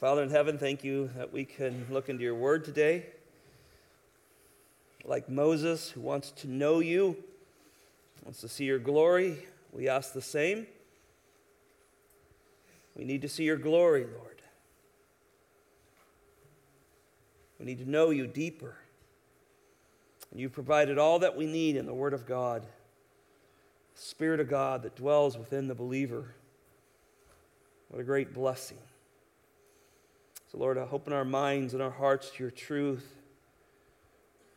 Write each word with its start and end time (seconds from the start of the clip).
Father 0.00 0.22
in 0.22 0.30
heaven, 0.30 0.58
thank 0.58 0.82
you 0.82 1.08
that 1.16 1.32
we 1.32 1.44
can 1.44 1.86
look 1.88 2.08
into 2.08 2.22
your 2.22 2.34
word 2.34 2.64
today. 2.64 3.06
Like 5.04 5.28
Moses, 5.28 5.90
who 5.90 6.00
wants 6.00 6.32
to 6.32 6.48
know 6.48 6.80
you, 6.80 7.16
wants 8.24 8.40
to 8.40 8.48
see 8.48 8.64
your 8.64 8.78
glory, 8.78 9.38
we 9.72 9.88
ask 9.88 10.12
the 10.12 10.20
same. 10.20 10.66
We 12.96 13.04
need 13.04 13.22
to 13.22 13.28
see 13.28 13.44
your 13.44 13.56
glory, 13.56 14.04
Lord. 14.04 14.42
We 17.58 17.66
need 17.66 17.78
to 17.78 17.88
know 17.88 18.10
you 18.10 18.26
deeper. 18.26 18.76
And 20.30 20.40
you've 20.40 20.52
provided 20.52 20.98
all 20.98 21.20
that 21.20 21.36
we 21.36 21.46
need 21.46 21.76
in 21.76 21.86
the 21.86 21.94
Word 21.94 22.14
of 22.14 22.26
God, 22.26 22.62
the 23.94 24.02
Spirit 24.02 24.40
of 24.40 24.48
God 24.48 24.82
that 24.82 24.96
dwells 24.96 25.38
within 25.38 25.68
the 25.68 25.74
believer. 25.74 26.34
What 27.88 28.00
a 28.00 28.04
great 28.04 28.34
blessing. 28.34 28.78
So, 30.54 30.60
Lord, 30.60 30.78
open 30.78 31.12
our 31.12 31.24
minds 31.24 31.74
and 31.74 31.82
our 31.82 31.90
hearts 31.90 32.30
to 32.30 32.44
your 32.44 32.50
truth. 32.50 33.16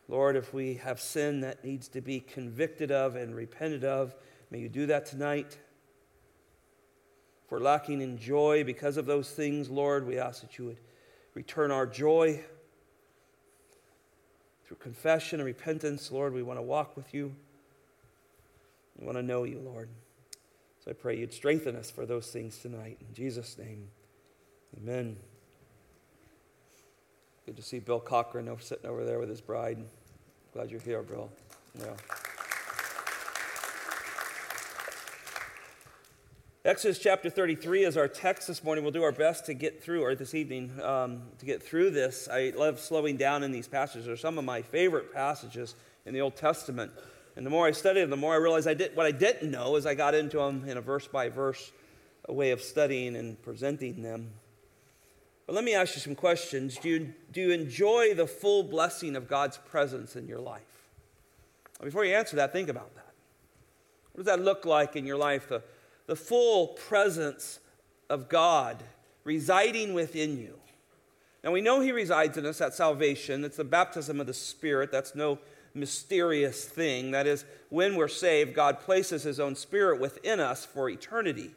Lord, 0.06 0.36
if 0.36 0.54
we 0.54 0.74
have 0.74 1.00
sin 1.00 1.40
that 1.40 1.64
needs 1.64 1.88
to 1.88 2.00
be 2.00 2.20
convicted 2.20 2.92
of 2.92 3.16
and 3.16 3.34
repented 3.34 3.84
of, 3.84 4.14
may 4.50 4.60
you 4.60 4.68
do 4.68 4.86
that 4.86 5.06
tonight. 5.06 5.58
If 7.44 7.50
we're 7.50 7.58
lacking 7.58 8.00
in 8.00 8.16
joy 8.16 8.62
because 8.62 8.96
of 8.96 9.06
those 9.06 9.30
things, 9.30 9.70
Lord, 9.70 10.06
we 10.06 10.18
ask 10.18 10.40
that 10.42 10.56
you 10.56 10.66
would 10.66 10.78
return 11.34 11.72
our 11.72 11.86
joy 11.86 12.44
through 14.66 14.76
confession 14.76 15.40
and 15.40 15.46
repentance. 15.46 16.12
Lord, 16.12 16.32
we 16.32 16.44
want 16.44 16.58
to 16.58 16.62
walk 16.62 16.96
with 16.96 17.12
you. 17.12 17.34
We 18.96 19.04
want 19.04 19.18
to 19.18 19.22
know 19.22 19.42
you, 19.42 19.58
Lord. 19.58 19.88
So 20.84 20.92
I 20.92 20.94
pray 20.94 21.18
you'd 21.18 21.32
strengthen 21.32 21.74
us 21.74 21.90
for 21.90 22.06
those 22.06 22.30
things 22.30 22.58
tonight. 22.58 22.98
In 23.00 23.12
Jesus' 23.14 23.58
name, 23.58 23.88
amen. 24.76 25.16
Good 27.48 27.56
to 27.56 27.62
see 27.62 27.78
Bill 27.78 27.98
Cochran 27.98 28.46
over, 28.46 28.60
sitting 28.60 28.84
over 28.84 29.06
there 29.06 29.18
with 29.18 29.30
his 29.30 29.40
bride. 29.40 29.78
Glad 30.52 30.70
you're 30.70 30.80
here, 30.80 31.02
Bill. 31.02 31.30
Yeah. 31.78 31.86
Exodus 36.66 36.98
chapter 36.98 37.30
33 37.30 37.84
is 37.84 37.96
our 37.96 38.06
text 38.06 38.48
this 38.48 38.62
morning. 38.62 38.84
We'll 38.84 38.92
do 38.92 39.02
our 39.02 39.12
best 39.12 39.46
to 39.46 39.54
get 39.54 39.82
through, 39.82 40.04
or 40.04 40.14
this 40.14 40.34
evening, 40.34 40.78
um, 40.82 41.22
to 41.38 41.46
get 41.46 41.62
through 41.62 41.92
this. 41.92 42.28
I 42.30 42.52
love 42.54 42.80
slowing 42.80 43.16
down 43.16 43.42
in 43.42 43.50
these 43.50 43.66
passages. 43.66 44.04
They're 44.04 44.18
some 44.18 44.36
of 44.36 44.44
my 44.44 44.60
favorite 44.60 45.14
passages 45.14 45.74
in 46.04 46.12
the 46.12 46.20
Old 46.20 46.36
Testament. 46.36 46.92
And 47.34 47.46
the 47.46 47.50
more 47.50 47.66
I 47.66 47.70
study 47.70 48.02
them, 48.02 48.10
the 48.10 48.16
more 48.18 48.34
I 48.34 48.36
realize 48.36 48.66
I 48.66 48.74
did, 48.74 48.94
what 48.94 49.06
I 49.06 49.12
didn't 49.12 49.50
know 49.50 49.76
as 49.76 49.86
I 49.86 49.94
got 49.94 50.14
into 50.14 50.36
them 50.36 50.68
in 50.68 50.76
a 50.76 50.82
verse 50.82 51.06
by 51.06 51.30
verse 51.30 51.72
way 52.28 52.50
of 52.50 52.60
studying 52.60 53.16
and 53.16 53.40
presenting 53.40 54.02
them. 54.02 54.32
But 55.48 55.54
let 55.54 55.64
me 55.64 55.74
ask 55.74 55.94
you 55.94 56.02
some 56.02 56.14
questions. 56.14 56.76
Do 56.76 56.90
you, 56.90 57.14
do 57.32 57.40
you 57.40 57.52
enjoy 57.52 58.12
the 58.12 58.26
full 58.26 58.62
blessing 58.62 59.16
of 59.16 59.26
God's 59.26 59.56
presence 59.56 60.14
in 60.14 60.28
your 60.28 60.40
life? 60.40 60.90
Before 61.82 62.04
you 62.04 62.14
answer 62.14 62.36
that, 62.36 62.52
think 62.52 62.68
about 62.68 62.94
that. 62.96 63.14
What 64.12 64.26
does 64.26 64.26
that 64.26 64.44
look 64.44 64.66
like 64.66 64.94
in 64.94 65.06
your 65.06 65.16
life? 65.16 65.48
The, 65.48 65.62
the 66.06 66.16
full 66.16 66.66
presence 66.66 67.60
of 68.10 68.28
God 68.28 68.82
residing 69.24 69.94
within 69.94 70.36
you. 70.36 70.58
Now 71.42 71.52
we 71.52 71.62
know 71.62 71.80
He 71.80 71.92
resides 71.92 72.36
in 72.36 72.44
us 72.44 72.60
at 72.60 72.74
salvation. 72.74 73.42
It's 73.42 73.56
the 73.56 73.64
baptism 73.64 74.20
of 74.20 74.26
the 74.26 74.34
Spirit. 74.34 74.92
That's 74.92 75.14
no 75.14 75.38
mysterious 75.72 76.66
thing. 76.66 77.12
That 77.12 77.26
is, 77.26 77.46
when 77.70 77.96
we're 77.96 78.08
saved, 78.08 78.52
God 78.52 78.80
places 78.80 79.22
His 79.22 79.40
own 79.40 79.54
Spirit 79.54 79.98
within 79.98 80.40
us 80.40 80.66
for 80.66 80.90
eternity 80.90 81.54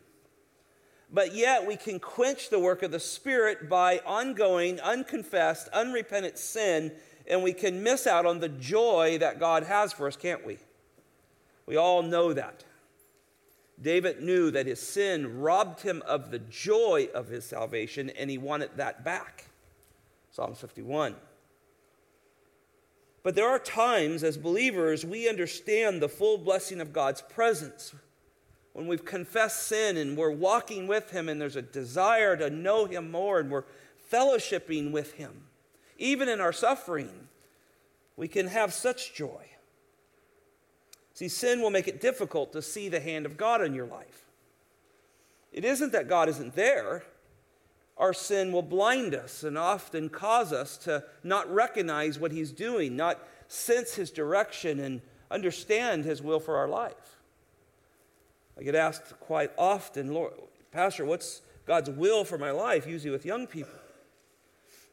but 1.11 1.35
yet 1.35 1.67
we 1.67 1.75
can 1.75 1.99
quench 1.99 2.49
the 2.49 2.59
work 2.59 2.83
of 2.83 2.91
the 2.91 2.99
Spirit 2.99 3.69
by 3.69 3.99
ongoing, 4.05 4.79
unconfessed, 4.79 5.67
unrepentant 5.69 6.37
sin, 6.37 6.91
and 7.27 7.43
we 7.43 7.53
can 7.53 7.83
miss 7.83 8.07
out 8.07 8.25
on 8.25 8.39
the 8.39 8.49
joy 8.49 9.17
that 9.19 9.39
God 9.39 9.63
has 9.63 9.91
for 9.91 10.07
us, 10.07 10.15
can't 10.15 10.45
we? 10.45 10.57
We 11.65 11.75
all 11.75 12.01
know 12.01 12.33
that. 12.33 12.63
David 13.81 14.21
knew 14.21 14.51
that 14.51 14.67
his 14.67 14.79
sin 14.79 15.39
robbed 15.39 15.81
him 15.81 16.03
of 16.05 16.31
the 16.31 16.39
joy 16.39 17.09
of 17.13 17.27
his 17.27 17.45
salvation, 17.45 18.09
and 18.11 18.29
he 18.29 18.37
wanted 18.37 18.71
that 18.77 19.03
back. 19.03 19.45
Psalm 20.31 20.53
51. 20.53 21.15
But 23.23 23.35
there 23.35 23.49
are 23.49 23.59
times 23.59 24.23
as 24.23 24.37
believers 24.37 25.05
we 25.05 25.27
understand 25.27 26.01
the 26.01 26.09
full 26.09 26.37
blessing 26.37 26.79
of 26.79 26.93
God's 26.93 27.21
presence 27.21 27.93
when 28.73 28.87
we've 28.87 29.05
confessed 29.05 29.67
sin 29.67 29.97
and 29.97 30.17
we're 30.17 30.31
walking 30.31 30.87
with 30.87 31.11
Him 31.11 31.27
and 31.27 31.41
there's 31.41 31.55
a 31.55 31.61
desire 31.61 32.37
to 32.37 32.49
know 32.49 32.85
Him 32.85 33.11
more 33.11 33.39
and 33.39 33.51
we're 33.51 33.65
fellowshipping 34.11 34.91
with 34.91 35.13
Him, 35.13 35.43
even 35.97 36.29
in 36.29 36.39
our 36.39 36.53
suffering, 36.53 37.27
we 38.15 38.27
can 38.27 38.47
have 38.47 38.73
such 38.73 39.13
joy. 39.13 39.45
See, 41.13 41.27
sin 41.27 41.61
will 41.61 41.69
make 41.69 41.87
it 41.87 42.01
difficult 42.01 42.53
to 42.53 42.61
see 42.61 42.89
the 42.89 42.99
hand 42.99 43.25
of 43.25 43.37
God 43.37 43.61
in 43.61 43.73
your 43.73 43.85
life. 43.85 44.25
It 45.51 45.65
isn't 45.65 45.91
that 45.91 46.07
God 46.07 46.29
isn't 46.29 46.55
there. 46.55 47.03
Our 47.97 48.13
sin 48.13 48.51
will 48.51 48.61
blind 48.61 49.13
us 49.13 49.43
and 49.43 49.57
often 49.57 50.09
cause 50.09 50.53
us 50.53 50.77
to 50.77 51.03
not 51.23 51.53
recognize 51.53 52.17
what 52.17 52.31
He's 52.31 52.51
doing, 52.51 52.95
not 52.95 53.19
sense 53.47 53.95
His 53.95 54.11
direction, 54.11 54.79
and 54.79 55.01
understand 55.29 56.05
His 56.05 56.21
will 56.21 56.39
for 56.39 56.55
our 56.55 56.69
life. 56.69 57.20
I 58.59 58.63
get 58.63 58.75
asked 58.75 59.19
quite 59.19 59.51
often, 59.57 60.13
Lord, 60.13 60.33
Pastor, 60.71 61.05
what's 61.05 61.41
God's 61.65 61.89
will 61.89 62.23
for 62.23 62.37
my 62.37 62.51
life, 62.51 62.85
usually 62.87 63.11
with 63.11 63.25
young 63.25 63.47
people? 63.47 63.79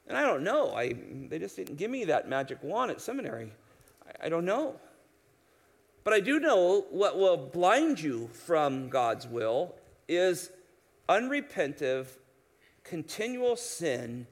And 0.06 0.16
I 0.16 0.22
don't 0.22 0.42
know. 0.42 0.74
I, 0.74 0.94
they 1.28 1.38
just 1.38 1.56
didn't 1.56 1.76
give 1.76 1.90
me 1.90 2.04
that 2.06 2.28
magic 2.28 2.62
wand 2.62 2.90
at 2.90 3.00
seminary. 3.00 3.52
I, 4.06 4.26
I 4.26 4.28
don't 4.28 4.44
know. 4.44 4.76
But 6.04 6.14
I 6.14 6.20
do 6.20 6.40
know 6.40 6.86
what 6.90 7.18
will 7.18 7.36
blind 7.36 8.00
you 8.00 8.30
from 8.32 8.88
God's 8.88 9.26
will 9.26 9.74
is 10.08 10.50
unrepentive, 11.08 12.06
continual 12.82 13.56
sin. 13.56 14.26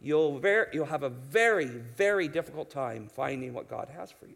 You'll, 0.00 0.38
ver- 0.38 0.68
you'll 0.72 0.86
have 0.86 1.04
a 1.04 1.08
very, 1.08 1.64
very 1.64 2.28
difficult 2.28 2.68
time 2.68 3.08
finding 3.08 3.54
what 3.54 3.70
God 3.70 3.88
has 3.96 4.12
for 4.12 4.26
you. 4.26 4.34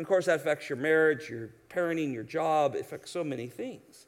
And 0.00 0.06
of 0.06 0.08
course, 0.08 0.24
that 0.24 0.36
affects 0.36 0.70
your 0.70 0.78
marriage, 0.78 1.28
your 1.28 1.50
parenting, 1.68 2.10
your 2.10 2.22
job, 2.22 2.74
it 2.74 2.80
affects 2.80 3.10
so 3.10 3.22
many 3.22 3.48
things. 3.48 4.06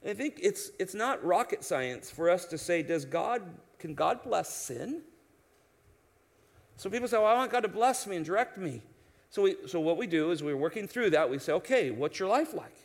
And 0.00 0.10
I 0.10 0.14
think 0.14 0.38
it's, 0.40 0.70
it's 0.78 0.94
not 0.94 1.22
rocket 1.22 1.62
science 1.62 2.10
for 2.10 2.30
us 2.30 2.46
to 2.46 2.56
say, 2.56 2.82
does 2.82 3.04
God, 3.04 3.42
can 3.78 3.94
God 3.94 4.22
bless 4.22 4.48
sin? 4.48 5.02
So 6.78 6.88
people 6.88 7.06
say, 7.06 7.18
well, 7.18 7.26
I 7.26 7.34
want 7.34 7.52
God 7.52 7.64
to 7.64 7.68
bless 7.68 8.06
me 8.06 8.16
and 8.16 8.24
direct 8.24 8.56
me. 8.56 8.80
So, 9.28 9.42
we, 9.42 9.56
so 9.66 9.78
what 9.78 9.98
we 9.98 10.06
do 10.06 10.30
is 10.30 10.42
we're 10.42 10.56
working 10.56 10.88
through 10.88 11.10
that. 11.10 11.28
We 11.28 11.38
say, 11.38 11.52
okay, 11.52 11.90
what's 11.90 12.18
your 12.18 12.30
life 12.30 12.54
like? 12.54 12.83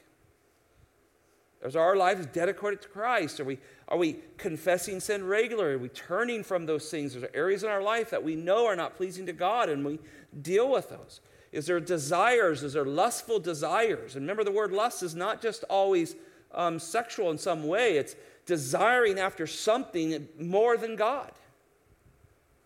Is 1.64 1.76
our 1.76 1.96
lives 1.96 2.26
dedicated 2.28 2.82
to 2.84 2.88
Christ? 2.88 3.40
Are 3.40 3.44
we, 3.44 3.58
are 3.90 3.98
we 3.98 4.20
confessing 4.38 5.00
sin 5.02 5.26
regularly? 5.26 5.74
Are 5.74 5.80
we 5.80 5.90
turning 5.90 6.44
from 6.44 6.66
those 6.66 6.90
things? 6.90 7.16
Are 7.16 7.20
there 7.20 7.36
areas 7.36 7.64
in 7.64 7.70
our 7.70 7.82
life 7.82 8.10
that 8.12 8.24
we 8.24 8.36
know 8.36 8.66
are 8.66 8.78
not 8.78 8.96
pleasing 8.96 9.26
to 9.26 9.34
God 9.34 9.68
and 9.68 9.84
we 9.84 10.00
deal 10.42 10.70
with 10.72 10.90
those? 10.90 11.20
Is 11.52 11.66
there 11.66 11.80
desires? 11.82 12.64
Is 12.64 12.74
there 12.74 12.86
lustful 12.86 13.40
desires? 13.40 14.16
And 14.16 14.24
remember, 14.24 14.46
the 14.46 14.52
word 14.52 14.72
lust 14.72 15.04
is 15.04 15.16
not 15.16 15.42
just 15.42 15.64
always 15.66 16.16
um, 16.54 16.80
sexual 16.80 17.30
in 17.30 17.38
some 17.38 17.68
way, 17.68 17.98
it's 17.98 18.16
desiring 18.46 19.20
after 19.20 19.46
something 19.46 20.28
more 20.40 20.78
than 20.78 20.96
God. 20.96 21.32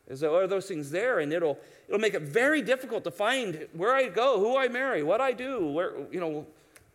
Is 0.07 0.19
there 0.19 0.31
are 0.31 0.47
those 0.47 0.67
things 0.67 0.91
there? 0.91 1.19
And 1.19 1.33
it'll, 1.33 1.57
it'll 1.87 1.99
make 1.99 2.13
it 2.13 2.21
very 2.21 2.61
difficult 2.61 3.03
to 3.05 3.11
find 3.11 3.67
where 3.73 3.95
I 3.95 4.07
go, 4.07 4.39
who 4.39 4.57
I 4.57 4.67
marry, 4.67 5.01
what 5.01 5.19
I 5.19 5.31
do, 5.31 5.65
where, 5.67 5.93
you 6.11 6.19
know, 6.19 6.45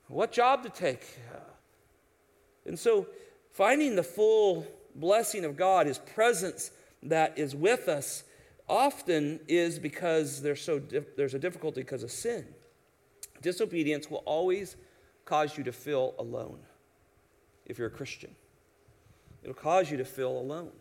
what 0.08 0.30
job 0.30 0.62
to 0.62 0.70
take. 0.70 1.04
And 2.68 2.78
so, 2.78 3.06
finding 3.50 3.96
the 3.96 4.02
full 4.02 4.66
blessing 4.94 5.44
of 5.44 5.56
God, 5.56 5.86
His 5.86 5.98
presence 5.98 6.70
that 7.02 7.38
is 7.38 7.56
with 7.56 7.88
us, 7.88 8.24
often 8.68 9.40
is 9.48 9.78
because 9.78 10.42
there's, 10.42 10.60
so 10.60 10.80
there's 11.16 11.34
a 11.34 11.38
difficulty 11.38 11.80
because 11.80 12.02
of 12.02 12.10
sin. 12.10 12.46
Disobedience 13.40 14.10
will 14.10 14.22
always 14.26 14.76
cause 15.24 15.56
you 15.56 15.64
to 15.64 15.72
feel 15.72 16.14
alone 16.18 16.58
if 17.66 17.78
you're 17.78 17.88
a 17.88 17.90
Christian. 17.90 18.34
It'll 19.42 19.54
cause 19.54 19.90
you 19.90 19.96
to 19.96 20.04
feel 20.04 20.38
alone. 20.38 20.72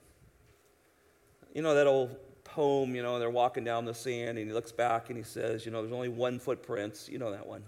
You 1.53 1.61
know 1.61 1.75
that 1.75 1.87
old 1.87 2.17
poem, 2.43 2.95
you 2.95 3.03
know, 3.03 3.19
they're 3.19 3.29
walking 3.29 3.63
down 3.63 3.85
the 3.85 3.93
sand 3.93 4.37
and 4.37 4.47
he 4.47 4.53
looks 4.53 4.71
back 4.71 5.09
and 5.09 5.17
he 5.17 5.23
says, 5.23 5.65
you 5.65 5.71
know, 5.71 5.81
there's 5.81 5.93
only 5.93 6.09
one 6.09 6.39
footprints. 6.39 7.07
You 7.07 7.19
know 7.19 7.31
that 7.31 7.45
one. 7.45 7.63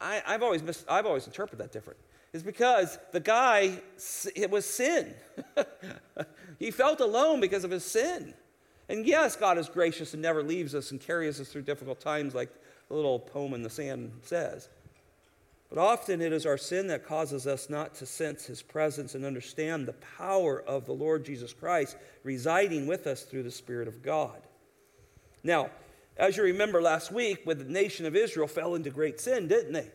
I, 0.00 0.22
have 0.26 0.42
always 0.42 0.62
I've 0.88 1.06
always 1.06 1.26
interpreted 1.26 1.64
that 1.64 1.72
different. 1.72 1.98
It's 2.32 2.42
because 2.42 2.98
the 3.12 3.20
guy, 3.20 3.80
it 4.34 4.50
was 4.50 4.66
sin. 4.66 5.14
he 6.58 6.70
felt 6.70 7.00
alone 7.00 7.40
because 7.40 7.64
of 7.64 7.70
his 7.70 7.84
sin. 7.84 8.34
And 8.88 9.06
yes, 9.06 9.36
God 9.36 9.58
is 9.58 9.68
gracious 9.68 10.12
and 10.12 10.22
never 10.22 10.42
leaves 10.42 10.74
us 10.74 10.90
and 10.90 11.00
carries 11.00 11.40
us 11.40 11.48
through 11.48 11.62
difficult 11.62 12.00
times, 12.00 12.34
like 12.34 12.50
the 12.88 12.94
little 12.94 13.18
poem 13.18 13.54
in 13.54 13.62
the 13.62 13.70
sand 13.70 14.12
says. 14.22 14.68
But 15.68 15.78
often 15.78 16.20
it 16.20 16.32
is 16.32 16.46
our 16.46 16.58
sin 16.58 16.86
that 16.88 17.04
causes 17.04 17.46
us 17.46 17.68
not 17.68 17.94
to 17.96 18.06
sense 18.06 18.44
his 18.44 18.62
presence 18.62 19.14
and 19.14 19.24
understand 19.24 19.86
the 19.86 19.94
power 19.94 20.62
of 20.62 20.86
the 20.86 20.92
Lord 20.92 21.24
Jesus 21.24 21.52
Christ 21.52 21.96
residing 22.22 22.86
with 22.86 23.06
us 23.06 23.22
through 23.22 23.42
the 23.42 23.50
Spirit 23.50 23.88
of 23.88 24.02
God. 24.02 24.42
Now, 25.42 25.70
as 26.16 26.36
you 26.36 26.44
remember 26.44 26.80
last 26.80 27.10
week, 27.10 27.40
when 27.44 27.58
the 27.58 27.64
nation 27.64 28.06
of 28.06 28.14
Israel 28.14 28.46
fell 28.46 28.74
into 28.74 28.90
great 28.90 29.20
sin, 29.20 29.48
didn't 29.48 29.72
they? 29.72 29.90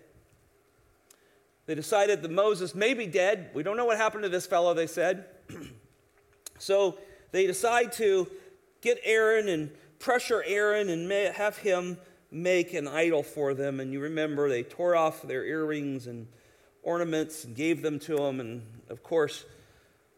They 1.71 1.75
decided 1.75 2.21
that 2.23 2.31
Moses 2.31 2.75
may 2.75 2.93
be 2.93 3.07
dead. 3.07 3.51
We 3.53 3.63
don't 3.63 3.77
know 3.77 3.85
what 3.85 3.95
happened 3.95 4.23
to 4.23 4.29
this 4.29 4.45
fellow, 4.45 4.73
they 4.73 4.87
said. 4.87 5.23
so 6.59 6.97
they 7.31 7.47
decide 7.47 7.93
to 7.93 8.29
get 8.81 8.99
Aaron 9.05 9.47
and 9.47 9.71
pressure 9.97 10.43
Aaron 10.45 10.89
and 10.89 11.09
have 11.33 11.55
him 11.55 11.97
make 12.29 12.73
an 12.73 12.89
idol 12.89 13.23
for 13.23 13.53
them. 13.53 13.79
And 13.79 13.93
you 13.93 14.01
remember 14.01 14.49
they 14.49 14.63
tore 14.63 14.97
off 14.97 15.21
their 15.21 15.45
earrings 15.45 16.07
and 16.07 16.27
ornaments 16.83 17.45
and 17.45 17.55
gave 17.55 17.81
them 17.81 17.99
to 17.99 18.17
him. 18.17 18.41
And 18.41 18.63
of 18.89 19.01
course, 19.01 19.45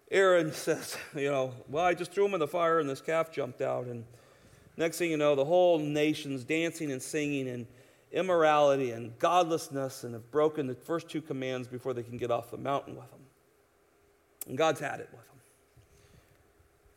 Aaron 0.09 0.51
says, 0.53 0.97
you 1.15 1.29
know, 1.29 1.53
well, 1.69 1.85
I 1.85 1.93
just 1.93 2.13
threw 2.13 2.25
him 2.25 2.33
in 2.33 2.39
the 2.39 2.47
fire 2.47 2.79
and 2.79 2.89
this 2.89 2.99
calf 2.99 3.31
jumped 3.31 3.61
out. 3.61 3.85
And 3.85 4.05
next 4.75 4.97
thing 4.97 5.11
you 5.11 5.17
know, 5.17 5.35
the 5.35 5.45
whole 5.45 5.77
nation's 5.77 6.43
dancing 6.43 6.91
and 6.91 6.99
singing 6.99 7.47
and 7.47 7.67
immorality 8.13 8.91
and 8.91 9.17
godlessness 9.19 10.03
and 10.03 10.13
have 10.13 10.31
broken 10.31 10.67
the 10.67 10.75
first 10.75 11.09
two 11.09 11.21
commands 11.21 11.67
before 11.67 11.93
they 11.93 12.03
can 12.03 12.17
get 12.17 12.31
off 12.31 12.51
the 12.51 12.57
mountain 12.57 12.95
with 12.95 13.09
them. 13.09 13.19
And 14.47 14.57
God's 14.57 14.79
had 14.79 14.99
it 14.99 15.09
with 15.11 15.27
them. 15.27 15.29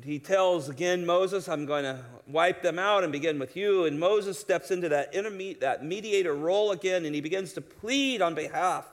He 0.02 0.18
tells 0.18 0.68
again 0.68 1.06
Moses, 1.06 1.48
I'm 1.48 1.64
going 1.64 1.84
to 1.84 1.98
wipe 2.28 2.62
them 2.62 2.78
out 2.78 3.02
and 3.02 3.10
begin 3.10 3.38
with 3.38 3.56
you. 3.56 3.86
And 3.86 3.98
Moses 3.98 4.38
steps 4.38 4.70
into 4.70 4.90
that, 4.90 5.14
interme- 5.14 5.58
that 5.60 5.82
mediator 5.82 6.34
role 6.34 6.70
again 6.70 7.06
and 7.06 7.14
he 7.14 7.22
begins 7.22 7.54
to 7.54 7.62
plead 7.62 8.20
on 8.20 8.34
behalf 8.34 8.84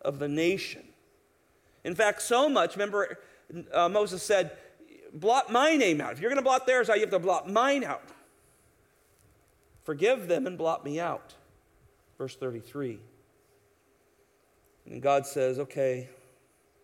of 0.00 0.18
the 0.18 0.28
nation. 0.28 0.82
In 1.84 1.94
fact, 1.94 2.22
so 2.22 2.48
much, 2.48 2.74
remember, 2.74 3.18
uh, 3.72 3.88
Moses 3.88 4.22
said, 4.22 4.52
blot 5.12 5.52
my 5.52 5.76
name 5.76 6.00
out. 6.00 6.12
If 6.12 6.20
you're 6.20 6.30
going 6.30 6.42
to 6.42 6.44
blot 6.44 6.66
theirs 6.66 6.88
out, 6.88 6.96
you 6.96 7.02
have 7.02 7.10
to 7.10 7.18
blot 7.18 7.50
mine 7.50 7.84
out. 7.84 8.02
Forgive 9.84 10.26
them 10.26 10.46
and 10.46 10.56
blot 10.56 10.84
me 10.84 10.98
out. 10.98 11.34
Verse 12.18 12.36
33. 12.36 12.98
And 14.86 15.02
God 15.02 15.26
says, 15.26 15.58
Okay, 15.58 16.08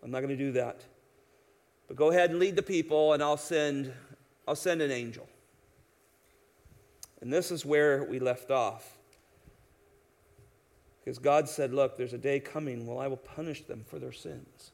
I'm 0.02 0.10
not 0.10 0.20
going 0.20 0.36
to 0.36 0.44
do 0.44 0.52
that. 0.52 0.82
But 1.88 1.96
go 1.96 2.10
ahead 2.10 2.30
and 2.30 2.38
lead 2.38 2.56
the 2.56 2.62
people, 2.62 3.12
and 3.12 3.22
I'll 3.22 3.36
send, 3.36 3.92
I'll 4.46 4.56
send 4.56 4.82
an 4.82 4.90
angel. 4.90 5.28
And 7.20 7.32
this 7.32 7.50
is 7.50 7.64
where 7.64 8.04
we 8.04 8.18
left 8.18 8.50
off. 8.50 8.98
Because 11.04 11.18
God 11.18 11.48
said, 11.48 11.72
Look, 11.72 11.96
there's 11.96 12.12
a 12.12 12.18
day 12.18 12.40
coming 12.40 12.86
when 12.86 12.98
I 12.98 13.08
will 13.08 13.16
punish 13.16 13.62
them 13.62 13.84
for 13.86 13.98
their 13.98 14.12
sins. 14.12 14.72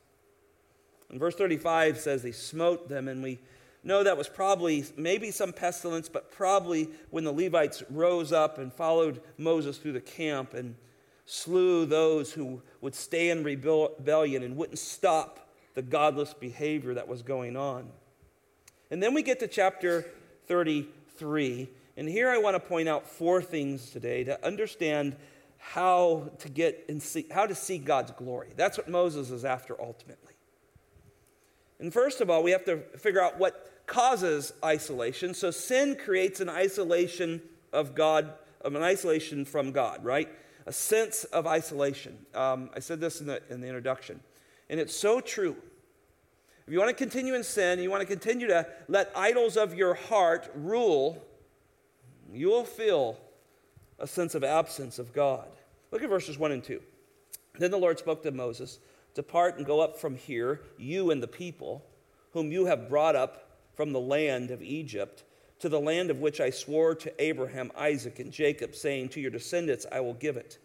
And 1.11 1.19
verse 1.19 1.35
35 1.35 1.99
says, 1.99 2.23
They 2.23 2.33
smote 2.33 2.89
them, 2.89 3.09
and 3.09 3.23
we 3.23 3.39
know 3.83 4.03
that 4.03 4.17
was 4.17 4.29
probably 4.29 4.85
maybe 4.97 5.31
some 5.31 5.53
pestilence, 5.53 6.09
but 6.09 6.31
probably 6.31 6.89
when 7.11 7.25
the 7.25 7.33
Levites 7.33 7.83
rose 7.91 8.33
up 8.33 8.59
and 8.59 8.73
followed 8.73 9.21
Moses 9.37 9.79
through 9.79 9.93
the 9.93 10.01
camp 10.01 10.55
and 10.55 10.75
slew 11.27 11.87
those 11.87 12.33
who 12.33 12.63
would 12.81 12.95
stay 12.95 13.31
in 13.31 13.45
rebellion 13.45 14.43
and 14.43 14.57
wouldn't 14.57 14.79
stop 14.79 15.51
the 15.75 15.83
godless 15.83 16.35
behavior 16.35 16.95
that 16.95 17.07
was 17.07 17.23
going 17.23 17.57
on. 17.57 17.89
And 18.91 19.03
then 19.03 19.15
we 19.15 19.23
get 19.23 19.39
to 19.41 19.47
chapter 19.49 20.07
33. 20.47 21.69
And 21.97 22.09
here 22.09 22.31
I 22.31 22.39
want 22.39 22.55
to 22.55 22.61
point 22.61 22.89
out 22.89 23.07
four 23.07 23.43
things 23.43 23.91
today 23.91 24.25
to 24.25 24.45
understand 24.45 25.17
how 25.59 26.31
to 26.39 26.49
get 26.49 26.87
and 26.89 27.03
see, 27.03 27.27
how 27.31 27.47
to 27.47 27.55
see 27.55 27.77
God's 27.79 28.13
glory. 28.13 28.49
That's 28.57 28.79
what 28.79 28.89
Moses 28.89 29.31
is 29.31 29.45
after 29.45 29.81
ultimately. 29.81 30.35
And 31.81 31.93
first 31.93 32.21
of 32.21 32.29
all, 32.31 32.43
we 32.43 32.51
have 32.51 32.65
to 32.65 32.79
figure 32.99 33.23
out 33.23 33.39
what 33.39 33.87
causes 33.87 34.53
isolation. 34.65 35.35
So 35.35 35.51
sin 35.51 35.97
creates 35.97 36.41
an 36.41 36.49
isolation 36.49 37.41
of 37.73 37.95
God, 37.95 38.33
of 38.61 38.75
an 38.75 38.83
isolation 38.83 39.45
from 39.45 39.73
God, 39.73 40.05
right? 40.05 40.29
A 40.67 40.73
sense 40.73 41.25
of 41.25 41.47
isolation. 41.47 42.19
Um, 42.35 42.71
I 42.75 42.81
said 42.81 43.01
this 43.01 43.21
in 43.21 43.27
the, 43.27 43.43
in 43.49 43.61
the 43.61 43.67
introduction. 43.67 44.21
And 44.69 44.79
it's 44.79 44.95
so 44.95 45.21
true. 45.21 45.57
If 46.67 46.73
you 46.73 46.79
want 46.79 46.91
to 46.91 46.95
continue 46.95 47.35
in 47.35 47.43
sin, 47.43 47.79
you 47.79 47.91
want 47.91 48.03
to 48.03 48.07
continue 48.07 48.47
to 48.49 48.67
let 48.89 49.11
idols 49.17 49.57
of 49.57 49.75
your 49.75 49.95
heart 49.95 50.51
rule, 50.55 51.25
you 52.31 52.49
will 52.49 52.65
feel 52.65 53.19
a 53.99 54.07
sense 54.07 54.35
of 54.35 54.45
absence 54.45 54.99
of 54.99 55.15
God. 55.15 55.49
Look 55.91 56.03
at 56.03 56.11
verses 56.11 56.39
1 56.39 56.53
and 56.53 56.63
2. 56.63 56.81
Then 57.59 57.71
the 57.71 57.79
Lord 57.79 57.99
spoke 57.99 58.23
to 58.25 58.31
Moses 58.31 58.79
Depart 59.15 59.57
and 59.57 59.67
go 59.67 59.81
up 59.81 59.99
from 59.99 60.17
here, 60.17 60.63
you 60.77 61.11
and 61.11 61.23
the 61.23 61.29
people, 61.29 61.85
whom 62.33 62.53
you 62.53 62.67
have 62.67 62.89
brought 62.89 63.17
up 63.17 63.59
from 63.75 63.93
the 63.93 64.01
land 64.01 64.51
of 64.51 64.63
Egypt, 64.63 65.25
to 65.61 65.69
the 65.69 65.81
land 65.81 66.11
of 66.11 66.21
which 66.21 66.41
I 66.41 66.51
swore 66.51 66.95
to 66.97 67.23
Abraham, 67.23 67.73
Isaac, 67.77 68.19
and 68.19 68.33
Jacob, 68.33 68.75
saying, 68.75 69.09
To 69.11 69.21
your 69.21 69.31
descendants 69.31 69.87
I 69.91 70.01
will 70.01 70.15
give 70.15 70.37
it. 70.37 70.59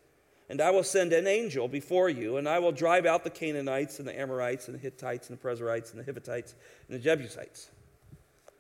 And 0.50 0.62
I 0.62 0.72
will 0.72 0.84
send 0.84 1.14
an 1.14 1.26
angel 1.26 1.68
before 1.68 2.10
you, 2.10 2.38
and 2.38 2.48
I 2.48 2.60
will 2.60 2.72
drive 2.72 3.06
out 3.06 3.24
the 3.24 3.30
Canaanites, 3.30 4.00
and 4.00 4.08
the 4.08 4.20
Amorites, 4.20 4.68
and 4.68 4.76
the 4.76 4.82
Hittites, 4.82 5.30
and 5.30 5.38
the 5.38 5.42
Perizzites, 5.42 5.94
and 5.94 6.00
the 6.00 6.12
Hivitites, 6.12 6.54
and 6.88 7.00
the 7.00 7.00
Jebusites. 7.00 7.70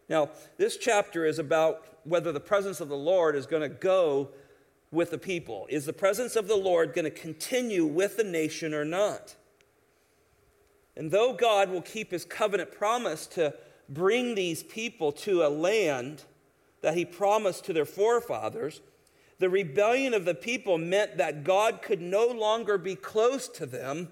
Now, 0.09 0.29
this 0.57 0.77
chapter 0.77 1.25
is 1.25 1.39
about 1.39 1.85
whether 2.03 2.31
the 2.31 2.39
presence 2.39 2.81
of 2.81 2.89
the 2.89 2.97
Lord 2.97 3.35
is 3.35 3.45
going 3.45 3.61
to 3.61 3.69
go 3.69 4.29
with 4.91 5.11
the 5.11 5.17
people. 5.17 5.65
Is 5.69 5.85
the 5.85 5.93
presence 5.93 6.35
of 6.35 6.47
the 6.47 6.55
Lord 6.55 6.93
going 6.93 7.05
to 7.05 7.11
continue 7.11 7.85
with 7.85 8.17
the 8.17 8.23
nation 8.23 8.73
or 8.73 8.85
not? 8.85 9.35
And 10.95 11.11
though 11.11 11.33
God 11.33 11.69
will 11.69 11.81
keep 11.81 12.11
his 12.11 12.25
covenant 12.25 12.71
promise 12.71 13.25
to 13.27 13.53
bring 13.89 14.35
these 14.35 14.63
people 14.63 15.11
to 15.11 15.43
a 15.43 15.49
land 15.49 16.23
that 16.81 16.95
he 16.95 17.05
promised 17.05 17.65
to 17.65 17.73
their 17.73 17.85
forefathers, 17.85 18.81
the 19.39 19.49
rebellion 19.49 20.13
of 20.13 20.25
the 20.25 20.35
people 20.35 20.77
meant 20.77 21.17
that 21.17 21.43
God 21.43 21.81
could 21.81 22.01
no 22.01 22.27
longer 22.27 22.77
be 22.77 22.95
close 22.95 23.47
to 23.49 23.65
them 23.65 24.09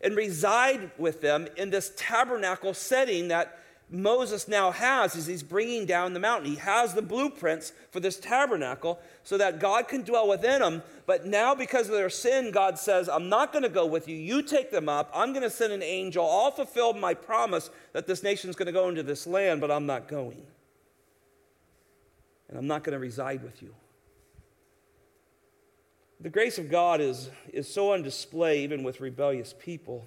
and 0.00 0.14
reside 0.16 0.90
with 0.98 1.20
them 1.20 1.48
in 1.56 1.70
this 1.70 1.92
tabernacle 1.96 2.74
setting 2.74 3.28
that 3.28 3.58
Moses 3.90 4.48
now 4.48 4.70
has 4.70 5.16
as 5.16 5.26
he's 5.26 5.42
bringing 5.42 5.86
down 5.86 6.12
the 6.12 6.20
mountain. 6.20 6.50
He 6.50 6.56
has 6.56 6.92
the 6.92 7.02
blueprints 7.02 7.72
for 7.90 8.00
this 8.00 8.18
tabernacle 8.18 8.98
so 9.24 9.38
that 9.38 9.60
God 9.60 9.88
can 9.88 10.02
dwell 10.02 10.28
within 10.28 10.60
them. 10.60 10.82
But 11.06 11.24
now, 11.26 11.54
because 11.54 11.86
of 11.88 11.94
their 11.94 12.10
sin, 12.10 12.50
God 12.50 12.78
says, 12.78 13.08
I'm 13.08 13.30
not 13.30 13.50
going 13.50 13.62
to 13.62 13.70
go 13.70 13.86
with 13.86 14.06
you. 14.06 14.16
You 14.16 14.42
take 14.42 14.70
them 14.70 14.90
up. 14.90 15.10
I'm 15.14 15.32
going 15.32 15.42
to 15.42 15.50
send 15.50 15.72
an 15.72 15.82
angel. 15.82 16.28
I'll 16.28 16.50
fulfill 16.50 16.92
my 16.92 17.14
promise 17.14 17.70
that 17.94 18.06
this 18.06 18.22
nation's 18.22 18.56
going 18.56 18.66
to 18.66 18.72
go 18.72 18.90
into 18.90 19.02
this 19.02 19.26
land, 19.26 19.62
but 19.62 19.70
I'm 19.70 19.86
not 19.86 20.06
going. 20.06 20.42
And 22.48 22.58
I'm 22.58 22.66
not 22.66 22.84
going 22.84 22.94
to 22.94 22.98
reside 22.98 23.42
with 23.42 23.62
you. 23.62 23.74
The 26.20 26.30
grace 26.30 26.58
of 26.58 26.70
God 26.70 27.00
is, 27.00 27.30
is 27.52 27.72
so 27.72 27.92
on 27.92 28.02
display 28.02 28.64
even 28.64 28.82
with 28.82 29.00
rebellious 29.00 29.54
people. 29.58 30.06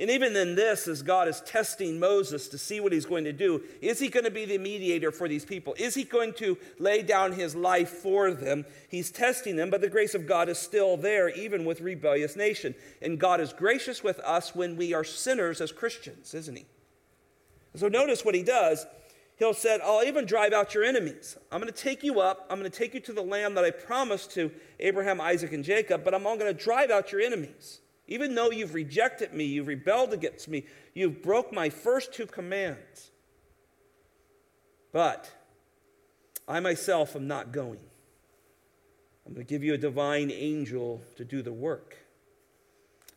And 0.00 0.10
even 0.10 0.36
in 0.36 0.54
this, 0.54 0.86
as 0.86 1.02
God 1.02 1.26
is 1.26 1.40
testing 1.40 1.98
Moses 1.98 2.46
to 2.48 2.58
see 2.58 2.78
what 2.78 2.92
he's 2.92 3.04
going 3.04 3.24
to 3.24 3.32
do, 3.32 3.62
is 3.80 3.98
he 3.98 4.08
going 4.08 4.24
to 4.24 4.30
be 4.30 4.44
the 4.44 4.56
mediator 4.56 5.10
for 5.10 5.26
these 5.26 5.44
people? 5.44 5.74
Is 5.76 5.94
he 5.94 6.04
going 6.04 6.34
to 6.34 6.56
lay 6.78 7.02
down 7.02 7.32
his 7.32 7.56
life 7.56 7.88
for 7.88 8.30
them? 8.30 8.64
He's 8.88 9.10
testing 9.10 9.56
them, 9.56 9.70
but 9.70 9.80
the 9.80 9.88
grace 9.88 10.14
of 10.14 10.24
God 10.24 10.48
is 10.48 10.56
still 10.56 10.96
there, 10.96 11.30
even 11.30 11.64
with 11.64 11.80
rebellious 11.80 12.36
nation. 12.36 12.76
And 13.02 13.18
God 13.18 13.40
is 13.40 13.52
gracious 13.52 14.04
with 14.04 14.20
us 14.20 14.54
when 14.54 14.76
we 14.76 14.94
are 14.94 15.02
sinners 15.02 15.60
as 15.60 15.72
Christians, 15.72 16.32
isn't 16.32 16.56
he? 16.56 16.66
So 17.74 17.88
notice 17.88 18.24
what 18.24 18.36
he 18.36 18.44
does. 18.44 18.86
He'll 19.36 19.54
said, 19.54 19.80
I'll 19.82 20.04
even 20.04 20.26
drive 20.26 20.52
out 20.52 20.74
your 20.74 20.84
enemies. 20.84 21.36
I'm 21.50 21.60
going 21.60 21.72
to 21.72 21.82
take 21.82 22.04
you 22.04 22.20
up. 22.20 22.46
I'm 22.50 22.58
going 22.58 22.70
to 22.70 22.76
take 22.76 22.94
you 22.94 23.00
to 23.00 23.12
the 23.12 23.22
land 23.22 23.56
that 23.56 23.64
I 23.64 23.70
promised 23.72 24.32
to 24.32 24.52
Abraham, 24.78 25.20
Isaac, 25.20 25.52
and 25.52 25.64
Jacob, 25.64 26.04
but 26.04 26.14
I'm 26.14 26.22
going 26.22 26.38
to 26.40 26.52
drive 26.52 26.90
out 26.90 27.10
your 27.10 27.20
enemies. 27.20 27.80
Even 28.08 28.34
though 28.34 28.50
you've 28.50 28.74
rejected 28.74 29.34
me, 29.34 29.44
you've 29.44 29.66
rebelled 29.66 30.14
against 30.14 30.48
me, 30.48 30.64
you've 30.94 31.22
broke 31.22 31.52
my 31.52 31.68
first 31.68 32.12
two 32.12 32.26
commands. 32.26 33.10
But 34.92 35.30
I 36.48 36.60
myself 36.60 37.14
am 37.14 37.28
not 37.28 37.52
going. 37.52 37.80
I'm 39.26 39.34
going 39.34 39.46
to 39.46 39.48
give 39.48 39.62
you 39.62 39.74
a 39.74 39.78
divine 39.78 40.30
angel 40.30 41.02
to 41.16 41.24
do 41.24 41.42
the 41.42 41.52
work. 41.52 41.98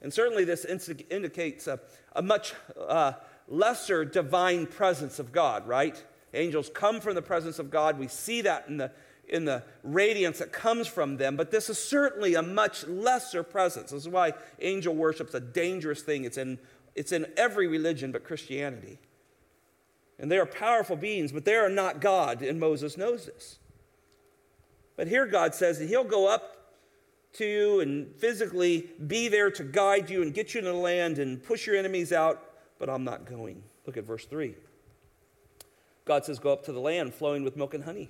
And 0.01 0.13
certainly, 0.13 0.43
this 0.43 0.65
indicates 0.65 1.67
a, 1.67 1.79
a 2.13 2.21
much 2.21 2.53
uh, 2.77 3.13
lesser 3.47 4.03
divine 4.03 4.65
presence 4.65 5.19
of 5.19 5.31
God, 5.31 5.65
right? 5.67 6.03
Angels 6.33 6.69
come 6.73 6.99
from 6.99 7.15
the 7.15 7.21
presence 7.21 7.59
of 7.59 7.71
God. 7.71 7.97
We 7.97 8.09
see 8.09 8.41
that 8.41 8.65
in 8.67 8.75
the 8.75 8.91
in 9.31 9.45
the 9.45 9.63
radiance 9.81 10.39
that 10.39 10.51
comes 10.51 10.87
from 10.87 11.17
them, 11.17 11.37
but 11.37 11.51
this 11.51 11.69
is 11.69 11.79
certainly 11.79 12.35
a 12.35 12.41
much 12.41 12.85
lesser 12.85 13.43
presence. 13.43 13.91
This 13.91 14.01
is 14.01 14.09
why 14.09 14.33
angel 14.59 14.93
worship's 14.93 15.33
a 15.33 15.39
dangerous 15.39 16.01
thing. 16.01 16.25
It's 16.25 16.37
in, 16.37 16.59
it's 16.95 17.13
in 17.13 17.25
every 17.37 17.67
religion 17.67 18.11
but 18.11 18.25
Christianity. 18.25 18.99
And 20.19 20.29
they 20.29 20.37
are 20.37 20.45
powerful 20.45 20.97
beings, 20.97 21.31
but 21.31 21.45
they 21.45 21.55
are 21.55 21.69
not 21.69 22.01
God, 22.01 22.41
and 22.41 22.59
Moses 22.59 22.97
knows 22.97 23.25
this. 23.25 23.57
But 24.97 25.07
here 25.07 25.25
God 25.25 25.55
says 25.55 25.79
that 25.79 25.87
he'll 25.87 26.03
go 26.03 26.27
up 26.27 26.57
to 27.33 27.45
you 27.45 27.79
and 27.79 28.13
physically 28.17 28.89
be 29.07 29.29
there 29.29 29.49
to 29.49 29.63
guide 29.63 30.09
you 30.09 30.21
and 30.21 30.33
get 30.33 30.53
you 30.53 30.59
into 30.59 30.71
the 30.71 30.77
land 30.77 31.17
and 31.17 31.41
push 31.41 31.65
your 31.65 31.77
enemies 31.77 32.11
out, 32.11 32.43
but 32.77 32.89
I'm 32.89 33.05
not 33.05 33.25
going. 33.25 33.63
Look 33.87 33.95
at 33.95 34.03
verse 34.03 34.25
3. 34.25 34.53
God 36.03 36.25
says, 36.25 36.37
Go 36.37 36.51
up 36.51 36.65
to 36.65 36.73
the 36.73 36.81
land 36.81 37.13
flowing 37.13 37.43
with 37.43 37.55
milk 37.55 37.73
and 37.73 37.85
honey. 37.85 38.09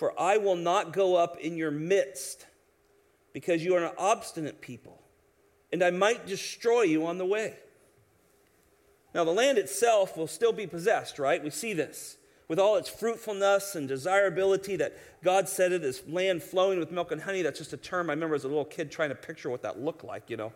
For 0.00 0.18
I 0.18 0.38
will 0.38 0.56
not 0.56 0.94
go 0.94 1.16
up 1.16 1.36
in 1.40 1.58
your 1.58 1.70
midst, 1.70 2.46
because 3.34 3.62
you 3.62 3.74
are 3.74 3.84
an 3.84 3.92
obstinate 3.98 4.62
people, 4.62 4.98
and 5.70 5.82
I 5.82 5.90
might 5.90 6.26
destroy 6.26 6.84
you 6.84 7.04
on 7.04 7.18
the 7.18 7.26
way. 7.26 7.56
Now, 9.14 9.24
the 9.24 9.30
land 9.30 9.58
itself 9.58 10.16
will 10.16 10.26
still 10.26 10.54
be 10.54 10.66
possessed, 10.66 11.18
right? 11.18 11.44
We 11.44 11.50
see 11.50 11.74
this. 11.74 12.16
With 12.48 12.58
all 12.58 12.76
its 12.76 12.88
fruitfulness 12.88 13.74
and 13.74 13.86
desirability, 13.86 14.76
that 14.76 14.96
God 15.22 15.50
said 15.50 15.70
it 15.70 15.84
is 15.84 16.02
land 16.08 16.42
flowing 16.42 16.78
with 16.78 16.90
milk 16.90 17.12
and 17.12 17.20
honey. 17.20 17.42
That's 17.42 17.58
just 17.58 17.74
a 17.74 17.76
term 17.76 18.08
I 18.08 18.14
remember 18.14 18.34
as 18.34 18.44
a 18.44 18.48
little 18.48 18.64
kid 18.64 18.90
trying 18.90 19.10
to 19.10 19.14
picture 19.14 19.50
what 19.50 19.60
that 19.64 19.80
looked 19.80 20.02
like, 20.02 20.30
you 20.30 20.38
know. 20.38 20.54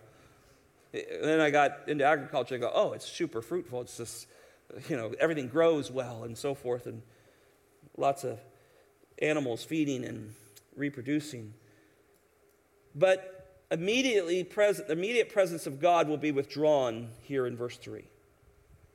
And 0.95 1.23
then 1.23 1.41
I 1.41 1.51
got 1.51 1.81
into 1.87 2.03
agriculture. 2.03 2.55
I 2.55 2.59
go, 2.59 2.73
oh, 2.75 2.95
it's 2.95 3.05
super 3.05 3.43
fruitful. 3.43 3.83
It's 3.83 3.99
just, 3.99 4.27
you 4.89 4.97
know, 4.97 5.13
everything 5.21 5.49
grows 5.49 5.91
well 5.91 6.25
and 6.25 6.35
so 6.35 6.55
forth, 6.55 6.87
and 6.87 7.03
lots 7.99 8.25
of 8.25 8.39
animals 9.19 9.65
feeding 9.65 10.05
and 10.05 10.35
reproducing. 10.77 11.55
But 12.95 13.63
immediately, 13.71 14.45
present, 14.45 14.89
the 14.89 14.93
immediate 14.93 15.29
presence 15.29 15.67
of 15.67 15.81
God 15.81 16.09
will 16.09 16.17
be 16.17 16.33
withdrawn 16.33 17.09
here 17.23 17.47
in 17.47 17.57
verse 17.57 17.77
3. 17.77 18.05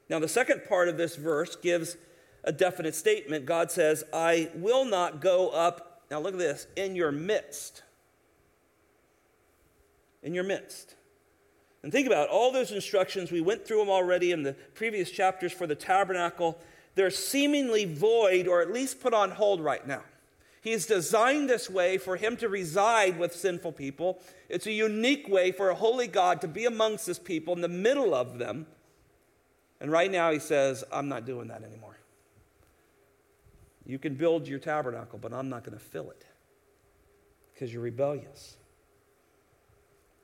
Now, 0.10 0.20
the 0.20 0.28
second 0.28 0.64
part 0.68 0.88
of 0.88 0.98
this 0.98 1.16
verse 1.16 1.56
gives 1.56 1.98
a 2.44 2.52
definite 2.52 2.96
statement. 2.96 3.46
God 3.46 3.72
says, 3.72 4.04
I 4.14 4.50
will 4.56 4.86
not 4.86 5.22
go 5.22 5.50
up, 5.50 6.04
now 6.10 6.20
look 6.20 6.34
at 6.34 6.40
this, 6.40 6.68
in 6.76 6.96
your 6.96 7.12
midst. 7.12 7.84
In 10.24 10.34
your 10.34 10.44
midst. 10.44 10.96
And 11.84 11.92
think 11.92 12.08
about 12.08 12.28
it, 12.28 12.32
all 12.32 12.52
those 12.52 12.72
instructions, 12.72 13.32
we 13.32 13.42
went 13.42 13.66
through 13.66 13.80
them 13.80 13.90
already 13.90 14.32
in 14.32 14.44
the 14.44 14.54
previous 14.74 15.12
chapters 15.12 15.54
for 15.54 15.68
the 15.68 15.76
tabernacle. 15.76 16.58
They're 17.00 17.10
seemingly 17.10 17.86
void 17.86 18.46
or 18.46 18.62
at 18.62 18.74
least 18.74 19.00
put 19.00 19.14
on 19.14 19.32
hold 19.32 19.62
right 19.62 19.88
now. 19.88 20.02
He's 20.60 20.86
designed 20.86 21.50
this 21.50 21.70
way 21.70 21.98
for 21.98 22.18
him 22.18 22.36
to 22.36 22.50
reside 22.50 23.18
with 23.18 23.34
sinful 23.34 23.72
people. 23.72 24.22
It's 24.50 24.68
a 24.68 24.74
unique 24.74 25.30
way 25.30 25.54
for 25.54 25.70
a 25.70 25.76
holy 25.76 26.08
God 26.08 26.42
to 26.42 26.50
be 26.50 26.66
amongst 26.66 27.08
his 27.08 27.18
people 27.18 27.54
in 27.54 27.62
the 27.62 27.70
middle 27.70 28.14
of 28.14 28.38
them 28.38 28.68
and 29.80 29.92
right 29.92 30.12
now 30.12 30.32
he 30.32 30.40
says, 30.40 30.84
I'm 30.92 31.08
not 31.08 31.26
doing 31.26 31.48
that 31.48 31.64
anymore. 31.64 31.98
You 33.86 33.98
can 33.98 34.16
build 34.16 34.46
your 34.48 34.60
tabernacle, 34.60 35.20
but 35.20 35.34
I'm 35.34 35.50
not 35.50 35.64
going 35.64 35.78
to 35.78 35.84
fill 35.84 36.12
it 36.12 36.26
because 37.54 37.74
you're 37.74 37.82
rebellious. 37.82 38.58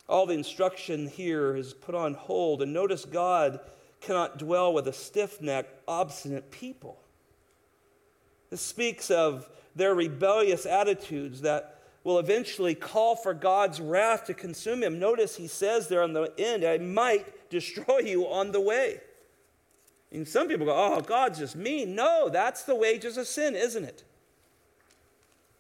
All 0.07 0.25
the 0.25 0.33
instruction 0.33 1.07
here 1.07 1.55
is 1.55 1.73
put 1.73 1.95
on 1.95 2.13
hold. 2.13 2.61
And 2.61 2.73
notice 2.73 3.05
God 3.05 3.59
cannot 4.05 4.37
dwell 4.37 4.73
with 4.73 4.87
a 4.87 4.93
stiff 4.93 5.41
necked, 5.41 5.81
obstinate 5.87 6.51
people. 6.51 6.99
This 8.49 8.61
speaks 8.61 9.09
of 9.09 9.49
their 9.75 9.95
rebellious 9.95 10.65
attitudes 10.65 11.41
that 11.41 11.81
will 12.03 12.19
eventually 12.19 12.75
call 12.75 13.15
for 13.15 13.33
God's 13.33 13.81
wrath 13.81 14.25
to 14.25 14.33
consume 14.33 14.83
him. 14.83 14.99
Notice 14.99 15.35
he 15.35 15.47
says 15.47 15.87
there 15.87 16.03
on 16.03 16.13
the 16.13 16.31
end, 16.37 16.63
I 16.63 16.77
might 16.77 17.49
destroy 17.49 17.99
you 17.99 18.27
on 18.27 18.51
the 18.51 18.61
way. 18.61 19.01
And 20.11 20.27
some 20.27 20.47
people 20.47 20.67
go, 20.67 20.73
oh, 20.75 21.01
God's 21.01 21.39
just 21.39 21.55
mean. 21.55 21.95
No, 21.95 22.29
that's 22.29 22.63
the 22.63 22.75
wages 22.75 23.17
of 23.17 23.27
sin, 23.27 23.55
isn't 23.55 23.83
it? 23.83 24.03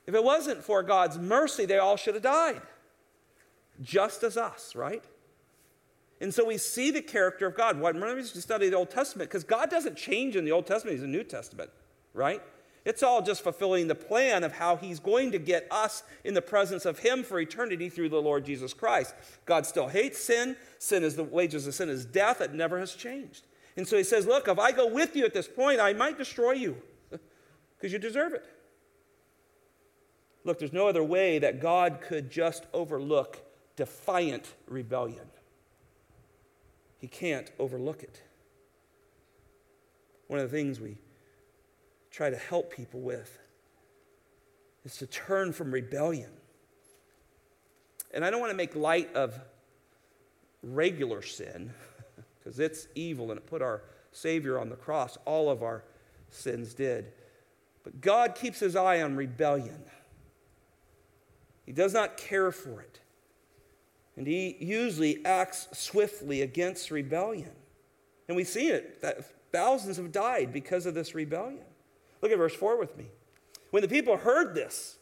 If 0.05 0.13
it 0.13 0.23
wasn't 0.23 0.63
for 0.63 0.83
God's 0.83 1.17
mercy, 1.17 1.65
they 1.65 1.79
all 1.79 1.97
should 1.97 2.13
have 2.13 2.23
died. 2.23 2.61
Just 3.81 4.23
as 4.23 4.37
us, 4.37 4.75
right? 4.75 5.03
And 6.21 6.33
so 6.33 6.45
we 6.45 6.57
see 6.57 6.91
the 6.91 7.01
character 7.01 7.47
of 7.47 7.55
God. 7.55 7.79
Why 7.79 7.89
remember, 7.89 8.15
we 8.15 8.23
study 8.23 8.69
the 8.69 8.77
Old 8.77 8.89
Testament 8.89 9.29
because 9.29 9.43
God 9.43 9.69
doesn't 9.69 9.97
change 9.97 10.35
in 10.35 10.45
the 10.45 10.51
Old 10.51 10.65
Testament, 10.65 10.95
He's 10.95 11.03
in 11.03 11.11
the 11.11 11.17
New 11.17 11.23
Testament, 11.23 11.69
right? 12.13 12.41
It's 12.85 13.01
all 13.01 13.21
just 13.21 13.41
fulfilling 13.41 13.87
the 13.87 13.95
plan 13.95 14.43
of 14.43 14.53
how 14.53 14.77
He's 14.77 14.99
going 14.99 15.31
to 15.31 15.39
get 15.39 15.67
us 15.71 16.03
in 16.23 16.35
the 16.35 16.41
presence 16.41 16.85
of 16.85 16.99
Him 16.99 17.23
for 17.23 17.39
eternity 17.39 17.89
through 17.89 18.09
the 18.09 18.21
Lord 18.21 18.45
Jesus 18.45 18.73
Christ. 18.73 19.15
God 19.45 19.65
still 19.65 19.87
hates 19.87 20.23
sin. 20.23 20.55
Sin 20.77 21.03
is 21.03 21.15
the 21.15 21.23
wages 21.23 21.65
of 21.67 21.73
sin 21.73 21.89
is 21.89 22.05
death. 22.05 22.41
It 22.41 22.53
never 22.53 22.79
has 22.79 22.93
changed. 22.93 23.45
And 23.75 23.87
so 23.87 23.97
he 23.97 24.03
says, 24.03 24.25
Look, 24.25 24.47
if 24.47 24.59
I 24.59 24.71
go 24.71 24.87
with 24.87 25.15
you 25.15 25.25
at 25.25 25.33
this 25.33 25.47
point, 25.47 25.79
I 25.79 25.93
might 25.93 26.17
destroy 26.17 26.53
you 26.53 26.77
because 27.77 27.91
you 27.91 27.99
deserve 27.99 28.33
it. 28.33 28.45
Look, 30.43 30.59
there's 30.59 30.71
no 30.71 30.87
other 30.87 31.03
way 31.03 31.39
that 31.39 31.59
God 31.59 32.01
could 32.01 32.29
just 32.29 32.67
overlook 32.71 33.41
defiant 33.75 34.53
rebellion. 34.67 35.25
He 36.97 37.07
can't 37.07 37.51
overlook 37.59 38.03
it. 38.03 38.21
One 40.27 40.39
of 40.39 40.49
the 40.49 40.57
things 40.57 40.79
we 40.79 40.97
try 42.09 42.29
to 42.29 42.37
help 42.37 42.71
people 42.71 43.01
with 43.01 43.37
is 44.85 44.97
to 44.97 45.07
turn 45.07 45.51
from 45.51 45.71
rebellion. 45.71 46.31
And 48.13 48.23
I 48.23 48.29
don't 48.29 48.39
want 48.39 48.51
to 48.51 48.57
make 48.57 48.75
light 48.75 49.13
of 49.13 49.39
regular 50.63 51.21
sin 51.21 51.73
because 52.39 52.59
it's 52.59 52.87
evil 52.95 53.31
and 53.31 53.39
it 53.39 53.45
put 53.45 53.61
our 53.61 53.83
Savior 54.11 54.59
on 54.59 54.69
the 54.69 54.75
cross. 54.75 55.17
All 55.25 55.49
of 55.49 55.61
our 55.61 55.83
sins 56.29 56.73
did. 56.73 57.11
But 57.83 58.01
God 58.01 58.35
keeps 58.35 58.59
his 58.59 58.75
eye 58.75 59.01
on 59.01 59.15
rebellion, 59.15 59.83
he 61.65 61.71
does 61.71 61.93
not 61.93 62.17
care 62.17 62.51
for 62.51 62.81
it. 62.81 62.99
And 64.17 64.25
he 64.25 64.55
usually 64.59 65.25
acts 65.25 65.67
swiftly 65.73 66.41
against 66.41 66.89
rebellion. 66.91 67.51
And 68.27 68.35
we've 68.35 68.47
seen 68.47 68.71
it, 68.71 69.03
thousands 69.51 69.97
have 69.97 70.11
died 70.11 70.53
because 70.53 70.85
of 70.85 70.93
this 70.93 71.13
rebellion. 71.13 71.65
Look 72.21 72.31
at 72.31 72.37
verse 72.37 72.55
4 72.55 72.77
with 72.79 72.97
me. 72.97 73.05
When 73.71 73.81
the 73.81 73.89
people 73.89 74.17
heard 74.17 74.55
this, 74.55 74.97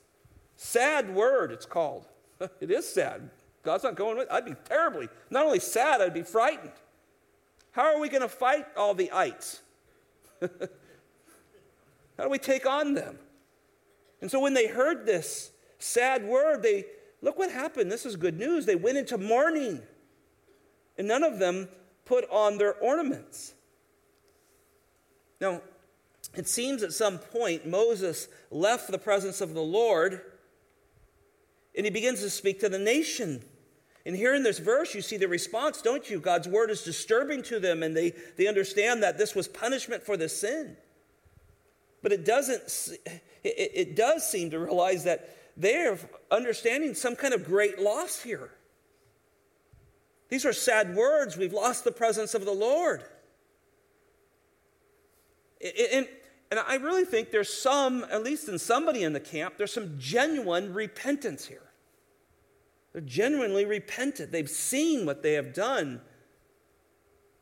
sad 0.55 1.13
word 1.13 1.51
it's 1.51 1.65
called. 1.65 2.07
it 2.59 2.71
is 2.71 2.87
sad. 2.87 3.29
God's 3.63 3.83
not 3.83 3.95
going 3.95 4.17
with. 4.17 4.29
I'd 4.29 4.45
be 4.45 4.55
terribly, 4.65 5.07
not 5.29 5.45
only 5.45 5.59
sad, 5.59 6.01
I'd 6.01 6.13
be 6.13 6.23
frightened. 6.23 6.73
How 7.71 7.95
are 7.95 7.99
we 7.99 8.09
going 8.09 8.21
to 8.21 8.29
fight 8.29 8.65
all 8.75 8.93
the 8.93 9.11
ites? 9.11 9.61
How 10.41 12.23
do 12.23 12.29
we 12.29 12.37
take 12.37 12.65
on 12.65 12.93
them? 12.93 13.17
And 14.21 14.29
so 14.29 14.39
when 14.39 14.53
they 14.53 14.67
heard 14.67 15.05
this 15.05 15.51
sad 15.79 16.23
word, 16.25 16.61
they 16.61 16.85
look 17.23 17.39
what 17.39 17.49
happened. 17.51 17.91
This 17.91 18.05
is 18.05 18.15
good 18.15 18.37
news. 18.37 18.67
They 18.67 18.75
went 18.75 18.99
into 18.99 19.17
mourning, 19.17 19.81
and 20.99 21.07
none 21.07 21.23
of 21.23 21.39
them 21.39 21.67
put 22.05 22.29
on 22.29 22.59
their 22.59 22.75
ornaments. 22.75 23.55
Now, 25.41 25.61
it 26.35 26.47
seems 26.47 26.83
at 26.83 26.93
some 26.93 27.17
point 27.17 27.65
Moses 27.65 28.27
left 28.51 28.91
the 28.91 28.97
presence 28.97 29.41
of 29.41 29.53
the 29.53 29.61
Lord 29.61 30.21
and 31.75 31.85
he 31.85 31.91
begins 31.91 32.21
to 32.21 32.29
speak 32.29 32.59
to 32.59 32.69
the 32.69 32.79
nation. 32.79 33.43
And 34.05 34.15
here 34.15 34.35
in 34.35 34.43
this 34.43 34.59
verse, 34.59 34.93
you 34.93 35.01
see 35.01 35.17
the 35.17 35.27
response, 35.27 35.81
don't 35.81 36.09
you? 36.09 36.19
God's 36.19 36.47
word 36.47 36.69
is 36.69 36.83
disturbing 36.83 37.41
to 37.43 37.59
them, 37.59 37.83
and 37.83 37.95
they, 37.95 38.13
they 38.37 38.47
understand 38.47 39.01
that 39.01 39.17
this 39.17 39.33
was 39.33 39.47
punishment 39.47 40.03
for 40.03 40.17
the 40.17 40.27
sin. 40.27 40.75
But 42.01 42.11
it 42.11 42.25
doesn't, 42.25 42.97
it, 43.43 43.71
it 43.73 43.95
does 43.95 44.29
seem 44.29 44.51
to 44.51 44.59
realize 44.59 45.05
that 45.05 45.35
they're 45.55 45.97
understanding 46.31 46.95
some 46.95 47.15
kind 47.15 47.33
of 47.33 47.45
great 47.45 47.79
loss 47.79 48.21
here. 48.21 48.49
These 50.29 50.45
are 50.45 50.53
sad 50.53 50.95
words. 50.95 51.37
We've 51.37 51.53
lost 51.53 51.83
the 51.83 51.91
presence 51.91 52.33
of 52.33 52.45
the 52.45 52.53
Lord. 52.53 53.03
And, 55.61 56.07
and 56.49 56.59
I 56.59 56.75
really 56.75 57.05
think 57.05 57.31
there's 57.31 57.53
some, 57.53 58.05
at 58.11 58.23
least 58.23 58.49
in 58.49 58.57
somebody 58.57 59.03
in 59.03 59.13
the 59.13 59.19
camp, 59.19 59.55
there's 59.57 59.73
some 59.73 59.95
genuine 59.99 60.73
repentance 60.73 61.45
here. 61.45 61.61
They're 62.91 63.01
genuinely 63.01 63.65
repentant. 63.65 64.31
They've 64.31 64.49
seen 64.49 65.05
what 65.05 65.23
they 65.23 65.33
have 65.33 65.53
done 65.53 66.01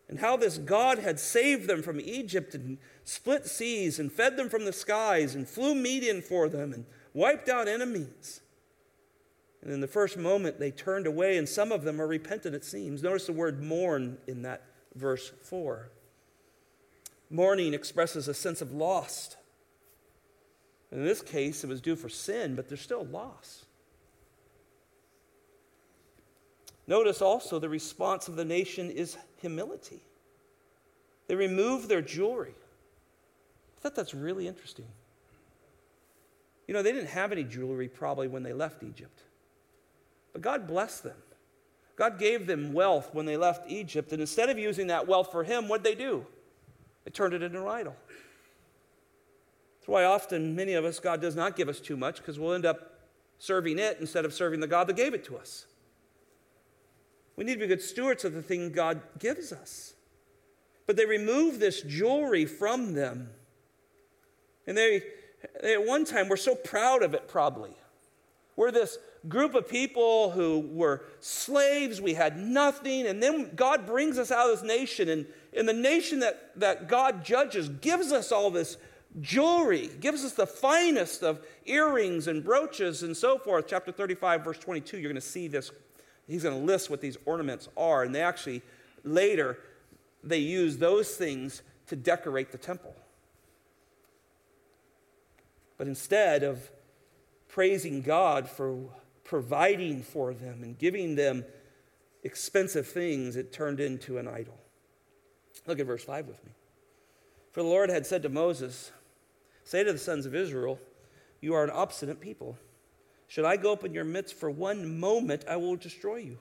and 0.07 0.19
how 0.19 0.35
this 0.35 0.57
God 0.57 0.99
had 0.99 1.19
saved 1.19 1.67
them 1.67 1.81
from 1.81 2.01
Egypt 2.01 2.53
and 2.53 2.77
split 3.05 3.45
seas 3.45 3.99
and 3.99 4.11
fed 4.11 4.35
them 4.35 4.49
from 4.49 4.65
the 4.65 4.73
skies 4.73 5.35
and 5.35 5.47
flew 5.47 5.73
meat 5.73 6.03
in 6.03 6.21
for 6.21 6.49
them 6.49 6.73
and 6.73 6.85
wiped 7.13 7.49
out 7.49 7.67
enemies. 7.67 8.41
And 9.61 9.71
in 9.71 9.79
the 9.79 9.87
first 9.87 10.17
moment, 10.17 10.59
they 10.59 10.71
turned 10.71 11.05
away, 11.05 11.37
and 11.37 11.47
some 11.47 11.71
of 11.71 11.83
them 11.83 12.01
are 12.01 12.07
repentant, 12.07 12.55
it 12.55 12.65
seems. 12.65 13.03
Notice 13.03 13.27
the 13.27 13.33
word 13.33 13.61
mourn 13.61 14.17
in 14.27 14.41
that 14.41 14.63
verse 14.95 15.31
4. 15.43 15.89
Mourning 17.29 17.73
expresses 17.73 18.27
a 18.27 18.33
sense 18.33 18.61
of 18.61 18.71
loss. 18.71 19.35
In 20.91 21.05
this 21.05 21.21
case, 21.21 21.63
it 21.63 21.67
was 21.67 21.79
due 21.79 21.95
for 21.95 22.09
sin, 22.09 22.55
but 22.55 22.67
there's 22.67 22.81
still 22.81 23.05
loss. 23.05 23.65
Notice 26.87 27.21
also 27.21 27.59
the 27.59 27.69
response 27.69 28.27
of 28.27 28.35
the 28.35 28.43
nation 28.43 28.89
is 28.89 29.15
humility. 29.37 30.01
They 31.27 31.35
remove 31.35 31.87
their 31.87 32.01
jewelry. 32.01 32.55
I 33.77 33.81
thought 33.81 33.95
that's 33.95 34.13
really 34.13 34.47
interesting. 34.47 34.87
You 36.71 36.77
know, 36.77 36.83
they 36.83 36.93
didn't 36.93 37.09
have 37.09 37.33
any 37.33 37.43
jewelry 37.43 37.89
probably 37.89 38.29
when 38.29 38.43
they 38.43 38.53
left 38.53 38.81
Egypt. 38.81 39.23
But 40.31 40.41
God 40.41 40.67
blessed 40.67 41.03
them. 41.03 41.17
God 41.97 42.17
gave 42.17 42.47
them 42.47 42.71
wealth 42.71 43.09
when 43.11 43.25
they 43.25 43.35
left 43.35 43.69
Egypt, 43.69 44.13
and 44.13 44.21
instead 44.21 44.49
of 44.49 44.57
using 44.57 44.87
that 44.87 45.05
wealth 45.05 45.33
for 45.33 45.43
Him, 45.43 45.67
what'd 45.67 45.83
they 45.83 45.95
do? 45.95 46.25
They 47.03 47.11
turned 47.11 47.33
it 47.33 47.43
into 47.43 47.61
an 47.61 47.67
idol. 47.67 47.97
That's 49.81 49.89
why 49.89 50.05
often 50.05 50.55
many 50.55 50.71
of 50.71 50.85
us, 50.85 50.97
God 51.01 51.19
does 51.19 51.35
not 51.35 51.57
give 51.57 51.67
us 51.67 51.81
too 51.81 51.97
much 51.97 52.19
because 52.19 52.39
we'll 52.39 52.53
end 52.53 52.65
up 52.65 53.01
serving 53.37 53.77
it 53.77 53.97
instead 53.99 54.23
of 54.23 54.33
serving 54.33 54.61
the 54.61 54.67
God 54.67 54.87
that 54.87 54.95
gave 54.95 55.13
it 55.13 55.25
to 55.25 55.37
us. 55.37 55.65
We 57.35 57.43
need 57.43 57.55
to 57.55 57.59
be 57.59 57.67
good 57.67 57.81
stewards 57.81 58.23
of 58.23 58.31
the 58.31 58.41
thing 58.41 58.71
God 58.71 59.01
gives 59.19 59.51
us. 59.51 59.93
But 60.87 60.95
they 60.95 61.05
remove 61.05 61.59
this 61.59 61.81
jewelry 61.81 62.45
from 62.45 62.93
them. 62.93 63.31
And 64.65 64.77
they, 64.77 64.99
they 64.99 65.03
at 65.63 65.86
one 65.86 66.05
time 66.05 66.29
were 66.29 66.38
so 66.38 66.55
proud 66.55 67.03
of 67.03 67.13
it, 67.13 67.27
probably. 67.27 67.71
We're 68.55 68.71
this 68.71 68.98
group 69.27 69.55
of 69.55 69.67
people 69.67 70.31
who 70.31 70.60
were 70.60 71.03
slaves, 71.19 72.01
we 72.01 72.13
had 72.13 72.38
nothing, 72.38 73.07
and 73.07 73.21
then 73.21 73.51
God 73.55 73.86
brings 73.86 74.17
us 74.17 74.31
out 74.31 74.50
of 74.50 74.60
this 74.60 74.67
nation, 74.67 75.10
and, 75.10 75.25
and 75.55 75.67
the 75.67 75.74
nation 75.74 76.19
that, 76.19 76.51
that 76.60 76.88
God 76.88 77.24
judges 77.24 77.69
gives 77.69 78.12
us 78.12 78.31
all 78.31 78.50
this 78.50 78.77
jewelry, 79.19 79.89
gives 80.00 80.24
us 80.24 80.33
the 80.33 80.48
finest 80.48 81.24
of 81.24 81.45
earrings 81.65 82.27
and 82.27 82.43
brooches 82.43 83.03
and 83.03 83.15
so 83.15 83.38
forth. 83.38 83.65
Chapter 83.67 83.91
35, 83.91 84.43
verse 84.43 84.57
22, 84.57 84.98
you're 84.98 85.12
going 85.12 85.15
to 85.15 85.21
see 85.21 85.48
this. 85.48 85.71
He's 86.27 86.43
going 86.43 86.57
to 86.57 86.65
list 86.65 86.89
what 86.89 87.01
these 87.01 87.17
ornaments 87.25 87.67
are, 87.75 88.03
and 88.03 88.15
they 88.15 88.21
actually 88.21 88.62
later 89.03 89.57
they 90.24 90.38
use 90.38 90.77
those 90.77 91.10
things 91.15 91.62
to 91.88 91.95
decorate 91.95 92.51
the 92.51 92.57
temple. 92.57 92.95
But 95.81 95.88
instead 95.88 96.43
of 96.43 96.69
praising 97.47 98.03
God 98.03 98.47
for 98.47 98.77
providing 99.23 100.03
for 100.03 100.31
them 100.31 100.61
and 100.61 100.77
giving 100.77 101.15
them 101.15 101.43
expensive 102.21 102.85
things, 102.85 103.35
it 103.35 103.51
turned 103.51 103.79
into 103.79 104.19
an 104.19 104.27
idol. 104.27 104.59
Look 105.65 105.79
at 105.79 105.88
verse 105.88 106.03
5 106.03 106.27
with 106.27 106.45
me. 106.45 106.51
For 107.51 107.63
the 107.63 107.67
Lord 107.67 107.89
had 107.89 108.05
said 108.05 108.21
to 108.21 108.29
Moses, 108.29 108.91
Say 109.63 109.83
to 109.83 109.91
the 109.91 109.97
sons 109.97 110.27
of 110.27 110.35
Israel, 110.35 110.77
You 111.39 111.55
are 111.55 111.63
an 111.63 111.71
obstinate 111.71 112.21
people. 112.21 112.59
Should 113.27 113.45
I 113.45 113.57
go 113.57 113.73
up 113.73 113.83
in 113.83 113.91
your 113.91 114.03
midst 114.03 114.35
for 114.35 114.51
one 114.51 115.00
moment, 115.00 115.45
I 115.50 115.55
will 115.55 115.77
destroy 115.77 116.17
you. 116.17 116.38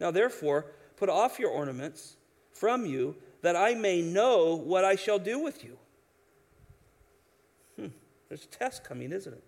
Now, 0.00 0.10
therefore, 0.10 0.72
put 0.96 1.08
off 1.08 1.38
your 1.38 1.50
ornaments 1.50 2.16
from 2.50 2.84
you, 2.84 3.14
that 3.42 3.54
I 3.54 3.74
may 3.76 4.02
know 4.02 4.56
what 4.56 4.84
I 4.84 4.96
shall 4.96 5.20
do 5.20 5.38
with 5.38 5.62
you. 5.62 5.78
There's 8.28 8.44
a 8.44 8.48
test 8.48 8.84
coming, 8.84 9.12
isn't 9.12 9.32
it? 9.32 9.44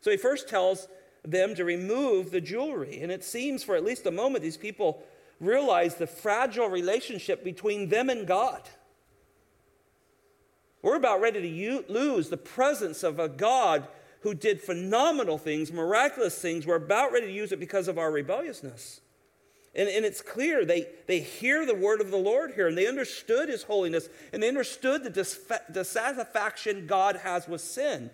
So 0.00 0.10
he 0.10 0.16
first 0.16 0.48
tells 0.48 0.88
them 1.24 1.54
to 1.54 1.64
remove 1.64 2.30
the 2.30 2.40
jewelry. 2.40 3.00
And 3.02 3.12
it 3.12 3.22
seems 3.22 3.62
for 3.62 3.76
at 3.76 3.84
least 3.84 4.06
a 4.06 4.10
moment 4.10 4.42
these 4.42 4.56
people 4.56 5.02
realize 5.38 5.96
the 5.96 6.06
fragile 6.06 6.68
relationship 6.68 7.44
between 7.44 7.88
them 7.88 8.08
and 8.08 8.26
God. 8.26 8.62
We're 10.82 10.96
about 10.96 11.20
ready 11.20 11.42
to 11.42 11.48
u- 11.48 11.84
lose 11.88 12.30
the 12.30 12.36
presence 12.36 13.02
of 13.02 13.18
a 13.18 13.28
God 13.28 13.86
who 14.20 14.34
did 14.34 14.60
phenomenal 14.60 15.38
things, 15.38 15.72
miraculous 15.72 16.38
things. 16.38 16.66
We're 16.66 16.76
about 16.76 17.12
ready 17.12 17.26
to 17.26 17.32
use 17.32 17.52
it 17.52 17.60
because 17.60 17.88
of 17.88 17.98
our 17.98 18.10
rebelliousness. 18.10 19.00
And, 19.74 19.88
and 19.88 20.04
it's 20.04 20.20
clear 20.20 20.64
they, 20.64 20.88
they 21.06 21.20
hear 21.20 21.64
the 21.64 21.74
word 21.74 22.00
of 22.00 22.10
the 22.10 22.16
Lord 22.16 22.52
here 22.54 22.68
and 22.68 22.76
they 22.76 22.88
understood 22.88 23.48
his 23.48 23.62
holiness 23.62 24.08
and 24.32 24.42
they 24.42 24.48
understood 24.48 25.04
the 25.04 25.10
dissatisfaction 25.10 26.86
God 26.86 27.16
has 27.16 27.46
with 27.46 27.60
sin. 27.60 28.10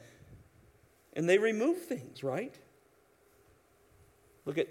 And 1.14 1.28
they 1.28 1.38
remove 1.38 1.82
things, 1.82 2.22
right? 2.22 2.54
Look 4.44 4.58
at 4.58 4.68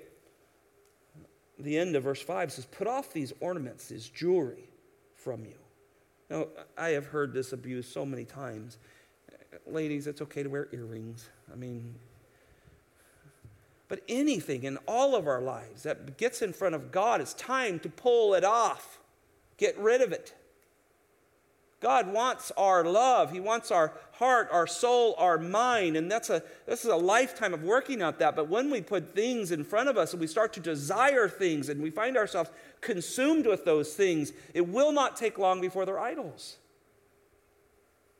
the 1.57 1.77
end 1.77 1.95
of 1.95 2.03
verse 2.03 2.21
5 2.21 2.49
it 2.49 2.51
says, 2.51 2.65
Put 2.65 2.87
off 2.87 3.11
these 3.11 3.33
ornaments, 3.39 3.87
this 3.87 4.07
jewelry 4.07 4.69
from 5.15 5.43
you. 5.43 5.55
Now, 6.29 6.47
I 6.77 6.89
have 6.89 7.07
heard 7.07 7.33
this 7.33 7.53
abused 7.53 7.91
so 7.91 8.05
many 8.05 8.25
times. 8.25 8.77
Ladies, 9.65 10.05
it's 10.05 10.21
okay 10.21 10.43
to 10.43 10.49
wear 10.49 10.67
earrings. 10.71 11.29
I 11.51 11.55
mean, 11.55 11.95
but 13.87 14.01
anything 14.07 14.63
in 14.63 14.77
all 14.87 15.15
of 15.15 15.27
our 15.27 15.41
lives 15.41 15.83
that 15.83 16.17
gets 16.17 16.41
in 16.41 16.53
front 16.53 16.75
of 16.75 16.91
God, 16.91 17.21
it's 17.21 17.33
time 17.33 17.79
to 17.79 17.89
pull 17.89 18.33
it 18.33 18.43
off, 18.43 18.99
get 19.57 19.77
rid 19.77 20.01
of 20.01 20.11
it. 20.11 20.33
God 21.85 22.11
wants 22.11 22.51
our 22.57 22.83
love. 22.83 23.31
He 23.31 23.39
wants 23.39 23.69
our 23.69 23.93
heart, 24.13 24.49
our 24.51 24.65
soul, 24.65 25.13
our 25.19 25.37
mind. 25.37 25.95
And 25.97 26.09
that's 26.09 26.31
a, 26.31 26.41
this 26.65 26.83
is 26.83 26.89
a 26.89 26.95
lifetime 26.95 27.53
of 27.53 27.61
working 27.61 28.01
at 28.01 28.17
that. 28.17 28.35
But 28.35 28.49
when 28.49 28.71
we 28.71 28.81
put 28.81 29.13
things 29.13 29.51
in 29.51 29.63
front 29.63 29.87
of 29.87 29.95
us 29.95 30.11
and 30.11 30.19
we 30.19 30.25
start 30.25 30.51
to 30.53 30.59
desire 30.59 31.29
things 31.29 31.69
and 31.69 31.83
we 31.83 31.91
find 31.91 32.17
ourselves 32.17 32.49
consumed 32.81 33.45
with 33.45 33.65
those 33.65 33.93
things, 33.93 34.33
it 34.55 34.67
will 34.67 34.91
not 34.91 35.15
take 35.15 35.37
long 35.37 35.61
before 35.61 35.85
they're 35.85 35.99
idols. 35.99 36.57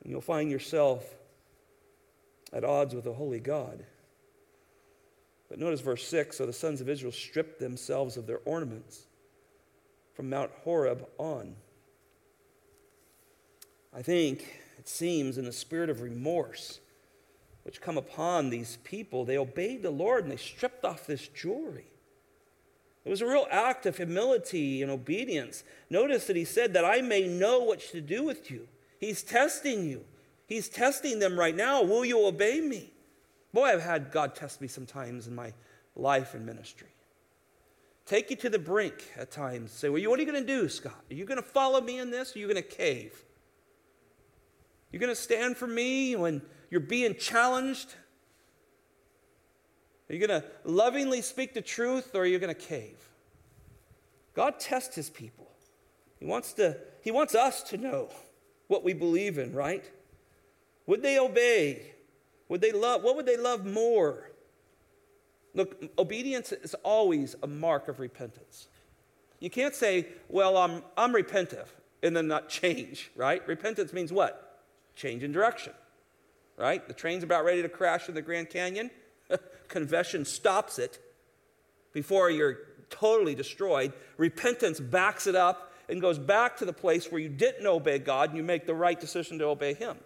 And 0.04 0.12
you'll 0.12 0.22
find 0.22 0.52
yourself 0.52 1.16
at 2.54 2.64
odds 2.64 2.94
with 2.94 3.06
the 3.06 3.14
holy 3.14 3.40
God. 3.40 3.84
But 5.50 5.60
notice 5.60 5.82
verse 5.82 6.06
6 6.08 6.38
so 6.38 6.46
the 6.46 6.54
sons 6.54 6.82
of 6.82 6.90
Israel 6.90 7.12
stripped 7.12 7.60
themselves 7.60 8.18
of 8.18 8.28
their 8.28 8.40
ornaments 8.46 9.06
from 10.14 10.30
Mount 10.30 10.52
Horeb 10.64 11.08
on. 11.18 11.56
I 13.94 14.02
think 14.02 14.60
it 14.78 14.88
seems 14.88 15.38
in 15.38 15.46
the 15.46 15.52
spirit 15.52 15.90
of 15.90 16.02
remorse 16.02 16.80
which 17.66 17.82
come 17.82 17.98
upon 17.98 18.52
these 18.52 18.78
people, 18.84 19.26
they 19.26 19.40
obeyed 19.40 19.82
the 19.82 19.90
Lord 19.90 20.24
and 20.24 20.32
they 20.32 20.38
stripped 20.38 20.86
off 20.86 21.08
this 21.08 21.28
jewelry. 21.28 21.88
It 23.04 23.10
was 23.10 23.22
a 23.22 23.28
real 23.28 23.48
act 23.50 23.88
of 23.88 23.98
humility 23.98 24.84
and 24.84 24.92
obedience. 24.92 25.64
Notice 25.90 26.28
that 26.28 26.36
he 26.36 26.46
said 26.46 26.74
that 26.74 26.86
I 26.86 27.02
may 27.02 27.28
know 27.28 27.60
what 27.62 27.80
to 27.92 28.02
do 28.02 28.24
with 28.24 28.52
you. 28.52 28.68
He's 29.00 29.24
testing 29.24 29.84
you. 29.84 30.06
He's 30.48 30.70
testing 30.70 31.18
them 31.18 31.40
right 31.40 31.56
now. 31.56 31.82
Will 31.82 32.06
you 32.06 32.24
obey 32.26 32.62
me? 32.62 32.92
Boy, 33.56 33.68
I've 33.70 33.82
had 33.82 34.12
God 34.12 34.36
test 34.36 34.60
me 34.60 34.68
sometimes 34.68 35.28
in 35.28 35.34
my 35.34 35.54
life 35.96 36.34
and 36.34 36.46
ministry. 36.46 36.90
Take 38.06 38.30
you 38.30 38.36
to 38.36 38.50
the 38.50 38.60
brink 38.60 39.10
at 39.16 39.32
times. 39.32 39.72
Say, 39.72 39.88
well, 39.88 40.04
what 40.10 40.20
are 40.20 40.24
you 40.24 40.30
going 40.30 40.46
to 40.46 40.54
do, 40.62 40.68
Scott? 40.68 41.02
Are 41.10 41.14
you 41.14 41.24
going 41.24 41.42
to 41.42 41.48
follow 41.48 41.80
me 41.80 41.98
in 41.98 42.12
this? 42.12 42.36
Or 42.36 42.38
are 42.38 42.42
you 42.42 42.48
going 42.48 42.62
to 42.62 42.62
cave? 42.62 43.24
You're 44.92 45.00
going 45.00 45.16
to 45.16 45.16
stand 45.16 45.56
for 45.56 45.68
me 45.68 46.18
when 46.18 46.42
you're 46.70 46.82
being 46.82 47.16
challenged? 47.16 47.96
Are 50.10 50.14
you 50.14 50.28
going 50.28 50.42
to 50.42 50.46
lovingly 50.66 51.22
speak 51.22 51.54
the 51.54 51.62
truth 51.62 52.14
or 52.14 52.24
are 52.24 52.26
you 52.26 52.40
going 52.40 52.54
to 52.54 52.62
cave? 52.62 52.98
God 54.34 54.60
tests 54.60 54.96
his 54.96 55.10
people. 55.10 55.48
He 56.20 56.26
wants, 56.26 56.52
to, 56.56 56.76
he 57.02 57.10
wants 57.10 57.34
us 57.34 57.64
to 57.70 57.78
know 57.78 58.10
what 58.68 58.84
we 58.84 58.92
believe 58.92 59.38
in, 59.38 59.54
right? 59.54 59.90
Would 60.88 61.02
they 61.02 61.18
obey? 61.18 61.95
Would 62.50 62.62
they 62.62 62.72
love? 62.72 63.04
What 63.04 63.16
would 63.16 63.26
they 63.26 63.38
love 63.38 63.66
more? 63.66 64.30
Look, 65.54 65.84
obedience 65.98 66.52
is 66.52 66.74
always 66.84 67.36
a 67.42 67.48
mark 67.48 67.88
of 67.88 68.00
repentance. 68.00 68.68
You 69.40 69.50
can't 69.50 69.74
say, 69.74 70.08
well, 70.30 70.58
I'm, 70.58 70.84
I'm 70.98 71.14
repentive, 71.14 71.68
and 72.04 72.16
then 72.16 72.28
not 72.28 72.50
change, 72.50 73.12
right? 73.16 73.46
Repentance 73.48 73.94
means 73.94 74.12
what? 74.12 74.46
change 74.96 75.24
in 75.24 75.32
direction, 75.32 75.74
right? 76.58 76.88
The 76.88 76.94
train's 76.94 77.24
about 77.24 77.46
ready 77.46 77.62
to 77.62 77.70
crash 77.70 78.08
in 78.10 78.16
the 78.16 78.22
Grand 78.22 78.50
Canyon. 78.50 78.90
Confession 79.68 80.26
stops 80.26 80.80
it 80.80 81.00
before 81.94 82.30
you're 82.30 82.60
totally 82.90 83.36
destroyed. 83.36 83.94
Repentance 84.18 84.80
backs 84.80 85.28
it 85.28 85.36
up 85.36 85.74
and 85.90 86.02
goes 86.02 86.18
back 86.18 86.58
to 86.58 86.66
the 86.66 86.74
place 86.74 87.12
where 87.12 87.22
you 87.22 87.30
didn't 87.30 87.66
obey 87.68 88.00
God 88.00 88.30
and 88.30 88.38
you 88.38 88.44
make 88.44 88.66
the 88.66 88.74
right 88.74 89.00
decision 89.00 89.38
to 89.40 89.46
obey 89.46 89.74
Him. 89.74 89.98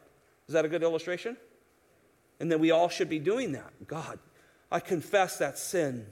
Is 0.48 0.54
that 0.54 0.66
a 0.66 0.70
good 0.70 0.84
illustration? 0.84 1.38
And 2.40 2.52
then 2.52 2.60
we 2.60 2.72
all 2.72 2.90
should 2.90 3.10
be 3.10 3.20
doing 3.20 3.52
that. 3.54 3.72
God, 3.88 4.20
I 4.72 4.80
confess 4.80 5.38
that 5.38 5.58
sin. 5.58 6.06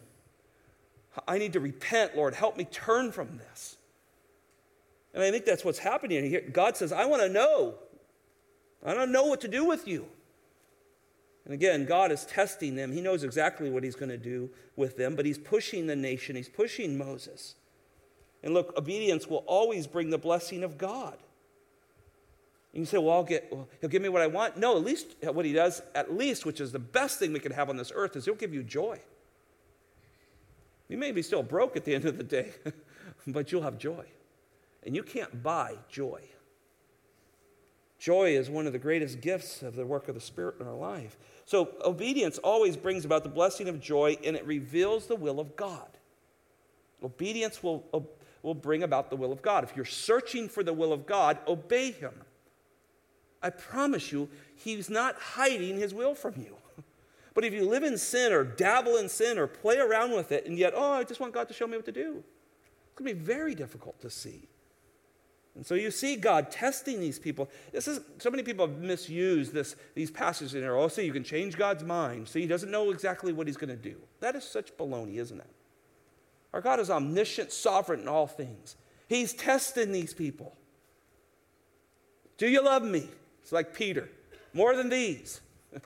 I 1.27 1.37
need 1.37 1.53
to 1.53 1.59
repent, 1.59 2.15
Lord. 2.15 2.35
Help 2.35 2.57
me 2.57 2.65
turn 2.65 3.11
from 3.11 3.37
this. 3.37 3.77
And 5.13 5.23
I 5.23 5.31
think 5.31 5.45
that's 5.45 5.65
what's 5.65 5.79
happening 5.79 6.29
here. 6.29 6.41
God 6.41 6.77
says, 6.77 6.91
I 6.91 7.05
want 7.05 7.23
to 7.23 7.29
know 7.29 7.75
I 8.85 8.93
don't 8.93 9.11
know 9.11 9.25
what 9.25 9.41
to 9.41 9.47
do 9.47 9.65
with 9.65 9.87
you. 9.87 10.05
And 11.45 11.53
again, 11.53 11.85
God 11.85 12.11
is 12.11 12.25
testing 12.25 12.75
them. 12.75 12.91
He 12.91 13.01
knows 13.01 13.23
exactly 13.23 13.69
what 13.69 13.83
He's 13.83 13.95
going 13.95 14.09
to 14.09 14.17
do 14.17 14.49
with 14.75 14.97
them, 14.97 15.15
but 15.15 15.25
He's 15.25 15.37
pushing 15.37 15.87
the 15.87 15.95
nation, 15.95 16.35
He's 16.35 16.49
pushing 16.49 16.97
Moses. 16.97 17.55
And 18.43 18.53
look, 18.53 18.77
obedience 18.77 19.27
will 19.27 19.43
always 19.47 19.87
bring 19.87 20.09
the 20.09 20.17
blessing 20.17 20.63
of 20.63 20.77
God. 20.77 21.17
You 22.77 22.85
say, 22.85 22.99
well, 22.99 23.15
I'll 23.15 23.23
get, 23.23 23.47
well, 23.51 23.67
He'll 23.81 23.89
give 23.89 24.03
me 24.03 24.09
what 24.09 24.21
I 24.21 24.27
want. 24.27 24.55
No, 24.55 24.77
at 24.77 24.83
least 24.83 25.15
what 25.23 25.45
He 25.45 25.51
does, 25.51 25.81
at 25.95 26.15
least, 26.15 26.45
which 26.45 26.61
is 26.61 26.71
the 26.71 26.79
best 26.79 27.17
thing 27.17 27.33
we 27.33 27.39
can 27.39 27.51
have 27.51 27.69
on 27.69 27.75
this 27.75 27.91
earth, 27.93 28.15
is 28.15 28.25
He'll 28.25 28.35
give 28.35 28.53
you 28.53 28.61
joy. 28.61 28.99
You 30.87 30.97
may 30.97 31.11
be 31.11 31.23
still 31.23 31.41
broke 31.41 31.75
at 31.75 31.85
the 31.85 31.95
end 31.95 32.05
of 32.05 32.17
the 32.17 32.23
day, 32.23 32.51
but 33.27 33.51
you'll 33.51 33.63
have 33.63 33.79
joy. 33.79 34.05
And 34.85 34.95
you 34.95 35.01
can't 35.01 35.41
buy 35.41 35.73
joy. 35.89 36.21
Joy 37.97 38.37
is 38.37 38.47
one 38.47 38.67
of 38.67 38.73
the 38.73 38.79
greatest 38.79 39.21
gifts 39.21 39.63
of 39.63 39.75
the 39.75 39.85
work 39.85 40.07
of 40.07 40.13
the 40.13 40.21
Spirit 40.21 40.57
in 40.59 40.67
our 40.67 40.75
life. 40.75 41.17
So, 41.45 41.69
obedience 41.83 42.37
always 42.37 42.77
brings 42.77 43.05
about 43.05 43.23
the 43.23 43.29
blessing 43.29 43.67
of 43.69 43.81
joy 43.81 44.17
and 44.23 44.35
it 44.35 44.45
reveals 44.45 45.07
the 45.07 45.15
will 45.15 45.39
of 45.39 45.55
God. 45.55 45.89
Obedience 47.03 47.63
will, 47.63 47.83
uh, 47.91 48.01
will 48.43 48.53
bring 48.53 48.83
about 48.83 49.09
the 49.09 49.15
will 49.15 49.31
of 49.31 49.41
God. 49.41 49.63
If 49.63 49.75
you're 49.75 49.83
searching 49.83 50.47
for 50.47 50.61
the 50.61 50.73
will 50.73 50.93
of 50.93 51.07
God, 51.07 51.39
obey 51.47 51.89
Him. 51.91 52.13
I 53.41 53.49
promise 53.49 54.11
you, 54.11 54.29
He's 54.55 54.89
not 54.89 55.15
hiding 55.15 55.77
His 55.77 55.93
will 55.93 56.15
from 56.15 56.35
you. 56.37 56.55
But 57.33 57.45
if 57.45 57.53
you 57.53 57.69
live 57.69 57.83
in 57.83 57.99
sin 57.99 58.33
or 58.33 58.43
dabble 58.43 58.97
in 58.97 59.07
sin 59.09 59.37
or 59.37 59.45
play 59.45 59.77
around 59.77 60.11
with 60.11 60.31
it, 60.31 60.47
and 60.47 60.57
yet, 60.57 60.73
oh, 60.75 60.93
I 60.93 61.03
just 61.03 61.19
want 61.19 61.35
God 61.35 61.47
to 61.49 61.53
show 61.53 61.67
me 61.67 61.77
what 61.77 61.85
to 61.85 61.91
do, 61.91 62.23
it's 62.87 62.95
going 62.95 63.07
to 63.07 63.13
be 63.13 63.23
very 63.23 63.53
difficult 63.53 64.01
to 64.01 64.09
see. 64.09 64.47
And 65.57 65.63
so 65.63 65.75
you 65.75 65.89
see 65.91 66.15
God 66.15 66.49
testing 66.49 66.99
these 66.99 67.19
people. 67.19 67.47
This 67.71 67.87
is 67.87 67.99
so 68.19 68.29
many 68.31 68.41
people 68.41 68.65
have 68.67 68.77
misused 68.77 69.53
this, 69.53 69.75
these 69.93 70.09
passages 70.09 70.55
in 70.55 70.61
here. 70.61 70.75
Oh, 70.75 70.87
see, 70.87 71.03
you 71.03 71.13
can 71.13 71.23
change 71.23 71.57
God's 71.57 71.83
mind. 71.83 72.27
See, 72.27 72.41
he 72.41 72.47
doesn't 72.47 72.71
know 72.71 72.91
exactly 72.91 73.33
what 73.33 73.45
he's 73.45 73.57
going 73.57 73.69
to 73.69 73.75
do. 73.75 73.97
That 74.19 74.35
is 74.35 74.43
such 74.43 74.75
baloney, 74.77 75.17
isn't 75.17 75.39
it? 75.39 75.49
Our 76.53 76.61
God 76.61 76.79
is 76.79 76.89
omniscient, 76.89 77.51
sovereign 77.51 78.01
in 78.01 78.07
all 78.07 78.27
things. 78.27 78.75
He's 79.07 79.33
testing 79.33 79.91
these 79.91 80.13
people. 80.13 80.55
Do 82.37 82.47
you 82.47 82.63
love 82.63 82.83
me? 82.83 83.09
It's 83.47 83.53
like 83.53 83.73
Peter. 83.73 84.09
More 84.51 84.75
than 84.75 84.89
these. 84.89 85.39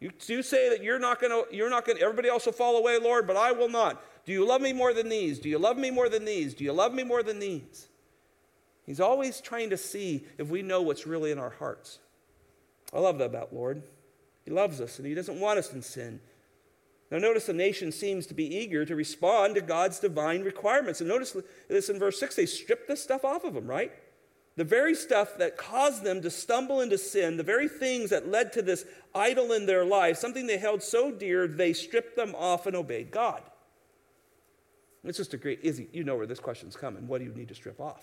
you, 0.00 0.12
you 0.28 0.44
say 0.44 0.68
that 0.68 0.80
you're 0.80 1.00
not 1.00 1.20
going 1.20 1.32
to, 1.32 1.52
you're 1.52 1.68
not 1.68 1.84
going 1.84 1.98
to, 1.98 2.04
everybody 2.04 2.28
else 2.28 2.46
will 2.46 2.52
fall 2.52 2.76
away, 2.76 3.00
Lord, 3.00 3.26
but 3.26 3.36
I 3.36 3.50
will 3.50 3.68
not. 3.68 4.00
Do 4.24 4.32
you 4.32 4.46
love 4.46 4.60
me 4.60 4.72
more 4.72 4.94
than 4.94 5.08
these? 5.08 5.40
Do 5.40 5.48
you 5.48 5.58
love 5.58 5.76
me 5.76 5.90
more 5.90 6.08
than 6.08 6.24
these? 6.24 6.54
Do 6.54 6.62
you 6.62 6.72
love 6.72 6.94
me 6.94 7.02
more 7.02 7.24
than 7.24 7.40
these? 7.40 7.88
He's 8.84 9.00
always 9.00 9.40
trying 9.40 9.70
to 9.70 9.76
see 9.76 10.24
if 10.38 10.46
we 10.46 10.62
know 10.62 10.82
what's 10.82 11.04
really 11.04 11.32
in 11.32 11.40
our 11.40 11.50
hearts. 11.50 11.98
I 12.94 13.00
love 13.00 13.18
that 13.18 13.26
about 13.26 13.52
Lord. 13.52 13.82
He 14.44 14.52
loves 14.52 14.80
us 14.80 15.00
and 15.00 15.08
He 15.08 15.14
doesn't 15.14 15.40
want 15.40 15.58
us 15.58 15.72
in 15.72 15.82
sin. 15.82 16.20
Now, 17.10 17.18
notice 17.18 17.46
the 17.46 17.54
nation 17.54 17.90
seems 17.90 18.24
to 18.28 18.34
be 18.34 18.56
eager 18.56 18.84
to 18.84 18.94
respond 18.94 19.56
to 19.56 19.62
God's 19.62 19.98
divine 19.98 20.44
requirements. 20.44 21.00
And 21.00 21.08
notice 21.08 21.36
this 21.66 21.88
in 21.88 21.98
verse 21.98 22.20
6 22.20 22.36
they 22.36 22.46
stripped 22.46 22.86
this 22.86 23.02
stuff 23.02 23.24
off 23.24 23.42
of 23.42 23.54
them, 23.54 23.66
right? 23.66 23.90
The 24.56 24.64
very 24.64 24.94
stuff 24.94 25.36
that 25.36 25.58
caused 25.58 26.02
them 26.02 26.22
to 26.22 26.30
stumble 26.30 26.80
into 26.80 26.96
sin, 26.96 27.36
the 27.36 27.42
very 27.42 27.68
things 27.68 28.08
that 28.10 28.28
led 28.28 28.54
to 28.54 28.62
this 28.62 28.86
idol 29.14 29.52
in 29.52 29.66
their 29.66 29.84
life, 29.84 30.16
something 30.16 30.46
they 30.46 30.56
held 30.56 30.82
so 30.82 31.12
dear, 31.12 31.46
they 31.46 31.74
stripped 31.74 32.16
them 32.16 32.34
off 32.34 32.66
and 32.66 32.74
obeyed 32.74 33.10
God. 33.10 33.42
It's 35.04 35.18
just 35.18 35.34
a 35.34 35.36
great, 35.36 35.60
Izzy, 35.62 35.88
you 35.92 36.04
know 36.04 36.16
where 36.16 36.26
this 36.26 36.40
question's 36.40 36.74
coming. 36.74 37.06
What 37.06 37.18
do 37.18 37.24
you 37.24 37.32
need 37.32 37.48
to 37.48 37.54
strip 37.54 37.80
off? 37.80 38.02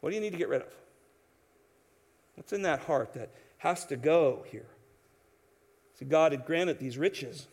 What 0.00 0.10
do 0.10 0.16
you 0.16 0.20
need 0.20 0.32
to 0.32 0.36
get 0.38 0.48
rid 0.48 0.62
of? 0.62 0.74
What's 2.34 2.52
in 2.52 2.62
that 2.62 2.80
heart 2.80 3.14
that 3.14 3.30
has 3.58 3.84
to 3.86 3.96
go 3.96 4.44
here? 4.50 4.66
See, 5.98 6.04
God 6.04 6.32
had 6.32 6.44
granted 6.44 6.80
these 6.80 6.98
riches, 6.98 7.46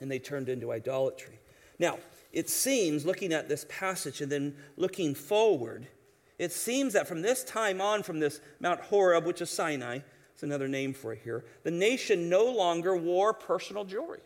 and 0.00 0.10
they 0.10 0.20
turned 0.20 0.48
into 0.48 0.70
idolatry. 0.70 1.40
Now, 1.78 1.98
it 2.32 2.48
seems, 2.48 3.04
looking 3.04 3.32
at 3.32 3.48
this 3.48 3.66
passage 3.68 4.20
and 4.20 4.30
then 4.30 4.56
looking 4.76 5.14
forward, 5.14 5.88
it 6.38 6.52
seems 6.52 6.92
that 6.92 7.08
from 7.08 7.22
this 7.22 7.44
time 7.44 7.80
on, 7.80 8.02
from 8.02 8.18
this 8.18 8.40
Mount 8.60 8.80
Horeb, 8.80 9.24
which 9.24 9.40
is 9.40 9.50
Sinai, 9.50 10.00
it's 10.32 10.42
another 10.42 10.68
name 10.68 10.92
for 10.92 11.12
it 11.12 11.20
here, 11.24 11.44
the 11.62 11.70
nation 11.70 12.28
no 12.28 12.44
longer 12.44 12.94
wore 12.96 13.32
personal 13.32 13.84
jewelry. 13.84 14.20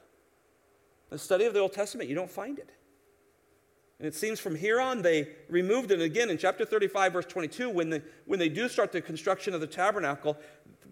The 1.09 1.18
study 1.18 1.44
of 1.44 1.55
the 1.55 1.61
Old 1.61 1.73
Testament, 1.73 2.09
you 2.09 2.14
don't 2.14 2.31
find 2.31 2.59
it. 2.59 2.70
And 4.01 4.07
it 4.07 4.14
seems 4.14 4.40
from 4.40 4.57
here 4.57 4.81
on 4.81 5.03
they 5.03 5.29
removed 5.49 5.90
it 5.90 6.01
again 6.01 6.31
in 6.31 6.38
chapter 6.38 6.64
35, 6.64 7.12
verse 7.12 7.27
22. 7.27 7.68
When, 7.68 7.90
they, 7.90 8.03
when 8.25 8.38
they 8.38 8.49
do 8.49 8.68
start 8.68 8.92
the 8.92 9.03
construction 9.03 9.53
of 9.53 9.61
the 9.61 9.66
tabernacle, 9.66 10.38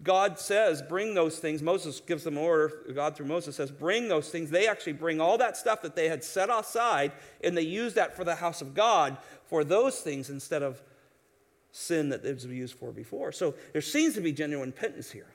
God 0.03 0.37
says, 0.37 0.81
Bring 0.81 1.15
those 1.15 1.39
things. 1.39 1.63
Moses 1.63 1.99
gives 2.01 2.23
them 2.23 2.37
order. 2.37 2.71
God, 2.93 3.15
through 3.17 3.25
Moses, 3.25 3.55
says, 3.55 3.71
Bring 3.71 4.09
those 4.09 4.29
things. 4.29 4.51
They 4.51 4.67
actually 4.67 4.93
bring 4.93 5.19
all 5.19 5.39
that 5.39 5.57
stuff 5.57 5.81
that 5.81 5.95
they 5.95 6.07
had 6.07 6.23
set 6.23 6.49
aside, 6.51 7.11
and 7.43 7.57
they 7.57 7.63
use 7.63 7.95
that 7.95 8.15
for 8.15 8.23
the 8.23 8.35
house 8.35 8.61
of 8.61 8.75
God 8.75 9.17
for 9.47 9.63
those 9.63 9.99
things 10.01 10.29
instead 10.29 10.61
of 10.61 10.81
sin 11.71 12.09
that 12.09 12.25
it 12.25 12.33
was 12.33 12.45
used 12.45 12.75
for 12.75 12.91
before. 12.91 13.31
So 13.31 13.55
there 13.73 13.81
seems 13.81 14.15
to 14.15 14.21
be 14.21 14.31
genuine 14.31 14.69
repentance 14.69 15.11
here. 15.11 15.27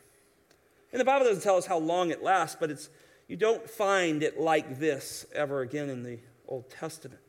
And 0.92 1.01
the 1.01 1.05
Bible 1.05 1.27
doesn't 1.27 1.42
tell 1.42 1.57
us 1.57 1.66
how 1.66 1.79
long 1.79 2.11
it 2.11 2.23
lasts, 2.23 2.57
but 2.59 2.70
it's, 2.70 2.88
you 3.29 3.37
don't 3.37 3.68
find 3.68 4.23
it 4.23 4.38
like 4.38 4.79
this 4.79 5.27
ever 5.35 5.61
again 5.61 5.90
in 5.90 6.03
the 6.03 6.18
Old 6.47 6.70
Testament. 6.70 7.20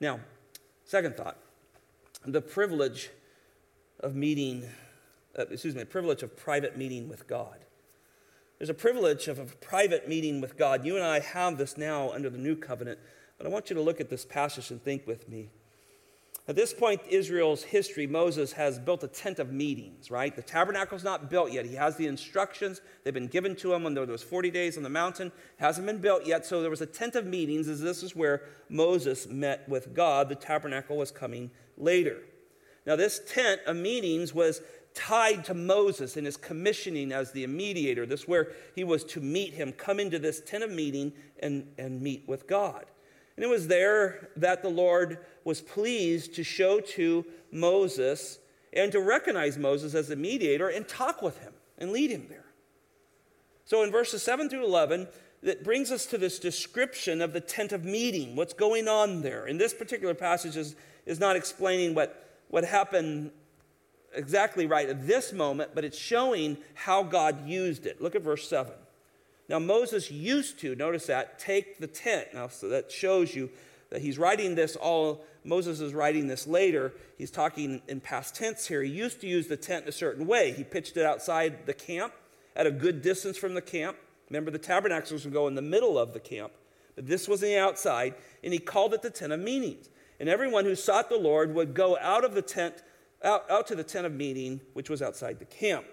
Now, 0.00 0.20
second 0.84 1.16
thought 1.16 1.38
the 2.26 2.40
privilege 2.40 3.10
of 4.00 4.14
meeting, 4.14 4.64
uh, 5.38 5.44
excuse 5.50 5.74
me, 5.74 5.80
the 5.80 5.86
privilege 5.86 6.22
of 6.22 6.36
private 6.36 6.76
meeting 6.76 7.08
with 7.08 7.26
God. 7.26 7.58
There's 8.58 8.70
a 8.70 8.74
privilege 8.74 9.28
of 9.28 9.38
a 9.38 9.44
private 9.44 10.08
meeting 10.08 10.40
with 10.40 10.56
God. 10.56 10.86
You 10.86 10.96
and 10.96 11.04
I 11.04 11.20
have 11.20 11.58
this 11.58 11.76
now 11.76 12.10
under 12.10 12.30
the 12.30 12.38
new 12.38 12.56
covenant, 12.56 12.98
but 13.36 13.46
I 13.46 13.50
want 13.50 13.68
you 13.68 13.76
to 13.76 13.82
look 13.82 14.00
at 14.00 14.08
this 14.08 14.24
passage 14.24 14.70
and 14.70 14.82
think 14.82 15.06
with 15.06 15.28
me. 15.28 15.50
At 16.46 16.56
this 16.56 16.74
point, 16.74 17.00
Israel's 17.08 17.62
history, 17.62 18.06
Moses 18.06 18.52
has 18.52 18.78
built 18.78 19.02
a 19.02 19.08
tent 19.08 19.38
of 19.38 19.50
meetings, 19.50 20.10
right? 20.10 20.34
The 20.36 20.42
tabernacle's 20.42 21.02
not 21.02 21.30
built 21.30 21.52
yet. 21.52 21.64
He 21.64 21.74
has 21.76 21.96
the 21.96 22.06
instructions. 22.06 22.82
They've 23.02 23.14
been 23.14 23.28
given 23.28 23.56
to 23.56 23.72
him 23.72 23.82
when 23.82 23.94
there 23.94 24.04
was 24.04 24.22
40 24.22 24.50
days 24.50 24.76
on 24.76 24.82
the 24.82 24.90
mountain. 24.90 25.28
It 25.28 25.32
hasn't 25.56 25.86
been 25.86 26.02
built 26.02 26.26
yet. 26.26 26.44
So 26.44 26.60
there 26.60 26.68
was 26.68 26.82
a 26.82 26.86
tent 26.86 27.14
of 27.14 27.24
meetings, 27.24 27.66
as 27.66 27.80
this 27.80 28.02
is 28.02 28.14
where 28.14 28.42
Moses 28.68 29.26
met 29.26 29.66
with 29.70 29.94
God. 29.94 30.28
The 30.28 30.34
tabernacle 30.34 30.98
was 30.98 31.10
coming 31.10 31.50
later. 31.78 32.18
Now, 32.86 32.96
this 32.96 33.22
tent 33.26 33.62
of 33.66 33.76
meetings 33.76 34.34
was 34.34 34.60
tied 34.92 35.46
to 35.46 35.54
Moses 35.54 36.14
in 36.18 36.26
his 36.26 36.36
commissioning 36.36 37.10
as 37.10 37.32
the 37.32 37.46
mediator. 37.46 38.04
This 38.04 38.20
is 38.20 38.28
where 38.28 38.52
he 38.74 38.84
was 38.84 39.02
to 39.04 39.20
meet 39.20 39.54
him, 39.54 39.72
come 39.72 39.98
into 39.98 40.18
this 40.18 40.40
tent 40.40 40.62
of 40.62 40.70
meeting 40.70 41.14
and, 41.40 41.72
and 41.78 42.02
meet 42.02 42.28
with 42.28 42.46
God. 42.46 42.84
And 43.36 43.44
it 43.44 43.48
was 43.48 43.66
there 43.66 44.30
that 44.36 44.62
the 44.62 44.68
Lord 44.68 45.18
was 45.44 45.60
pleased 45.60 46.34
to 46.36 46.44
show 46.44 46.80
to 46.80 47.24
Moses 47.50 48.38
and 48.72 48.92
to 48.92 49.00
recognize 49.00 49.58
Moses 49.58 49.94
as 49.94 50.08
the 50.08 50.16
mediator 50.16 50.68
and 50.68 50.86
talk 50.86 51.22
with 51.22 51.38
him 51.38 51.52
and 51.78 51.92
lead 51.92 52.10
him 52.10 52.26
there. 52.28 52.44
So 53.64 53.82
in 53.82 53.90
verses 53.90 54.22
7 54.22 54.48
through 54.48 54.64
11, 54.64 55.08
that 55.42 55.64
brings 55.64 55.90
us 55.90 56.06
to 56.06 56.18
this 56.18 56.38
description 56.38 57.20
of 57.20 57.32
the 57.32 57.40
tent 57.40 57.72
of 57.72 57.84
meeting, 57.84 58.36
what's 58.36 58.54
going 58.54 58.88
on 58.88 59.22
there. 59.22 59.44
And 59.46 59.60
this 59.60 59.74
particular 59.74 60.14
passage 60.14 60.56
is, 60.56 60.74
is 61.06 61.20
not 61.20 61.36
explaining 61.36 61.94
what, 61.94 62.38
what 62.48 62.64
happened 62.64 63.30
exactly 64.14 64.66
right 64.66 64.88
at 64.88 65.06
this 65.06 65.32
moment, 65.32 65.72
but 65.74 65.84
it's 65.84 65.98
showing 65.98 66.56
how 66.74 67.02
God 67.02 67.46
used 67.46 67.84
it. 67.84 68.00
Look 68.00 68.14
at 68.14 68.22
verse 68.22 68.48
7. 68.48 68.72
Now, 69.48 69.58
Moses 69.58 70.10
used 70.10 70.58
to, 70.60 70.74
notice 70.74 71.06
that, 71.06 71.38
take 71.38 71.78
the 71.78 71.86
tent. 71.86 72.28
Now, 72.32 72.48
so 72.48 72.68
that 72.68 72.90
shows 72.90 73.34
you 73.34 73.50
that 73.90 74.00
he's 74.00 74.18
writing 74.18 74.54
this 74.54 74.76
all, 74.76 75.24
Moses 75.44 75.80
is 75.80 75.92
writing 75.92 76.26
this 76.26 76.46
later. 76.46 76.92
He's 77.18 77.30
talking 77.30 77.82
in 77.86 78.00
past 78.00 78.34
tense 78.34 78.66
here. 78.66 78.82
He 78.82 78.90
used 78.90 79.20
to 79.20 79.26
use 79.26 79.46
the 79.46 79.56
tent 79.56 79.84
in 79.84 79.88
a 79.88 79.92
certain 79.92 80.26
way. 80.26 80.52
He 80.52 80.64
pitched 80.64 80.96
it 80.96 81.04
outside 81.04 81.66
the 81.66 81.74
camp 81.74 82.14
at 82.56 82.66
a 82.66 82.70
good 82.70 83.02
distance 83.02 83.36
from 83.36 83.54
the 83.54 83.62
camp. 83.62 83.96
Remember, 84.30 84.50
the 84.50 84.58
tabernacles 84.58 85.24
would 85.24 85.34
go 85.34 85.46
in 85.46 85.54
the 85.54 85.62
middle 85.62 85.98
of 85.98 86.14
the 86.14 86.20
camp, 86.20 86.52
but 86.96 87.06
this 87.06 87.28
was 87.28 87.42
in 87.42 87.50
the 87.50 87.58
outside, 87.58 88.14
and 88.42 88.52
he 88.52 88.58
called 88.58 88.94
it 88.94 89.02
the 89.02 89.10
tent 89.10 89.32
of 89.32 89.40
meetings. 89.40 89.90
And 90.18 90.28
everyone 90.28 90.64
who 90.64 90.74
sought 90.74 91.10
the 91.10 91.18
Lord 91.18 91.54
would 91.54 91.74
go 91.74 91.98
out 91.98 92.24
of 92.24 92.34
the 92.34 92.42
tent, 92.42 92.82
out, 93.22 93.48
out 93.50 93.66
to 93.66 93.74
the 93.74 93.84
tent 93.84 94.06
of 94.06 94.12
meeting, 94.12 94.60
which 94.72 94.88
was 94.88 95.02
outside 95.02 95.38
the 95.38 95.44
camp. 95.44 95.84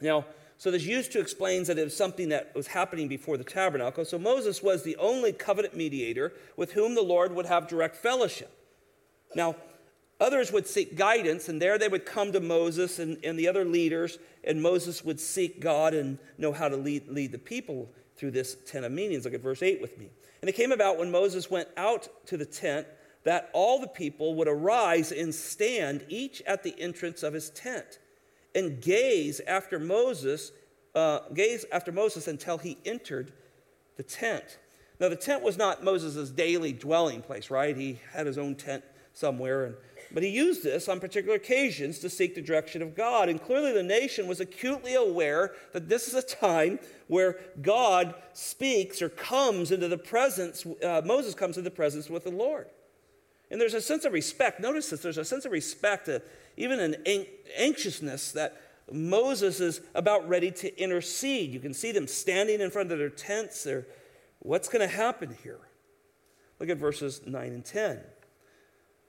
Now, 0.00 0.26
so 0.58 0.70
this 0.70 0.84
used 0.84 1.12
to 1.12 1.20
explains 1.20 1.68
that 1.68 1.78
it 1.78 1.84
was 1.84 1.96
something 1.96 2.30
that 2.30 2.54
was 2.54 2.68
happening 2.68 3.08
before 3.08 3.36
the 3.36 3.44
tabernacle. 3.44 4.04
So 4.04 4.18
Moses 4.18 4.62
was 4.62 4.82
the 4.82 4.96
only 4.96 5.32
covenant 5.32 5.76
mediator 5.76 6.32
with 6.56 6.72
whom 6.72 6.94
the 6.94 7.02
Lord 7.02 7.34
would 7.34 7.46
have 7.46 7.68
direct 7.68 7.96
fellowship. 7.96 8.50
Now, 9.34 9.56
others 10.18 10.52
would 10.52 10.66
seek 10.66 10.96
guidance, 10.96 11.50
and 11.50 11.60
there 11.60 11.76
they 11.76 11.88
would 11.88 12.06
come 12.06 12.32
to 12.32 12.40
Moses 12.40 12.98
and, 12.98 13.22
and 13.22 13.38
the 13.38 13.48
other 13.48 13.66
leaders, 13.66 14.18
and 14.44 14.62
Moses 14.62 15.04
would 15.04 15.20
seek 15.20 15.60
God 15.60 15.92
and 15.92 16.18
know 16.38 16.52
how 16.52 16.68
to 16.68 16.76
lead, 16.76 17.08
lead 17.08 17.32
the 17.32 17.38
people 17.38 17.90
through 18.16 18.30
this 18.30 18.56
tent 18.66 18.86
of 18.86 18.92
meetings. 18.92 19.26
Look 19.26 19.34
at 19.34 19.42
verse 19.42 19.62
8 19.62 19.82
with 19.82 19.98
me. 19.98 20.08
And 20.40 20.48
it 20.48 20.54
came 20.54 20.72
about 20.72 20.98
when 20.98 21.10
Moses 21.10 21.50
went 21.50 21.68
out 21.76 22.08
to 22.26 22.38
the 22.38 22.46
tent 22.46 22.86
that 23.24 23.50
all 23.52 23.78
the 23.78 23.88
people 23.88 24.36
would 24.36 24.48
arise 24.48 25.12
and 25.12 25.34
stand, 25.34 26.06
each 26.08 26.40
at 26.46 26.62
the 26.62 26.80
entrance 26.80 27.22
of 27.22 27.34
his 27.34 27.50
tent 27.50 27.98
and 28.56 28.80
gaze 28.80 29.40
after 29.46 29.78
Moses, 29.78 30.50
uh, 30.94 31.20
gaze 31.34 31.66
after 31.70 31.92
Moses 31.92 32.26
until 32.26 32.58
he 32.58 32.78
entered 32.84 33.32
the 33.96 34.02
tent. 34.02 34.58
Now, 34.98 35.10
the 35.10 35.16
tent 35.16 35.42
was 35.42 35.58
not 35.58 35.84
Moses' 35.84 36.30
daily 36.30 36.72
dwelling 36.72 37.20
place, 37.20 37.50
right? 37.50 37.76
He 37.76 38.00
had 38.12 38.26
his 38.26 38.38
own 38.38 38.54
tent 38.54 38.82
somewhere, 39.12 39.66
and, 39.66 39.74
but 40.10 40.22
he 40.22 40.30
used 40.30 40.64
this 40.64 40.88
on 40.88 41.00
particular 41.00 41.36
occasions 41.36 41.98
to 41.98 42.08
seek 42.08 42.34
the 42.34 42.40
direction 42.40 42.80
of 42.80 42.94
God. 42.94 43.28
And 43.28 43.42
clearly, 43.42 43.72
the 43.72 43.82
nation 43.82 44.26
was 44.26 44.40
acutely 44.40 44.94
aware 44.94 45.52
that 45.74 45.90
this 45.90 46.08
is 46.08 46.14
a 46.14 46.22
time 46.22 46.78
where 47.08 47.38
God 47.60 48.14
speaks 48.32 49.02
or 49.02 49.10
comes 49.10 49.70
into 49.70 49.88
the 49.88 49.98
presence, 49.98 50.64
uh, 50.82 51.02
Moses 51.04 51.34
comes 51.34 51.58
into 51.58 51.68
the 51.68 51.76
presence 51.76 52.08
with 52.08 52.24
the 52.24 52.30
Lord. 52.30 52.68
And 53.50 53.60
there's 53.60 53.74
a 53.74 53.80
sense 53.82 54.04
of 54.04 54.12
respect. 54.12 54.60
Notice 54.60 54.90
this 54.90 55.02
there's 55.02 55.18
a 55.18 55.24
sense 55.24 55.44
of 55.44 55.52
respect. 55.52 56.08
Uh, 56.08 56.20
even 56.56 56.80
an 56.80 56.96
anxiousness 57.56 58.32
that 58.32 58.60
Moses 58.90 59.60
is 59.60 59.80
about 59.94 60.28
ready 60.28 60.50
to 60.50 60.82
intercede. 60.82 61.52
You 61.52 61.60
can 61.60 61.74
see 61.74 61.92
them 61.92 62.06
standing 62.06 62.60
in 62.60 62.70
front 62.70 62.92
of 62.92 62.98
their 62.98 63.10
tents. 63.10 63.64
They're, 63.64 63.86
what's 64.38 64.68
going 64.68 64.88
to 64.88 64.94
happen 64.94 65.36
here? 65.42 65.60
Look 66.60 66.68
at 66.68 66.78
verses 66.78 67.20
9 67.26 67.52
and 67.52 67.64
10. 67.64 68.00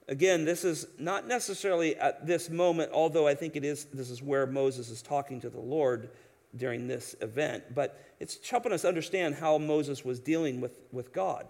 Again, 0.08 0.44
this 0.44 0.64
is 0.64 0.86
not 0.98 1.28
necessarily 1.28 1.96
at 1.96 2.26
this 2.26 2.48
moment, 2.48 2.90
although 2.92 3.26
I 3.26 3.34
think 3.34 3.56
it 3.56 3.64
is, 3.64 3.84
this 3.86 4.10
is 4.10 4.22
where 4.22 4.46
Moses 4.46 4.88
is 4.88 5.02
talking 5.02 5.40
to 5.42 5.50
the 5.50 5.60
Lord 5.60 6.10
during 6.56 6.88
this 6.88 7.14
event, 7.20 7.74
but 7.74 8.02
it's 8.18 8.48
helping 8.48 8.72
us 8.72 8.86
understand 8.86 9.34
how 9.34 9.58
Moses 9.58 10.04
was 10.04 10.18
dealing 10.18 10.60
with, 10.60 10.80
with 10.92 11.12
God. 11.12 11.46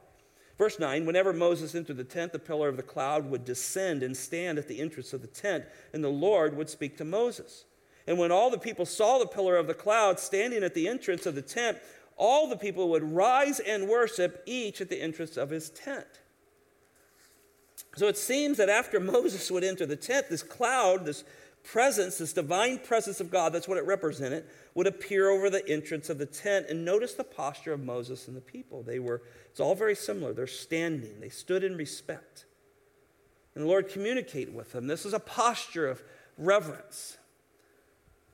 Verse 0.58 0.78
9 0.78 1.06
Whenever 1.06 1.32
Moses 1.32 1.74
entered 1.74 1.96
the 1.96 2.04
tent, 2.04 2.32
the 2.32 2.38
pillar 2.38 2.68
of 2.68 2.76
the 2.76 2.82
cloud 2.82 3.30
would 3.30 3.44
descend 3.44 4.02
and 4.02 4.16
stand 4.16 4.58
at 4.58 4.68
the 4.68 4.80
entrance 4.80 5.12
of 5.12 5.22
the 5.22 5.28
tent, 5.28 5.64
and 5.92 6.02
the 6.04 6.08
Lord 6.08 6.56
would 6.56 6.68
speak 6.68 6.98
to 6.98 7.04
Moses. 7.04 7.64
And 8.06 8.18
when 8.18 8.32
all 8.32 8.50
the 8.50 8.58
people 8.58 8.86
saw 8.86 9.18
the 9.18 9.26
pillar 9.26 9.56
of 9.56 9.66
the 9.66 9.74
cloud 9.74 10.18
standing 10.18 10.62
at 10.62 10.74
the 10.74 10.88
entrance 10.88 11.26
of 11.26 11.34
the 11.34 11.42
tent, 11.42 11.78
all 12.16 12.48
the 12.48 12.56
people 12.56 12.88
would 12.88 13.04
rise 13.04 13.60
and 13.60 13.88
worship, 13.88 14.42
each 14.44 14.80
at 14.80 14.88
the 14.88 15.00
entrance 15.00 15.36
of 15.36 15.50
his 15.50 15.70
tent. 15.70 16.06
So 17.96 18.08
it 18.08 18.16
seems 18.16 18.56
that 18.56 18.68
after 18.68 18.98
Moses 19.00 19.50
would 19.50 19.64
enter 19.64 19.86
the 19.86 19.96
tent, 19.96 20.26
this 20.28 20.42
cloud, 20.42 21.04
this 21.04 21.22
presence, 21.64 22.18
this 22.18 22.32
divine 22.32 22.78
presence 22.78 23.20
of 23.20 23.30
God, 23.30 23.52
that's 23.52 23.68
what 23.68 23.78
it 23.78 23.86
represented, 23.86 24.44
would 24.78 24.86
appear 24.86 25.28
over 25.28 25.50
the 25.50 25.68
entrance 25.68 26.08
of 26.08 26.18
the 26.18 26.24
tent. 26.24 26.66
And 26.68 26.84
notice 26.84 27.14
the 27.14 27.24
posture 27.24 27.72
of 27.72 27.82
Moses 27.82 28.28
and 28.28 28.36
the 28.36 28.40
people. 28.40 28.84
They 28.84 29.00
were, 29.00 29.22
it's 29.50 29.58
all 29.58 29.74
very 29.74 29.96
similar. 29.96 30.32
They're 30.32 30.46
standing, 30.46 31.18
they 31.18 31.30
stood 31.30 31.64
in 31.64 31.76
respect. 31.76 32.44
And 33.56 33.64
the 33.64 33.68
Lord 33.68 33.88
communicated 33.88 34.54
with 34.54 34.70
them. 34.70 34.86
This 34.86 35.04
is 35.04 35.14
a 35.14 35.18
posture 35.18 35.88
of 35.88 36.00
reverence. 36.36 37.18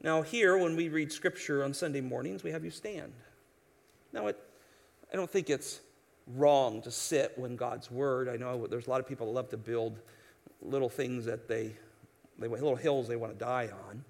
Now, 0.02 0.20
here, 0.20 0.59
when 0.59 0.76
we 0.76 0.90
read 0.90 1.11
scripture 1.11 1.64
on 1.64 1.72
Sunday 1.72 2.02
mornings, 2.02 2.44
we 2.44 2.50
have 2.50 2.62
you 2.62 2.70
stand. 2.70 3.14
Now, 4.12 4.26
it, 4.26 4.38
I 5.11 5.16
don't 5.16 5.30
think 5.30 5.48
it's 5.48 5.80
wrong 6.26 6.83
to 6.83 6.90
sit 6.90 7.33
when 7.37 7.57
God's 7.57 7.90
word. 7.90 8.28
I 8.28 8.37
know 8.37 8.66
there's 8.66 8.87
a 8.87 8.90
lot 8.90 9.00
of 9.00 9.09
people 9.09 9.28
that 9.28 9.33
love 9.33 9.48
to 9.48 9.57
build 9.57 9.98
little 10.61 10.90
things 10.90 11.24
that 11.24 11.48
they, 11.48 11.72
they 12.38 12.48
little 12.48 12.76
hills 12.76 13.09
they 13.09 13.16
want 13.16 13.33
to 13.33 13.38
die 13.38 13.70
on. 13.88 14.04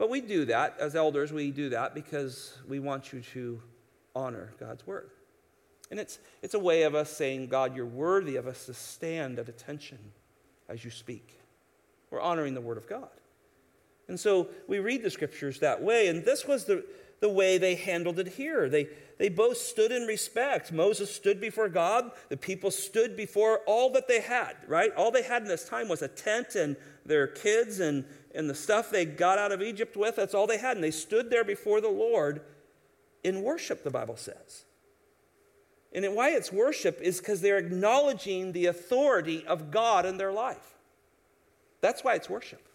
But 0.00 0.08
we 0.08 0.22
do 0.22 0.46
that 0.46 0.76
as 0.80 0.96
elders. 0.96 1.30
We 1.30 1.50
do 1.50 1.68
that 1.68 1.94
because 1.94 2.56
we 2.66 2.80
want 2.80 3.12
you 3.12 3.20
to 3.34 3.60
honor 4.16 4.50
God's 4.58 4.86
word. 4.86 5.10
And 5.90 6.00
it's, 6.00 6.18
it's 6.40 6.54
a 6.54 6.58
way 6.58 6.84
of 6.84 6.94
us 6.94 7.10
saying, 7.10 7.48
God, 7.48 7.76
you're 7.76 7.84
worthy 7.84 8.36
of 8.36 8.46
us 8.46 8.64
to 8.64 8.72
stand 8.72 9.38
at 9.38 9.50
attention 9.50 9.98
as 10.70 10.86
you 10.86 10.90
speak. 10.90 11.38
We're 12.10 12.22
honoring 12.22 12.54
the 12.54 12.62
word 12.62 12.78
of 12.78 12.88
God. 12.88 13.10
And 14.08 14.18
so 14.18 14.48
we 14.66 14.78
read 14.78 15.02
the 15.02 15.10
scriptures 15.10 15.60
that 15.60 15.82
way. 15.82 16.06
And 16.08 16.24
this 16.24 16.46
was 16.46 16.64
the, 16.64 16.82
the 17.20 17.28
way 17.28 17.58
they 17.58 17.74
handled 17.74 18.18
it 18.18 18.28
here. 18.28 18.70
They, 18.70 18.88
they 19.18 19.28
both 19.28 19.58
stood 19.58 19.92
in 19.92 20.04
respect. 20.06 20.72
Moses 20.72 21.14
stood 21.14 21.42
before 21.42 21.68
God, 21.68 22.10
the 22.30 22.38
people 22.38 22.70
stood 22.70 23.18
before 23.18 23.58
all 23.66 23.92
that 23.92 24.08
they 24.08 24.20
had, 24.20 24.56
right? 24.66 24.94
All 24.96 25.10
they 25.10 25.24
had 25.24 25.42
in 25.42 25.48
this 25.48 25.68
time 25.68 25.88
was 25.88 26.00
a 26.00 26.08
tent 26.08 26.54
and 26.54 26.74
their 27.04 27.26
kids 27.26 27.80
and, 27.80 28.06
and 28.34 28.48
the 28.48 28.54
stuff 28.54 28.90
they 28.90 29.04
got 29.04 29.38
out 29.38 29.52
of 29.52 29.62
Egypt 29.62 29.96
with. 29.96 30.16
That's 30.16 30.34
all 30.34 30.46
they 30.46 30.58
had. 30.58 30.76
And 30.76 30.84
they 30.84 30.90
stood 30.90 31.30
there 31.30 31.44
before 31.44 31.80
the 31.80 31.88
Lord 31.88 32.42
in 33.24 33.42
worship, 33.42 33.82
the 33.82 33.90
Bible 33.90 34.16
says. 34.16 34.64
And 35.92 36.14
why 36.14 36.30
it's 36.30 36.52
worship 36.52 37.00
is 37.00 37.18
because 37.18 37.40
they're 37.40 37.58
acknowledging 37.58 38.52
the 38.52 38.66
authority 38.66 39.44
of 39.46 39.70
God 39.70 40.06
in 40.06 40.18
their 40.18 40.32
life. 40.32 40.74
That's 41.80 42.04
why 42.04 42.14
it's 42.14 42.30
worship. 42.30 42.68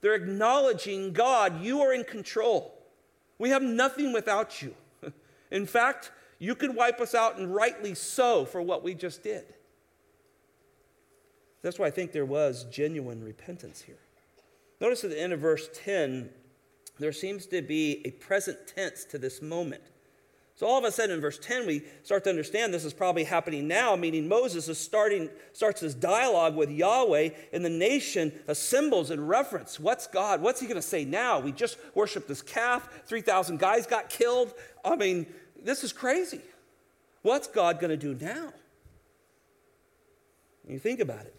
They're 0.00 0.14
acknowledging 0.14 1.12
God, 1.12 1.62
you 1.62 1.80
are 1.80 1.92
in 1.92 2.04
control. 2.04 2.74
We 3.38 3.50
have 3.50 3.62
nothing 3.62 4.12
without 4.12 4.60
you. 4.60 4.74
In 5.50 5.64
fact, 5.64 6.10
you 6.38 6.54
could 6.56 6.74
wipe 6.74 7.00
us 7.00 7.14
out, 7.14 7.38
and 7.38 7.54
rightly 7.54 7.94
so, 7.94 8.44
for 8.44 8.60
what 8.60 8.82
we 8.82 8.94
just 8.94 9.22
did. 9.22 9.44
That's 11.62 11.78
why 11.78 11.86
I 11.86 11.90
think 11.90 12.10
there 12.10 12.26
was 12.26 12.64
genuine 12.64 13.22
repentance 13.22 13.80
here. 13.80 13.98
Notice 14.82 15.04
at 15.04 15.10
the 15.10 15.20
end 15.20 15.32
of 15.32 15.38
verse 15.38 15.70
10, 15.84 16.28
there 16.98 17.12
seems 17.12 17.46
to 17.46 17.62
be 17.62 18.02
a 18.04 18.10
present 18.10 18.58
tense 18.66 19.04
to 19.04 19.16
this 19.16 19.40
moment. 19.40 19.84
So 20.56 20.66
all 20.66 20.76
of 20.76 20.82
a 20.84 20.90
sudden 20.90 21.14
in 21.14 21.20
verse 21.20 21.38
10, 21.38 21.68
we 21.68 21.84
start 22.02 22.24
to 22.24 22.30
understand 22.30 22.74
this 22.74 22.84
is 22.84 22.92
probably 22.92 23.22
happening 23.22 23.68
now, 23.68 23.94
meaning 23.94 24.26
Moses 24.26 24.68
is 24.68 24.78
starting, 24.78 25.30
starts 25.52 25.82
this 25.82 25.94
dialogue 25.94 26.56
with 26.56 26.68
Yahweh, 26.68 27.28
and 27.52 27.64
the 27.64 27.70
nation 27.70 28.32
assembles 28.48 29.12
in 29.12 29.24
reference. 29.24 29.78
What's 29.78 30.08
God? 30.08 30.42
What's 30.42 30.58
he 30.60 30.66
going 30.66 30.74
to 30.74 30.82
say 30.82 31.04
now? 31.04 31.38
We 31.38 31.52
just 31.52 31.78
worshiped 31.94 32.26
this 32.26 32.42
calf, 32.42 32.88
3,000 33.06 33.60
guys 33.60 33.86
got 33.86 34.10
killed. 34.10 34.52
I 34.84 34.96
mean, 34.96 35.26
this 35.62 35.84
is 35.84 35.92
crazy. 35.92 36.40
What's 37.22 37.46
God 37.46 37.78
going 37.78 37.90
to 37.90 37.96
do 37.96 38.16
now? 38.20 38.52
When 40.64 40.74
you 40.74 40.80
think 40.80 40.98
about 40.98 41.20
it, 41.20 41.36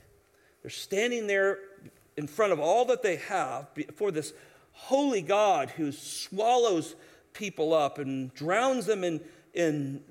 they're 0.62 0.72
standing 0.72 1.28
there 1.28 1.60
in 2.18 2.28
front 2.28 2.54
of 2.54 2.60
all 2.60 2.86
that 2.86 3.02
they 3.02 3.18
have 3.18 3.74
before 3.74 4.12
this 4.12 4.34
holy 4.72 5.22
God 5.22 5.72
who 5.72 5.92
swallows 5.92 6.96
people 7.34 7.74
up 7.74 7.98
and 7.98 8.34
drowns 8.34 8.86
them 8.86 9.04
in, 9.04 9.22
in, 9.54 10.02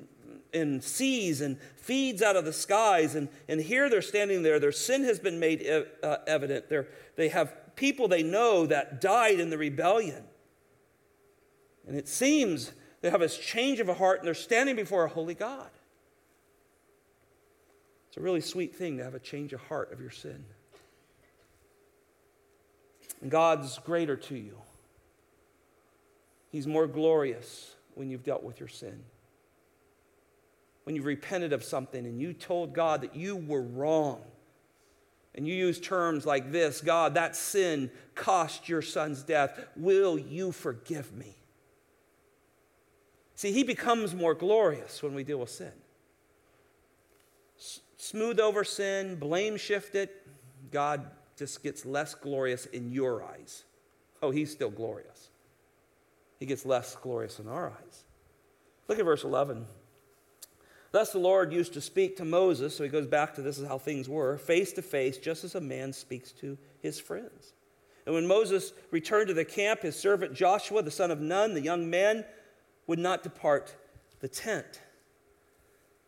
in 0.52 0.80
seas 0.80 1.40
and 1.40 1.58
feeds 1.76 2.22
out 2.22 2.36
of 2.36 2.44
the 2.44 2.52
skies. 2.52 3.14
And, 3.14 3.28
and 3.48 3.60
here 3.60 3.88
they're 3.88 4.02
standing 4.02 4.42
there. 4.42 4.58
Their 4.58 4.72
sin 4.72 5.04
has 5.04 5.18
been 5.18 5.38
made 5.38 5.66
uh, 6.02 6.16
evident. 6.26 6.68
They're, 6.68 6.88
they 7.16 7.28
have 7.28 7.76
people 7.76 8.08
they 8.08 8.22
know 8.22 8.66
that 8.66 9.00
died 9.00 9.40
in 9.40 9.50
the 9.50 9.58
rebellion. 9.58 10.24
And 11.86 11.96
it 11.96 12.08
seems 12.08 12.72
they 13.00 13.10
have 13.10 13.20
this 13.20 13.36
change 13.36 13.80
of 13.80 13.88
a 13.88 13.94
heart 13.94 14.20
and 14.20 14.26
they're 14.26 14.34
standing 14.34 14.76
before 14.76 15.04
a 15.04 15.08
holy 15.08 15.34
God. 15.34 15.70
It's 18.08 18.16
a 18.16 18.20
really 18.20 18.40
sweet 18.40 18.76
thing 18.76 18.98
to 18.98 19.04
have 19.04 19.14
a 19.14 19.20
change 19.20 19.52
of 19.52 19.60
heart 19.62 19.92
of 19.92 20.00
your 20.00 20.10
sin. 20.10 20.44
And 23.22 23.30
God's 23.30 23.78
greater 23.78 24.16
to 24.16 24.37
you. 24.37 24.58
He's 26.50 26.66
more 26.66 26.88
glorious 26.88 27.76
when 27.94 28.11
you've 28.11 28.24
dealt 28.24 28.42
with 28.42 28.58
your 28.58 28.68
sin. 28.68 29.04
When 30.85 30.96
you've 30.96 31.06
repented 31.06 31.52
of 31.52 31.62
something 31.62 32.04
and 32.04 32.20
you 32.20 32.32
told 32.32 32.74
God 32.74 33.00
that 33.02 33.14
you 33.14 33.37
were 33.37 33.62
wrong. 33.62 34.20
And 35.35 35.46
you 35.46 35.54
use 35.54 35.80
terms 35.80 36.26
like 36.26 36.52
this 36.52 36.82
God, 36.82 37.14
that 37.14 37.37
sin 37.37 37.90
cost 38.14 38.68
your 38.68 38.82
son's 38.82 39.22
death. 39.22 39.58
Will 39.76 40.18
you 40.18 40.52
forgive 40.52 41.14
me? 41.14 41.37
See, 43.37 43.52
he 43.52 43.62
becomes 43.62 44.14
more 44.14 44.35
glorious 44.35 45.02
when 45.02 45.14
we 45.14 45.24
deal 45.24 45.38
with 45.38 45.48
sin. 45.48 45.72
S- 47.58 47.80
smooth 47.96 48.38
over 48.38 48.62
sin, 48.62 49.16
blame 49.16 49.56
shift 49.56 49.94
it, 49.94 50.26
God 50.70 51.08
just 51.46 51.62
gets 51.62 51.85
less 51.85 52.14
glorious 52.14 52.66
in 52.66 52.92
your 52.92 53.24
eyes. 53.24 53.64
Oh, 54.22 54.31
he's 54.31 54.52
still 54.52 54.70
glorious 54.70 55.31
he 56.42 56.46
gets 56.46 56.66
less 56.66 56.96
glorious 56.96 57.38
in 57.38 57.46
our 57.46 57.68
eyes. 57.68 58.02
Look 58.88 58.98
at 58.98 59.05
verse 59.05 59.22
11. 59.22 59.64
Thus 60.90 61.12
the 61.12 61.20
Lord 61.20 61.52
used 61.52 61.72
to 61.74 61.81
speak 61.81 62.16
to 62.16 62.24
Moses, 62.24 62.74
so 62.74 62.83
he 62.83 62.90
goes 62.90 63.07
back 63.07 63.33
to 63.35 63.42
this 63.42 63.59
is 63.59 63.68
how 63.68 63.78
things 63.78 64.09
were, 64.09 64.38
face 64.38 64.72
to 64.72 64.83
face, 64.83 65.18
just 65.18 65.44
as 65.44 65.55
a 65.55 65.61
man 65.61 65.92
speaks 65.92 66.33
to 66.33 66.59
his 66.81 66.98
friends. 66.98 67.52
And 68.07 68.12
when 68.16 68.26
Moses 68.26 68.72
returned 68.90 69.28
to 69.28 69.35
the 69.35 69.44
camp, 69.44 69.83
his 69.83 69.94
servant 69.94 70.35
Joshua, 70.35 70.83
the 70.83 70.90
son 70.90 71.12
of 71.12 71.20
Nun, 71.20 71.55
the 71.55 71.61
young 71.61 71.88
man, 71.88 72.24
would 72.88 72.98
not 72.98 73.22
depart 73.22 73.76
the 74.18 74.26
tent. 74.26 74.81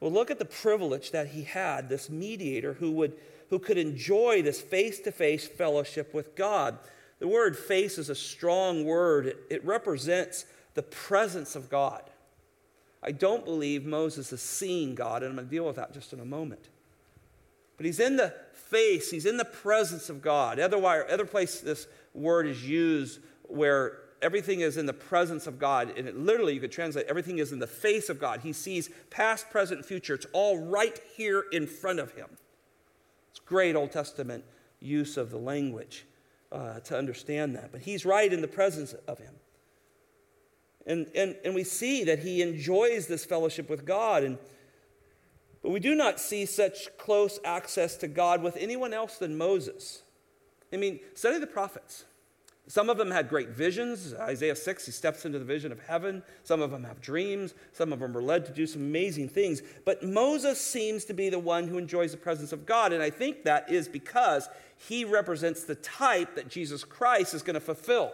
Well, 0.00 0.10
look 0.10 0.32
at 0.32 0.40
the 0.40 0.44
privilege 0.44 1.12
that 1.12 1.28
he 1.28 1.44
had, 1.44 1.88
this 1.88 2.10
mediator 2.10 2.72
who, 2.72 2.90
would, 2.90 3.16
who 3.50 3.58
could 3.58 3.78
enjoy 3.78 4.42
this 4.42 4.60
face 4.60 5.00
to 5.00 5.12
face 5.12 5.46
fellowship 5.46 6.14
with 6.14 6.34
God. 6.34 6.78
The 7.18 7.28
word 7.28 7.56
face 7.56 7.98
is 7.98 8.08
a 8.08 8.14
strong 8.14 8.84
word, 8.84 9.36
it, 9.50 9.64
represents 9.64 10.44
the 10.74 10.82
presence 10.82 11.54
of 11.56 11.70
God. 11.70 12.02
I 13.02 13.12
don't 13.12 13.44
believe 13.44 13.84
Moses 13.84 14.32
is 14.32 14.40
seeing 14.40 14.94
God, 14.94 15.22
and 15.22 15.30
I'm 15.30 15.36
going 15.36 15.46
to 15.46 15.50
deal 15.50 15.66
with 15.66 15.76
that 15.76 15.92
just 15.92 16.12
in 16.12 16.20
a 16.20 16.24
moment. 16.24 16.68
But 17.76 17.86
he's 17.86 18.00
in 18.00 18.16
the 18.16 18.34
face, 18.52 19.10
he's 19.10 19.26
in 19.26 19.36
the 19.36 19.44
presence 19.44 20.08
of 20.08 20.22
God. 20.22 20.58
Otherwise, 20.58 21.04
other 21.10 21.26
place 21.26 21.60
this 21.60 21.86
word 22.14 22.46
is 22.46 22.66
used 22.66 23.20
where 23.42 23.98
everything 24.22 24.60
is 24.60 24.76
in 24.76 24.86
the 24.86 24.92
presence 24.92 25.46
of 25.46 25.58
God, 25.58 25.96
and 25.96 26.08
it, 26.08 26.16
literally 26.16 26.54
you 26.54 26.60
could 26.60 26.72
translate 26.72 27.06
everything 27.06 27.38
is 27.38 27.52
in 27.52 27.58
the 27.58 27.66
face 27.66 28.08
of 28.08 28.18
God. 28.18 28.40
He 28.40 28.52
sees 28.52 28.88
past, 29.10 29.50
present, 29.50 29.84
future. 29.84 30.14
It's 30.14 30.26
all 30.32 30.58
right 30.58 30.98
here 31.16 31.44
in 31.52 31.66
front 31.66 31.98
of 32.00 32.12
him. 32.12 32.28
It's 33.34 33.40
great 33.40 33.74
Old 33.74 33.90
Testament 33.90 34.44
use 34.78 35.16
of 35.16 35.30
the 35.30 35.38
language 35.38 36.06
uh, 36.52 36.78
to 36.80 36.96
understand 36.96 37.56
that. 37.56 37.72
But 37.72 37.80
he's 37.80 38.06
right 38.06 38.32
in 38.32 38.40
the 38.40 38.46
presence 38.46 38.92
of 39.08 39.18
him. 39.18 39.34
And, 40.86 41.08
and, 41.16 41.34
and 41.44 41.52
we 41.52 41.64
see 41.64 42.04
that 42.04 42.20
he 42.20 42.42
enjoys 42.42 43.08
this 43.08 43.24
fellowship 43.24 43.68
with 43.68 43.84
God. 43.84 44.22
And, 44.22 44.38
but 45.64 45.70
we 45.70 45.80
do 45.80 45.96
not 45.96 46.20
see 46.20 46.46
such 46.46 46.96
close 46.96 47.40
access 47.44 47.96
to 47.96 48.06
God 48.06 48.40
with 48.40 48.56
anyone 48.56 48.94
else 48.94 49.18
than 49.18 49.36
Moses. 49.36 50.02
I 50.72 50.76
mean, 50.76 51.00
study 51.14 51.40
the 51.40 51.48
prophets. 51.48 52.04
Some 52.66 52.88
of 52.88 52.96
them 52.96 53.10
had 53.10 53.28
great 53.28 53.50
visions. 53.50 54.14
Isaiah 54.14 54.56
6, 54.56 54.86
he 54.86 54.92
steps 54.92 55.26
into 55.26 55.38
the 55.38 55.44
vision 55.44 55.70
of 55.70 55.80
heaven. 55.80 56.22
Some 56.44 56.62
of 56.62 56.70
them 56.70 56.84
have 56.84 57.00
dreams. 57.00 57.52
Some 57.72 57.92
of 57.92 58.00
them 58.00 58.16
are 58.16 58.22
led 58.22 58.46
to 58.46 58.52
do 58.52 58.66
some 58.66 58.80
amazing 58.80 59.28
things. 59.28 59.60
But 59.84 60.02
Moses 60.02 60.58
seems 60.58 61.04
to 61.06 61.14
be 61.14 61.28
the 61.28 61.38
one 61.38 61.68
who 61.68 61.76
enjoys 61.76 62.12
the 62.12 62.16
presence 62.16 62.52
of 62.52 62.64
God. 62.64 62.94
And 62.94 63.02
I 63.02 63.10
think 63.10 63.44
that 63.44 63.70
is 63.70 63.86
because 63.86 64.48
he 64.76 65.04
represents 65.04 65.64
the 65.64 65.74
type 65.74 66.36
that 66.36 66.48
Jesus 66.48 66.84
Christ 66.84 67.34
is 67.34 67.42
going 67.42 67.54
to 67.54 67.60
fulfill. 67.60 68.12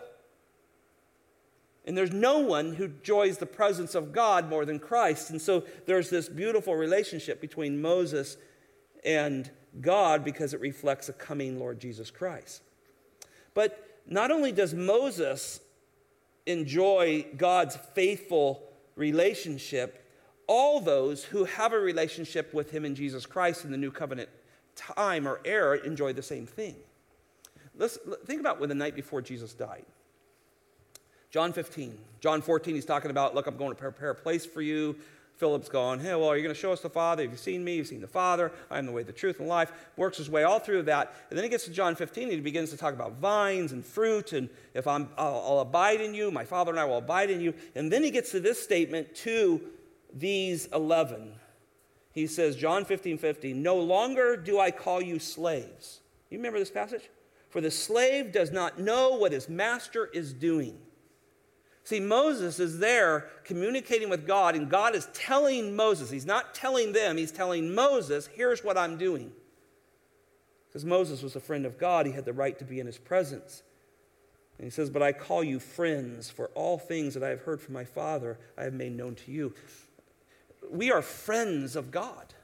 And 1.85 1.97
there's 1.97 2.13
no 2.13 2.41
one 2.41 2.75
who 2.75 2.85
enjoys 2.85 3.39
the 3.39 3.47
presence 3.47 3.95
of 3.95 4.13
God 4.13 4.49
more 4.49 4.65
than 4.65 4.81
Christ. 4.81 5.31
And 5.31 5.41
so 5.41 5.65
there's 5.87 6.11
this 6.11 6.29
beautiful 6.29 6.75
relationship 6.75 7.41
between 7.41 7.81
Moses 7.81 8.37
and 9.05 9.49
God 9.81 10.25
because 10.25 10.55
it 10.55 10.61
reflects 10.61 11.09
a 11.09 11.13
coming 11.13 11.59
Lord 11.59 11.79
Jesus 11.79 12.11
Christ. 12.11 12.63
But 13.55 13.90
not 14.11 14.31
only 14.31 14.53
does 14.53 14.75
Moses 14.75 15.61
enjoy 16.45 17.25
God's 17.37 17.77
faithful 17.95 18.63
relationship, 18.97 20.05
all 20.47 20.81
those 20.81 21.25
who 21.25 21.45
have 21.45 21.73
a 21.73 21.79
relationship 21.79 22.53
with 22.53 22.73
him 22.73 22.85
in 22.85 22.95
Jesus 22.95 23.25
Christ 23.25 23.65
in 23.65 23.71
the 23.71 23.77
new 23.79 23.93
covenant 23.93 24.29
time 24.75 25.29
or 25.29 25.41
era 25.45 25.79
enjoy 25.79 26.13
the 26.13 26.23
same 26.23 26.47
thing. 26.47 26.75
Let's 27.77 27.99
think 28.27 28.41
about 28.41 28.59
when 28.59 28.69
the 28.69 28.75
night 28.75 28.97
before 28.97 29.23
Jesus 29.23 29.55
died. 29.55 29.85
John 31.31 31.53
15. 31.53 31.97
John 32.21 32.43
14, 32.43 32.75
he's 32.75 32.85
talking 32.85 33.13
about, 33.13 33.35
look, 33.35 33.47
I'm 33.47 33.57
going 33.57 33.71
to 33.71 33.81
prepare 33.81 34.11
a 34.11 34.15
place 34.15 34.45
for 34.45 34.61
you. 34.61 34.97
Philip's 35.41 35.71
going, 35.71 36.01
hey, 36.01 36.15
well, 36.15 36.27
are 36.27 36.37
you 36.37 36.43
going 36.43 36.55
to 36.55 36.61
show 36.61 36.71
us 36.71 36.83
the 36.83 36.91
Father? 36.91 37.23
Have 37.23 37.33
you 37.33 37.39
seen 37.39 37.65
me? 37.65 37.77
You've 37.77 37.87
seen 37.87 38.03
the 38.03 38.07
Father. 38.07 38.53
I 38.71 38.79
am 38.79 38.85
the 38.85 38.93
way, 38.93 39.03
the 39.03 39.11
truth, 39.11 39.41
and 39.41 39.49
life. 39.49 39.73
Works 39.97 40.19
his 40.19 40.29
way 40.29 40.45
all 40.45 40.59
through 40.59 40.83
that. 40.83 41.15
And 41.31 41.39
then 41.39 41.45
he 41.45 41.49
gets 41.49 41.65
to 41.65 41.71
John 41.71 41.95
15 41.95 42.25
and 42.25 42.33
he 42.33 42.41
begins 42.41 42.71
to 42.73 42.77
talk 42.77 42.93
about 42.93 43.15
vines 43.15 43.73
and 43.73 43.83
fruit. 43.83 44.35
And 44.35 44.51
if 44.75 44.87
I'm, 44.87 45.09
I'll, 45.17 45.43
I'll 45.47 45.59
abide 45.61 46.03
in 46.03 46.13
you, 46.13 46.31
my 46.31 46.45
Father 46.45 46.71
and 46.71 46.79
I 46.79 46.85
will 46.85 46.99
abide 46.99 47.31
in 47.31 47.41
you. 47.41 47.55
And 47.75 47.91
then 47.91 48.05
he 48.05 48.11
gets 48.11 48.33
to 48.33 48.41
this 48.41 48.63
statement 48.63 49.15
to 49.17 49.63
these 50.13 50.67
11. 50.75 51.33
He 52.13 52.27
says, 52.27 52.55
John 52.55 52.85
15, 52.85 53.17
15, 53.17 53.63
no 53.63 53.77
longer 53.77 54.37
do 54.37 54.61
I 54.61 54.71
call 54.71 55.01
you 55.01 55.19
slaves. 55.19 56.01
You 56.29 56.37
remember 56.37 56.59
this 56.59 56.71
passage? 56.71 57.09
For 57.49 57.63
the 57.63 57.71
slave 57.71 58.31
does 58.31 58.53
not 58.53 58.79
know 58.79 59.17
what 59.17 59.33
his 59.33 59.49
master 59.49 60.11
is 60.13 60.35
doing 60.35 60.77
See, 61.85 62.01
Moses 62.01 62.61
is 62.61 62.79
there 62.79 63.29
communicating 63.45 64.11
with 64.11 64.27
God, 64.27 64.55
and 64.55 64.69
God 64.69 64.95
is 64.95 65.09
telling 65.13 65.75
Moses, 65.75 66.11
he's 66.11 66.27
not 66.27 66.55
telling 66.55 66.93
them, 66.93 67.17
he's 67.17 67.33
telling 67.33 67.75
Moses, 67.75 68.27
here's 68.27 68.63
what 68.63 68.77
I'm 68.77 68.97
doing. 68.97 69.33
Because 70.69 70.85
Moses 70.85 71.23
was 71.23 71.35
a 71.35 71.41
friend 71.41 71.67
of 71.67 71.79
God, 71.79 72.07
he 72.07 72.13
had 72.13 72.25
the 72.25 72.33
right 72.33 72.57
to 72.59 72.65
be 72.65 72.79
in 72.79 72.87
his 72.87 72.99
presence. 72.99 73.63
And 74.59 74.67
he 74.67 74.71
says, 74.71 74.91
But 74.91 75.03
I 75.03 75.13
call 75.13 75.43
you 75.43 75.59
friends, 75.59 76.31
for 76.31 76.49
all 76.55 76.79
things 76.79 77.15
that 77.15 77.25
I 77.25 77.31
have 77.31 77.41
heard 77.41 77.61
from 77.61 77.75
my 77.75 77.85
Father, 77.85 78.39
I 78.57 78.65
have 78.65 78.75
made 78.75 78.97
known 78.97 79.15
to 79.17 79.33
you. 79.33 79.55
We 80.71 80.93
are 80.93 81.03
friends 81.03 81.75
of 81.77 81.91
God. 81.91 82.35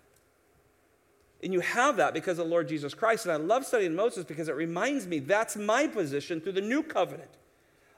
And 1.43 1.53
you 1.53 1.61
have 1.61 1.99
that 1.99 2.15
because 2.15 2.39
of 2.39 2.47
the 2.47 2.51
Lord 2.51 2.69
Jesus 2.69 2.95
Christ. 2.95 3.27
And 3.27 3.33
I 3.33 3.37
love 3.37 3.67
studying 3.67 3.95
Moses 3.95 4.25
because 4.25 4.49
it 4.49 4.57
reminds 4.57 5.07
me 5.07 5.19
that's 5.19 5.57
my 5.57 5.87
position 5.87 6.41
through 6.41 6.53
the 6.53 6.63
new 6.63 6.83
covenant. 6.83 7.31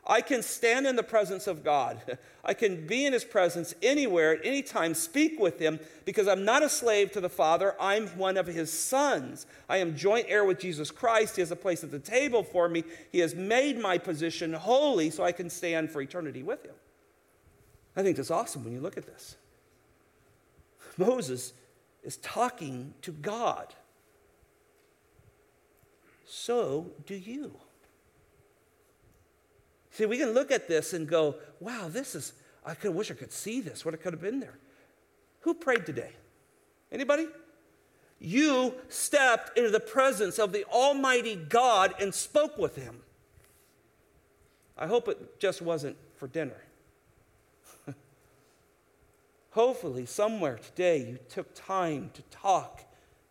I 0.07 0.23
can 0.23 0.43
stand 0.43 0.87
in 0.87 0.97
the 0.97 1.03
presence 1.03 1.47
of 1.47 1.63
God. 1.63 2.19
I 2.45 2.55
can 2.55 2.87
be 2.87 3.05
in 3.05 3.13
his 3.13 3.25
presence 3.25 3.75
anywhere, 3.83 4.33
at 4.33 4.41
any 4.45 4.63
time, 4.63 4.95
speak 4.95 5.39
with 5.39 5.59
him 5.59 5.79
because 6.07 6.27
I'm 6.27 6.45
not 6.45 6.63
a 6.63 6.69
slave 6.69 7.13
to 7.13 7.21
the 7.21 7.29
Father. 7.29 7.75
I'm 7.79 8.09
one 8.09 8.39
of 8.39 8.47
his 8.47 8.73
sons. 8.73 9.47
I 9.69 9.79
am 9.79 9.97
joint 9.97 10.27
heir 10.29 10.45
with 10.45 10.59
Jesus 10.59 10.91
Christ. 10.91 11.37
He 11.37 11.43
has 11.43 11.51
a 11.51 11.57
place 11.57 11.85
at 11.85 11.91
the 11.91 11.99
table 11.99 12.43
for 12.43 12.69
me. 12.69 12.85
He 13.13 13.19
has 13.19 13.35
made 13.35 13.79
my 13.79 13.99
position 13.99 14.55
holy 14.55 15.11
so 15.11 15.25
I 15.25 15.33
can 15.33 15.51
stand 15.51 15.91
for 15.91 16.01
eternity 16.01 16.43
with 16.43 16.65
him. 16.65 16.75
I 17.95 18.03
think 18.03 18.17
that's 18.17 18.31
awesome 18.31 18.65
when 18.65 18.73
you 18.73 18.81
look 18.81 18.97
at 18.97 19.07
this. 19.07 19.37
Moses 20.97 21.53
is 22.03 22.17
talking 22.19 22.95
to 23.03 23.13
God. 23.13 23.75
So 26.27 26.93
do 27.07 27.15
you. 27.15 27.53
See, 29.99 30.07
we 30.07 30.17
can 30.17 30.31
look 30.31 30.53
at 30.53 30.69
this 30.69 30.93
and 30.93 31.09
go, 31.09 31.35
wow, 31.59 31.89
this 31.89 32.15
is, 32.15 32.33
I 32.65 32.75
could 32.75 32.95
wish 32.95 33.11
I 33.11 33.15
could 33.15 33.33
see 33.33 33.61
this, 33.61 33.85
what 33.85 33.95
it 33.95 33.97
could 34.01 34.13
have 34.13 34.23
been 34.23 34.39
there. 34.39 34.57
Who 35.41 35.55
prayed 35.55 35.87
today? 35.87 36.13
Anybody? 36.93 37.27
You 38.21 38.75
stepped 38.89 39.59
into 39.59 39.71
the 39.71 39.81
presence 39.81 40.39
of 40.39 40.53
the 40.53 40.65
Almighty 40.67 41.35
God 41.35 41.97
and 42.01 42.15
spoke 42.15 42.59
with 42.59 42.77
Him. 42.77 43.01
I 44.77 44.87
hope 44.87 45.09
it 45.09 45.41
just 45.41 45.61
wasn't 45.61 45.97
for 46.15 46.29
dinner. 46.29 46.63
Hopefully, 49.51 50.07
somewhere 50.07 50.59
today 50.59 50.99
you 50.99 51.19
took 51.29 51.53
time 51.57 52.13
to 52.15 52.23
talk 52.31 52.85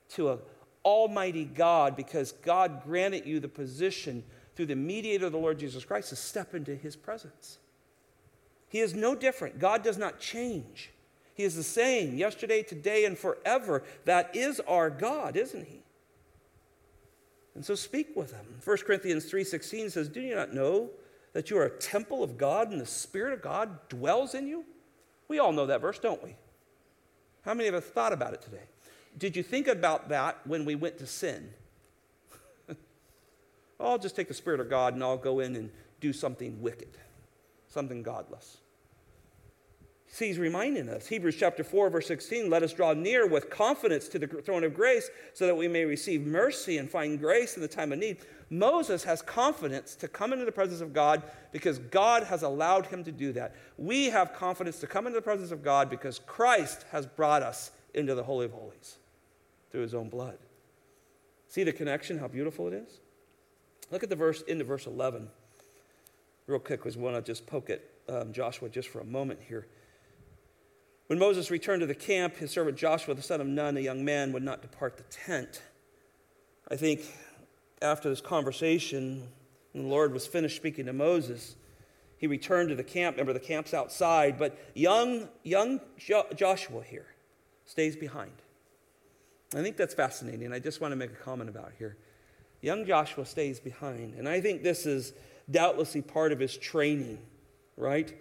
to 0.10 0.32
an 0.32 0.40
Almighty 0.84 1.46
God 1.46 1.96
because 1.96 2.34
God 2.34 2.84
granted 2.84 3.26
you 3.26 3.40
the 3.40 3.48
position 3.48 4.26
through 4.58 4.66
the 4.66 4.76
mediator 4.76 5.28
of 5.28 5.32
the 5.32 5.38
Lord 5.38 5.60
Jesus 5.60 5.86
Christ 5.86 6.10
to 6.10 6.16
step 6.16 6.56
into 6.56 6.76
his 6.76 6.96
presence. 6.96 7.60
He 8.68 8.80
is 8.80 8.96
no 8.96 9.14
different. 9.14 9.60
God 9.60 9.84
does 9.84 10.00
not 10.00 10.20
change. 10.20 10.90
He 11.36 11.44
is 11.44 11.56
the 11.56 11.62
same 11.62 12.18
yesterday, 12.18 12.64
today, 12.64 13.06
and 13.06 13.16
forever. 13.16 13.84
That 14.06 14.36
is 14.36 14.60
our 14.62 14.90
God, 14.90 15.38
isn't 15.38 15.68
he? 15.68 15.84
And 17.54 17.64
so 17.64 17.76
speak 17.76 18.16
with 18.16 18.32
him. 18.32 18.60
1 18.64 18.78
Corinthians 18.78 19.26
3:16 19.26 19.92
says, 19.92 20.10
"Do 20.10 20.22
you 20.22 20.34
not 20.34 20.54
know 20.54 20.90
that 21.34 21.52
you 21.52 21.58
are 21.60 21.66
a 21.66 21.78
temple 21.78 22.24
of 22.24 22.38
God 22.38 22.72
and 22.72 22.82
the 22.82 22.86
spirit 22.88 23.34
of 23.34 23.44
God 23.44 23.88
dwells 23.90 24.34
in 24.34 24.48
you?" 24.48 24.66
We 25.28 25.38
all 25.38 25.52
know 25.52 25.68
that 25.68 25.82
verse, 25.82 26.00
don't 26.00 26.24
we? 26.24 26.36
How 27.44 27.54
many 27.54 27.70
of 27.70 27.76
us 27.76 27.86
thought 27.86 28.12
about 28.12 28.34
it 28.34 28.42
today? 28.42 28.68
Did 29.16 29.36
you 29.36 29.44
think 29.44 29.68
about 29.68 30.10
that 30.10 30.46
when 30.48 30.66
we 30.66 30.74
went 30.74 30.98
to 30.98 31.06
sin? 31.06 31.54
I'll 33.80 33.98
just 33.98 34.16
take 34.16 34.28
the 34.28 34.34
Spirit 34.34 34.60
of 34.60 34.70
God 34.70 34.94
and 34.94 35.04
I'll 35.04 35.18
go 35.18 35.40
in 35.40 35.56
and 35.56 35.70
do 36.00 36.14
something 36.14 36.62
wicked, 36.62 36.98
something 37.68 38.04
godless. 38.04 38.58
See, 40.10 40.28
he's 40.28 40.40
reminding 40.40 40.88
us. 40.90 41.08
Hebrews 41.08 41.36
chapter 41.38 41.64
4, 41.64 41.90
verse 41.90 42.08
16 42.08 42.50
let 42.50 42.64
us 42.64 42.74
draw 42.74 42.94
near 42.94 43.28
with 43.28 43.50
confidence 43.50 44.08
to 44.10 44.20
the 44.20 44.28
throne 44.28 44.64
of 44.64 44.74
grace 44.74 45.10
so 45.34 45.46
that 45.46 45.56
we 45.56 45.68
may 45.68 45.86
receive 45.86 46.26
mercy 46.26 46.78
and 46.78 46.90
find 46.90 47.20
grace 47.20 47.56
in 47.56 47.62
the 47.62 47.68
time 47.68 47.92
of 47.92 48.00
need. 48.00 48.18
Moses 48.50 49.04
has 49.04 49.22
confidence 49.22 49.96
to 49.96 50.08
come 50.08 50.32
into 50.32 50.46
the 50.46 50.52
presence 50.52 50.80
of 50.80 50.94
God 50.94 51.24
because 51.52 51.78
God 51.80 52.24
has 52.24 52.42
allowed 52.42 52.86
him 52.86 53.04
to 53.04 53.12
do 53.12 53.34
that. 53.34 53.54
We 53.78 54.06
have 54.06 54.34
confidence 54.34 54.80
to 54.80 54.88
come 54.88 55.06
into 55.06 55.18
the 55.18 55.24
presence 55.24 55.52
of 55.52 55.62
God 55.62 55.90
because 55.90 56.20
Christ 56.20 56.86
has 56.92 57.06
brought 57.06 57.44
us 57.44 57.72
into 57.94 58.16
the 58.16 58.24
Holy 58.24 58.46
of 58.46 58.54
Holies 58.54 58.98
through 59.72 59.82
his 59.82 59.94
own 59.94 60.08
blood. 60.08 60.38
See 61.50 61.64
the 61.64 61.74
connection, 61.74 62.18
how 62.18 62.28
beautiful 62.28 62.68
it 62.68 62.74
is? 62.74 63.02
Look 63.92 64.04
at 64.04 64.10
the 64.10 64.16
verse 64.16 64.42
into 64.42 64.64
verse 64.64 64.86
11. 64.86 65.30
Real 66.48 66.60
quick, 66.60 66.80
because 66.80 66.98
we 66.98 67.04
want 67.04 67.16
to 67.16 67.22
just 67.22 67.46
poke 67.46 67.70
at 67.70 67.82
um, 68.10 68.32
Joshua 68.32 68.70
just 68.70 68.90
for 68.90 69.00
a 69.00 69.06
moment 69.06 69.40
here. 69.48 69.68
When 71.08 71.20
Moses 71.20 71.50
returned 71.50 71.82
to 71.82 71.86
the 71.86 71.96
camp, 71.96 72.38
his 72.38 72.52
servant 72.52 72.78
Joshua, 72.78 73.14
the 73.14 73.22
son 73.22 73.40
of 73.40 73.48
Nun, 73.48 73.78
a 73.78 73.80
young 73.80 74.04
man, 74.04 74.34
would 74.34 74.44
not 74.44 74.62
depart 74.62 74.98
the 74.98 75.04
tent. 75.04 75.62
I 76.70 76.76
think 76.76 77.02
after 77.82 78.10
this 78.10 78.22
conversation, 78.22 79.28
when 79.72 79.84
the 79.84 79.90
Lord 79.90 80.14
was 80.14 80.28
finished 80.28 80.58
speaking 80.58 80.86
to 80.88 80.94
Moses, 80.94 81.56
he 82.18 82.28
returned 82.28 82.70
to 82.70 82.76
the 82.76 82.84
camp. 82.84 83.16
Remember, 83.16 83.32
the 83.32 83.40
camp's 83.40 83.74
outside, 83.74 84.38
but 84.38 84.58
young, 84.74 85.30
young 85.44 85.80
jo- 85.98 86.26
Joshua 86.36 86.84
here 86.84 87.06
stays 87.66 87.96
behind. 87.96 88.32
I 89.56 89.62
think 89.62 89.78
that's 89.78 89.94
fascinating. 89.94 90.52
I 90.52 90.60
just 90.60 90.82
want 90.82 90.92
to 90.92 90.96
make 90.98 91.12
a 91.12 91.16
comment 91.16 91.50
about 91.50 91.72
here. 91.78 91.96
Young 92.62 92.86
Joshua 92.86 93.26
stays 93.26 93.60
behind. 93.60 94.16
And 94.16 94.28
I 94.28 94.42
think 94.42 94.64
this 94.64 94.86
is 94.86 95.14
doubtlessly 95.50 96.02
part 96.02 96.32
of 96.32 96.40
his 96.40 96.58
training, 96.58 97.20
right? 97.76 98.14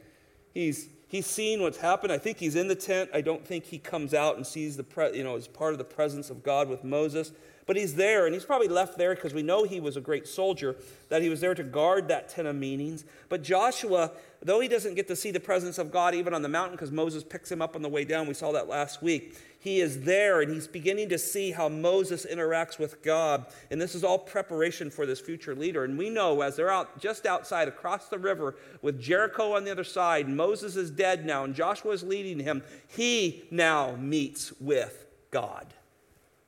He's, 0.53 0.89
he's 1.09 1.27
seen 1.27 1.61
what's 1.61 1.79
happened. 1.79 2.13
I 2.13 2.19
think 2.19 2.39
he's 2.39 2.55
in 2.55 2.69
the 2.69 2.75
tent. 2.75 3.11
I 3.13 3.21
don't 3.21 3.45
think 3.47 3.65
he 3.65 3.79
comes 3.79 4.15
out 4.15 4.37
and 4.37 4.47
sees 4.47 4.77
the, 4.77 4.85
pre, 4.85 5.17
you 5.17 5.25
know, 5.25 5.37
as 5.37 5.49
part 5.49 5.73
of 5.73 5.79
the 5.79 5.85
presence 5.85 6.31
of 6.31 6.43
God 6.43 6.69
with 6.69 6.85
Moses. 6.85 7.33
But 7.67 7.77
he's 7.77 7.97
there, 7.97 8.27
and 8.27 8.33
he's 8.33 8.45
probably 8.45 8.69
left 8.69 8.97
there 8.97 9.15
because 9.17 9.35
we 9.35 9.43
know 9.43 9.65
he 9.65 9.81
was 9.81 9.97
a 9.97 10.01
great 10.01 10.29
soldier, 10.29 10.77
that 11.09 11.21
he 11.21 11.29
was 11.29 11.41
there 11.41 11.55
to 11.55 11.65
guard 11.65 12.07
that 12.09 12.29
tent 12.29 12.47
of 12.47 12.55
meetings. 12.55 13.05
But 13.29 13.43
Joshua, 13.43 14.13
though 14.41 14.61
he 14.61 14.69
doesn't 14.69 14.95
get 14.95 15.09
to 15.09 15.17
see 15.17 15.33
the 15.33 15.41
presence 15.41 15.77
of 15.77 15.91
God 15.91 16.15
even 16.15 16.33
on 16.33 16.43
the 16.43 16.49
mountain 16.49 16.77
because 16.77 16.93
Moses 16.93 17.25
picks 17.25 17.51
him 17.51 17.61
up 17.61 17.75
on 17.75 17.83
the 17.83 17.89
way 17.89 18.05
down, 18.05 18.29
we 18.29 18.35
saw 18.35 18.53
that 18.53 18.69
last 18.69 19.03
week, 19.03 19.37
he 19.59 19.81
is 19.81 20.03
there 20.03 20.43
and 20.43 20.53
he's 20.53 20.69
beginning 20.69 21.09
to 21.09 21.19
see 21.19 21.51
how 21.51 21.69
Moses 21.69 22.25
interacts 22.25 22.79
with 22.79 23.03
God. 23.03 23.47
And 23.69 23.81
this 23.81 23.97
is 23.97 24.05
all 24.05 24.19
preparation 24.19 24.89
for 24.89 25.05
this 25.05 25.19
future 25.19 25.57
leader. 25.57 25.83
And 25.83 25.99
we 25.99 26.09
know 26.09 26.43
as 26.43 26.55
they're 26.55 26.71
out 26.71 27.01
just 27.01 27.27
outside 27.27 27.67
across 27.67 28.07
the 28.07 28.19
river 28.19 28.55
with 28.81 29.01
Jericho 29.01 29.57
on 29.57 29.65
the 29.65 29.73
other 29.73 29.83
side, 29.83 30.29
Moses 30.29 30.77
is 30.77 30.93
dead 30.93 31.27
now 31.27 31.43
and 31.43 31.53
Joshua 31.53 31.91
is 31.91 32.05
leading 32.05 32.39
him, 32.39 32.63
he 32.87 33.43
now 33.51 33.97
meets 33.97 34.53
with 34.61 35.07
God 35.33 35.67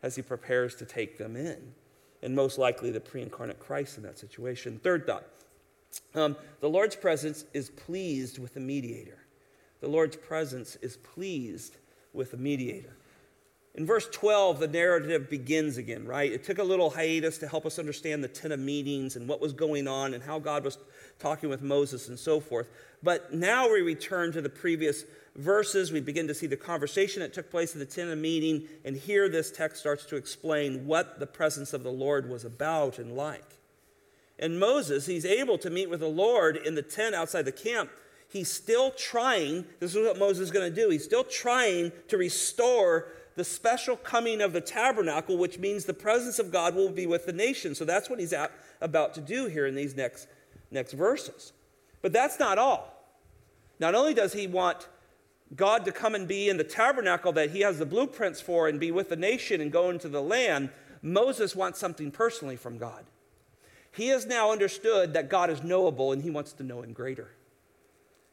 as 0.02 0.16
he 0.16 0.22
prepares 0.22 0.74
to 0.76 0.84
take 0.84 1.18
them 1.18 1.36
in. 1.36 1.74
and 2.22 2.34
most 2.34 2.58
likely 2.58 2.90
the 2.90 3.00
pre 3.00 3.22
incarnate 3.22 3.60
Christ 3.60 3.96
in 3.96 4.02
that 4.02 4.18
situation. 4.18 4.80
Third 4.82 5.06
thought 5.06 5.24
um, 6.14 6.36
the 6.60 6.68
Lord's 6.68 6.96
presence 6.96 7.44
is 7.54 7.70
pleased 7.70 8.38
with 8.38 8.54
the 8.54 8.60
mediator. 8.60 9.18
The 9.80 9.88
Lord's 9.88 10.16
presence 10.16 10.76
is 10.76 10.96
pleased 10.96 11.76
with 12.12 12.32
the 12.32 12.36
mediator. 12.36 12.96
In 13.74 13.86
verse 13.86 14.08
12, 14.10 14.58
the 14.58 14.66
narrative 14.66 15.30
begins 15.30 15.76
again, 15.76 16.04
right? 16.04 16.32
It 16.32 16.42
took 16.42 16.58
a 16.58 16.64
little 16.64 16.90
hiatus 16.90 17.38
to 17.38 17.46
help 17.46 17.64
us 17.64 17.78
understand 17.78 18.24
the 18.24 18.28
Tent 18.28 18.52
of 18.52 18.58
Meetings 18.58 19.14
and 19.14 19.28
what 19.28 19.40
was 19.40 19.52
going 19.52 19.86
on 19.86 20.14
and 20.14 20.22
how 20.22 20.40
God 20.40 20.64
was 20.64 20.78
talking 21.20 21.48
with 21.48 21.62
Moses 21.62 22.08
and 22.08 22.18
so 22.18 22.40
forth. 22.40 22.68
But 23.04 23.32
now 23.32 23.70
we 23.70 23.80
return 23.82 24.32
to 24.32 24.40
the 24.40 24.48
previous 24.48 25.04
verses. 25.38 25.92
We 25.92 26.00
begin 26.00 26.28
to 26.28 26.34
see 26.34 26.46
the 26.46 26.56
conversation 26.56 27.20
that 27.20 27.32
took 27.32 27.50
place 27.50 27.72
in 27.72 27.78
the 27.78 27.86
Tent 27.86 28.10
of 28.10 28.18
Meeting, 28.18 28.68
and 28.84 28.96
here 28.96 29.28
this 29.28 29.50
text 29.50 29.80
starts 29.80 30.04
to 30.06 30.16
explain 30.16 30.86
what 30.86 31.18
the 31.20 31.26
presence 31.26 31.72
of 31.72 31.82
the 31.82 31.92
Lord 31.92 32.28
was 32.28 32.44
about 32.44 32.98
and 32.98 33.16
like. 33.16 33.58
And 34.38 34.60
Moses, 34.60 35.06
he's 35.06 35.24
able 35.24 35.58
to 35.58 35.70
meet 35.70 35.88
with 35.88 36.00
the 36.00 36.06
Lord 36.06 36.56
in 36.56 36.74
the 36.74 36.82
tent 36.82 37.14
outside 37.14 37.44
the 37.44 37.52
camp. 37.52 37.90
He's 38.28 38.50
still 38.50 38.90
trying, 38.90 39.64
this 39.80 39.94
is 39.94 40.06
what 40.06 40.18
Moses 40.18 40.44
is 40.44 40.50
going 40.50 40.72
to 40.72 40.82
do. 40.82 40.90
He's 40.90 41.04
still 41.04 41.24
trying 41.24 41.92
to 42.08 42.18
restore 42.18 43.08
the 43.36 43.44
special 43.44 43.96
coming 43.96 44.40
of 44.40 44.52
the 44.52 44.60
tabernacle, 44.60 45.38
which 45.38 45.58
means 45.58 45.84
the 45.84 45.94
presence 45.94 46.38
of 46.38 46.52
God 46.52 46.74
will 46.74 46.90
be 46.90 47.06
with 47.06 47.24
the 47.24 47.32
nation. 47.32 47.74
So 47.74 47.84
that's 47.84 48.10
what 48.10 48.18
he's 48.18 48.32
at, 48.32 48.52
about 48.80 49.14
to 49.14 49.20
do 49.20 49.46
here 49.46 49.66
in 49.66 49.74
these 49.74 49.96
next, 49.96 50.28
next 50.70 50.92
verses. 50.92 51.52
But 52.02 52.12
that's 52.12 52.38
not 52.38 52.58
all. 52.58 52.94
Not 53.80 53.94
only 53.94 54.12
does 54.12 54.32
he 54.32 54.46
want 54.46 54.88
God 55.54 55.84
to 55.84 55.92
come 55.92 56.14
and 56.14 56.28
be 56.28 56.48
in 56.48 56.56
the 56.56 56.64
tabernacle 56.64 57.32
that 57.32 57.50
he 57.50 57.60
has 57.60 57.78
the 57.78 57.86
blueprints 57.86 58.40
for 58.40 58.68
and 58.68 58.78
be 58.78 58.90
with 58.90 59.08
the 59.08 59.16
nation 59.16 59.60
and 59.60 59.72
go 59.72 59.90
into 59.90 60.08
the 60.08 60.22
land, 60.22 60.70
Moses 61.00 61.56
wants 61.56 61.78
something 61.78 62.10
personally 62.10 62.56
from 62.56 62.78
God. 62.78 63.04
He 63.90 64.08
has 64.08 64.26
now 64.26 64.52
understood 64.52 65.14
that 65.14 65.30
God 65.30 65.50
is 65.50 65.62
knowable 65.62 66.12
and 66.12 66.22
he 66.22 66.30
wants 66.30 66.52
to 66.54 66.62
know 66.62 66.82
him 66.82 66.92
greater. 66.92 67.30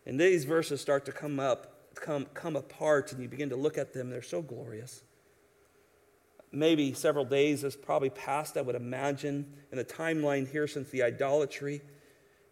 And 0.06 0.20
these 0.20 0.44
verses 0.44 0.82
start 0.82 1.06
to 1.06 1.12
come 1.12 1.40
up 1.40 1.76
come, 1.96 2.28
come 2.34 2.56
apart 2.56 3.12
and 3.12 3.22
you 3.22 3.28
begin 3.28 3.50
to 3.50 3.56
look 3.56 3.78
at 3.78 3.94
them, 3.94 4.10
they're 4.10 4.22
so 4.22 4.42
glorious. 4.42 5.04
Maybe 6.52 6.94
several 6.94 7.26
days 7.26 7.64
has 7.64 7.76
probably 7.76 8.10
passed, 8.10 8.56
I 8.56 8.62
would 8.62 8.76
imagine, 8.76 9.52
in 9.72 9.78
the 9.78 9.84
timeline 9.84 10.50
here 10.50 10.68
since 10.68 10.90
the 10.90 11.04
idolatry. 11.04 11.82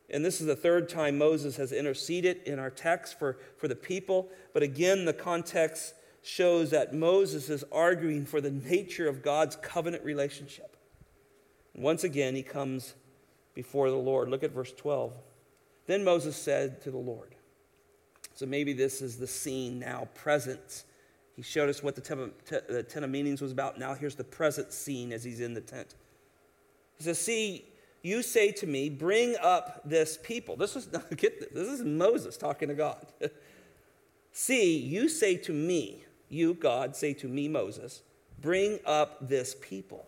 And 0.09 0.23
this 0.23 0.41
is 0.41 0.47
the 0.47 0.55
third 0.55 0.89
time 0.89 1.17
Moses 1.17 1.55
has 1.57 1.71
interceded 1.71 2.41
in 2.45 2.59
our 2.59 2.69
text 2.69 3.17
for, 3.17 3.37
for 3.57 3.67
the 3.67 3.75
people. 3.75 4.29
But 4.53 4.63
again, 4.63 5.05
the 5.05 5.13
context 5.13 5.93
shows 6.21 6.69
that 6.71 6.93
Moses 6.93 7.49
is 7.49 7.63
arguing 7.71 8.25
for 8.25 8.41
the 8.41 8.51
nature 8.51 9.07
of 9.07 9.21
God's 9.21 9.55
covenant 9.57 10.03
relationship. 10.03 10.77
And 11.73 11.83
once 11.83 12.03
again, 12.03 12.35
he 12.35 12.43
comes 12.43 12.93
before 13.53 13.89
the 13.89 13.97
Lord. 13.97 14.29
Look 14.29 14.43
at 14.43 14.51
verse 14.51 14.71
12. 14.71 15.13
Then 15.85 16.03
Moses 16.03 16.35
said 16.35 16.81
to 16.83 16.91
the 16.91 16.97
Lord, 16.97 17.35
so 18.35 18.45
maybe 18.45 18.73
this 18.73 19.01
is 19.01 19.17
the 19.17 19.27
scene 19.27 19.79
now, 19.79 20.07
present. 20.15 20.85
He 21.35 21.41
showed 21.41 21.69
us 21.69 21.83
what 21.83 21.95
the 21.95 22.01
tent, 22.01 22.33
the 22.47 22.83
tent 22.83 23.05
of 23.05 23.11
meetings 23.11 23.41
was 23.41 23.51
about. 23.51 23.77
Now 23.77 23.93
here's 23.93 24.15
the 24.15 24.23
present 24.23 24.71
scene 24.71 25.11
as 25.11 25.23
he's 25.23 25.39
in 25.39 25.53
the 25.53 25.61
tent. 25.61 25.95
He 26.97 27.03
says, 27.03 27.19
See, 27.19 27.65
you 28.03 28.21
say 28.21 28.51
to 28.51 28.67
me, 28.67 28.89
bring 28.89 29.35
up 29.41 29.81
this 29.85 30.19
people. 30.21 30.57
This 30.57 30.75
is, 30.75 30.85
get 31.15 31.39
this, 31.39 31.49
this 31.53 31.67
is 31.67 31.83
Moses 31.83 32.37
talking 32.37 32.67
to 32.67 32.75
God. 32.75 33.07
See, 34.33 34.77
you 34.77 35.07
say 35.07 35.37
to 35.37 35.53
me, 35.53 36.03
you, 36.27 36.53
God, 36.53 36.95
say 36.95 37.13
to 37.13 37.27
me, 37.27 37.47
Moses, 37.47 38.01
bring 38.41 38.79
up 38.85 39.27
this 39.27 39.55
people. 39.61 40.05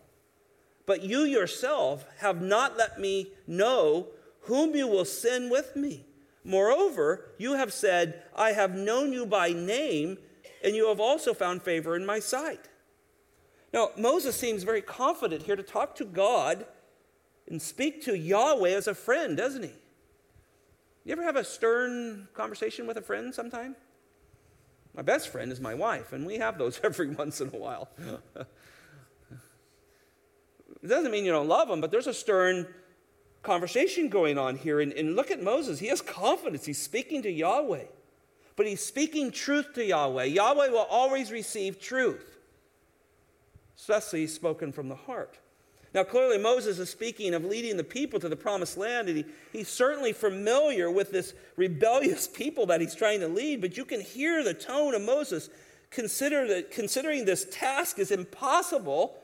But 0.86 1.04
you 1.04 1.22
yourself 1.22 2.06
have 2.20 2.42
not 2.42 2.78
let 2.78 3.00
me 3.00 3.32
know 3.48 4.08
whom 4.42 4.76
you 4.76 4.88
will 4.88 5.06
send 5.06 5.50
with 5.50 5.76
me. 5.76 6.06
Moreover, 6.44 7.32
you 7.38 7.54
have 7.54 7.72
said, 7.72 8.24
I 8.36 8.52
have 8.52 8.76
known 8.76 9.14
you 9.14 9.26
by 9.26 9.52
name, 9.52 10.18
and 10.64 10.76
you 10.76 10.90
have 10.90 11.00
also 11.00 11.34
found 11.34 11.64
favor 11.64 11.96
in 11.96 12.06
my 12.06 12.20
sight. 12.20 12.68
Now, 13.74 13.90
Moses 13.98 14.36
seems 14.36 14.64
very 14.64 14.82
confident 14.82 15.44
here 15.44 15.56
to 15.56 15.64
talk 15.64 15.96
to 15.96 16.06
God 16.06 16.66
and 17.48 17.62
speak 17.62 18.04
to 18.06 18.18
Yahweh 18.18 18.72
as 18.72 18.88
a 18.88 18.96
friend, 18.96 19.38
doesn't 19.38 19.64
he? 19.64 19.72
You 21.04 21.12
ever 21.12 21.24
have 21.24 21.36
a 21.36 21.44
stern 21.44 22.28
conversation 22.34 22.88
with 22.88 22.98
a 22.98 23.02
friend 23.02 23.34
sometime? 23.34 23.76
My 24.96 25.04
best 25.04 25.30
friend 25.30 25.52
is 25.52 25.60
my 25.60 25.74
wife, 25.74 26.14
and 26.14 26.26
we 26.26 26.38
have 26.38 26.58
those 26.58 26.80
every 26.84 27.10
once 27.10 27.42
in 27.42 27.50
a 27.50 27.58
while. 27.58 27.90
it 28.36 28.48
doesn't 30.88 31.12
mean 31.12 31.26
you 31.26 31.32
don't 31.32 31.48
love 31.48 31.68
them, 31.68 31.82
but 31.82 31.92
there's 31.92 32.08
a 32.08 32.14
stern 32.14 32.68
conversation 33.44 34.10
going 34.10 34.38
on 34.38 34.56
here. 34.58 34.82
And, 34.82 34.92
and 34.94 35.16
look 35.16 35.30
at 35.30 35.44
Moses. 35.44 35.80
He 35.80 35.88
has 35.88 36.02
confidence. 36.02 36.66
He's 36.66 36.82
speaking 36.82 37.22
to 37.22 37.32
Yahweh, 37.32 37.86
but 38.56 38.66
he's 38.66 38.84
speaking 38.84 39.32
truth 39.32 39.74
to 39.76 39.86
Yahweh. 39.86 40.26
Yahweh 40.26 40.70
will 40.70 40.88
always 40.90 41.32
receive 41.32 41.80
truth, 41.80 42.38
especially 43.78 44.26
spoken 44.26 44.72
from 44.72 44.90
the 44.90 44.96
heart. 44.96 45.38
Now, 45.96 46.04
clearly, 46.04 46.38
Moses 46.38 46.78
is 46.78 46.90
speaking 46.90 47.34
of 47.34 47.46
leading 47.46 47.78
the 47.78 47.84
people 47.86 48.20
to 48.20 48.28
the 48.28 48.36
promised 48.36 48.78
land, 48.78 49.08
and 49.08 49.20
he, 49.20 49.26
he's 49.54 49.70
certainly 49.70 50.12
familiar 50.12 50.92
with 50.92 51.10
this 51.10 51.34
rebellious 51.56 52.28
people 52.28 52.66
that 52.66 52.82
he's 52.82 52.94
trying 52.94 53.22
to 53.22 53.30
lead, 53.30 53.62
but 53.62 53.78
you 53.78 53.86
can 53.86 54.02
hear 54.02 54.44
the 54.44 54.54
tone 54.54 54.94
of 54.94 55.02
Moses 55.02 55.50
consider 55.92 56.46
that, 56.50 56.70
considering 56.70 57.24
this 57.24 57.48
task 57.50 57.98
is 57.98 58.12
impossible 58.12 59.16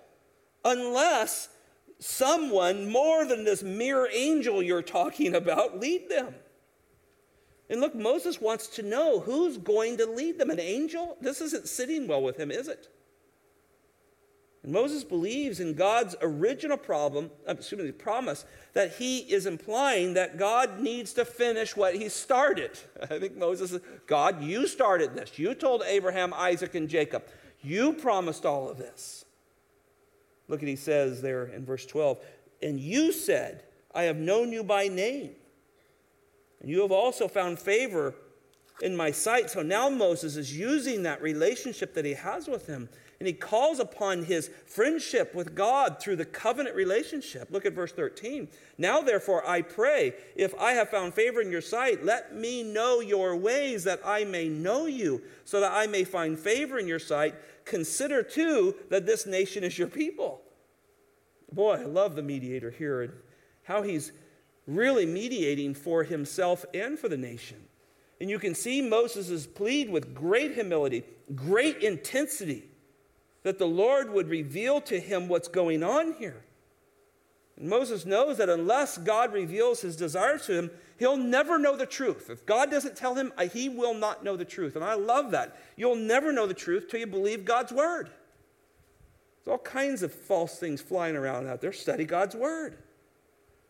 unless 0.63 1.49
someone 1.99 2.89
more 2.89 3.25
than 3.25 3.43
this 3.43 3.61
mere 3.61 4.07
angel 4.09 4.63
you're 4.63 4.81
talking 4.81 5.35
about 5.35 5.77
lead 5.77 6.07
them. 6.07 6.33
And 7.69 7.81
look, 7.81 7.95
Moses 7.95 8.39
wants 8.39 8.67
to 8.67 8.81
know 8.81 9.19
who's 9.19 9.57
going 9.57 9.97
to 9.97 10.05
lead 10.05 10.39
them. 10.39 10.49
An 10.49 10.59
angel? 10.59 11.17
This 11.19 11.41
isn't 11.41 11.67
sitting 11.67 12.07
well 12.07 12.21
with 12.21 12.37
him, 12.37 12.49
is 12.49 12.69
it? 12.69 12.87
And 14.63 14.71
Moses 14.71 15.03
believes 15.03 15.59
in 15.59 15.73
God's 15.73 16.15
original 16.21 16.77
problem, 16.77 17.31
uh, 17.47 17.53
excuse 17.53 17.81
me, 17.81 17.91
promise 17.91 18.45
that 18.73 18.95
he 18.95 19.19
is 19.19 19.45
implying 19.45 20.13
that 20.13 20.37
God 20.37 20.79
needs 20.79 21.13
to 21.13 21.25
finish 21.25 21.75
what 21.75 21.95
he 21.95 22.09
started. 22.09 22.77
I 23.01 23.17
think 23.19 23.37
Moses 23.37 23.71
says, 23.71 23.81
God, 24.05 24.43
you 24.43 24.67
started 24.67 25.15
this. 25.15 25.39
You 25.39 25.55
told 25.55 25.83
Abraham, 25.85 26.33
Isaac, 26.33 26.75
and 26.75 26.87
Jacob. 26.87 27.23
You 27.63 27.93
promised 27.93 28.45
all 28.45 28.69
of 28.69 28.77
this. 28.77 29.25
Look 30.47 30.61
at 30.61 30.69
he 30.69 30.75
says 30.75 31.21
there 31.21 31.45
in 31.45 31.65
verse 31.65 31.85
12, 31.85 32.19
and 32.61 32.79
you 32.79 33.11
said, 33.11 33.63
I 33.95 34.03
have 34.03 34.17
known 34.17 34.51
you 34.51 34.63
by 34.63 34.87
name. 34.87 35.31
And 36.59 36.69
you 36.69 36.81
have 36.81 36.91
also 36.91 37.27
found 37.27 37.57
favor 37.57 38.13
in 38.81 38.95
my 38.95 39.11
sight. 39.11 39.49
So 39.49 39.61
now 39.61 39.89
Moses 39.89 40.35
is 40.35 40.57
using 40.57 41.03
that 41.03 41.21
relationship 41.21 41.93
that 41.93 42.05
he 42.05 42.13
has 42.13 42.47
with 42.47 42.67
him. 42.67 42.89
And 43.21 43.27
he 43.27 43.33
calls 43.33 43.79
upon 43.79 44.23
his 44.23 44.49
friendship 44.65 45.35
with 45.35 45.53
God 45.53 46.01
through 46.01 46.15
the 46.15 46.25
covenant 46.25 46.75
relationship. 46.75 47.49
Look 47.51 47.67
at 47.67 47.73
verse 47.73 47.91
13. 47.91 48.47
Now, 48.79 49.01
therefore, 49.01 49.47
I 49.47 49.61
pray, 49.61 50.15
if 50.35 50.55
I 50.59 50.71
have 50.71 50.89
found 50.89 51.13
favor 51.13 51.39
in 51.39 51.51
your 51.51 51.61
sight, 51.61 52.03
let 52.03 52.35
me 52.35 52.63
know 52.63 52.99
your 52.99 53.35
ways 53.35 53.83
that 53.83 54.01
I 54.03 54.23
may 54.23 54.47
know 54.47 54.87
you, 54.87 55.21
so 55.45 55.59
that 55.59 55.71
I 55.71 55.85
may 55.85 56.03
find 56.03 56.39
favor 56.39 56.79
in 56.79 56.87
your 56.87 56.97
sight 56.97 57.35
consider 57.63 58.23
too 58.23 58.73
that 58.89 59.05
this 59.05 59.27
nation 59.27 59.63
is 59.63 59.77
your 59.77 59.87
people. 59.87 60.41
Boy, 61.51 61.73
I 61.73 61.83
love 61.83 62.15
the 62.15 62.23
mediator 62.23 62.71
here 62.71 63.03
and 63.03 63.13
how 63.65 63.83
he's 63.83 64.13
really 64.65 65.05
mediating 65.05 65.75
for 65.75 66.03
himself 66.03 66.65
and 66.73 66.97
for 66.97 67.07
the 67.07 67.17
nation. 67.17 67.57
And 68.19 68.31
you 68.31 68.39
can 68.39 68.55
see 68.55 68.81
Moses' 68.81 69.45
plead 69.45 69.91
with 69.91 70.15
great 70.15 70.55
humility, 70.55 71.03
great 71.35 71.83
intensity, 71.83 72.70
that 73.43 73.57
the 73.57 73.67
Lord 73.67 74.11
would 74.11 74.29
reveal 74.29 74.81
to 74.81 74.99
him 74.99 75.27
what's 75.27 75.47
going 75.47 75.83
on 75.83 76.13
here. 76.13 76.43
And 77.57 77.69
Moses 77.69 78.05
knows 78.05 78.37
that 78.37 78.49
unless 78.49 78.97
God 78.97 79.33
reveals 79.33 79.81
his 79.81 79.95
desires 79.95 80.45
to 80.45 80.53
him, 80.53 80.71
he'll 80.97 81.17
never 81.17 81.57
know 81.57 81.75
the 81.75 81.85
truth. 81.85 82.29
If 82.29 82.45
God 82.45 82.71
doesn't 82.71 82.95
tell 82.95 83.15
him, 83.15 83.33
he 83.51 83.69
will 83.69 83.93
not 83.93 84.23
know 84.23 84.35
the 84.35 84.45
truth. 84.45 84.75
And 84.75 84.85
I 84.85 84.93
love 84.93 85.31
that. 85.31 85.59
You'll 85.75 85.95
never 85.95 86.31
know 86.31 86.47
the 86.47 86.53
truth 86.53 86.87
till 86.89 86.99
you 86.99 87.07
believe 87.07 87.45
God's 87.45 87.71
word. 87.71 88.09
There's 89.43 89.53
all 89.53 89.63
kinds 89.63 90.03
of 90.03 90.13
false 90.13 90.59
things 90.59 90.81
flying 90.81 91.15
around 91.15 91.47
out 91.47 91.61
there. 91.61 91.73
Study 91.73 92.05
God's 92.05 92.35
word. 92.35 92.77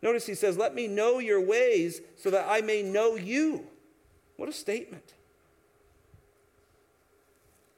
Notice 0.02 0.26
he 0.26 0.36
says, 0.36 0.58
Let 0.58 0.76
me 0.76 0.88
know 0.88 1.20
your 1.20 1.42
ways 1.42 2.02
so 2.18 2.30
that 2.32 2.48
I 2.50 2.62
may 2.62 2.82
know 2.82 3.16
you. 3.16 3.66
What 4.36 4.50
a 4.50 4.54
statement. 4.54 5.14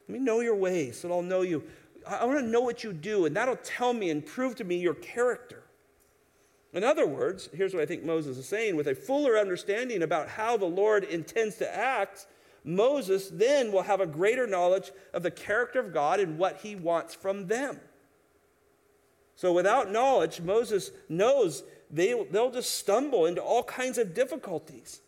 Let 0.08 0.20
me 0.20 0.26
know 0.26 0.40
your 0.40 0.56
ways 0.56 1.00
so 1.00 1.08
that 1.08 1.14
I'll 1.14 1.22
know 1.22 1.42
you. 1.42 1.64
I 2.08 2.26
want 2.26 2.40
to 2.40 2.46
know 2.46 2.62
what 2.62 2.84
you 2.84 2.94
do, 2.94 3.26
and 3.26 3.36
that'll 3.36 3.56
tell 3.58 3.94
me 3.94 4.10
and 4.10 4.26
prove 4.26 4.56
to 4.56 4.64
me 4.64 4.78
your 4.78 4.94
character. 4.94 5.64
In 6.74 6.84
other 6.84 7.06
words, 7.06 7.50
here's 7.54 7.74
what 7.74 7.84
I 7.84 7.86
think 7.86 8.04
Moses 8.04 8.38
is 8.38 8.48
saying 8.48 8.76
with 8.76 8.88
a 8.88 8.96
fuller 8.96 9.38
understanding 9.38 10.02
about 10.02 10.28
how 10.28 10.58
the 10.58 10.66
Lord 10.66 11.04
intends 11.04 11.56
to 11.58 11.76
act, 11.76 12.26
Moses 12.64 13.30
then 13.30 13.72
will 13.72 13.84
have 13.84 14.02
a 14.02 14.08
greater 14.08 14.48
knowledge 14.48 14.92
of 15.14 15.22
the 15.22 15.32
character 15.32 15.80
of 15.80 15.94
God 15.94 16.20
and 16.20 16.38
what 16.38 16.62
he 16.62 16.76
wants 16.76 17.14
from 17.14 17.48
them. 17.48 17.80
So 19.36 19.54
without 19.54 19.92
knowledge, 19.92 20.42
Moses 20.42 20.92
knows 21.10 21.64
they, 21.92 22.14
they'll 22.32 22.52
just 22.52 22.78
stumble 22.80 23.26
into 23.26 23.42
all 23.42 23.64
kinds 23.64 23.98
of 23.98 24.14
difficulties. 24.14 25.02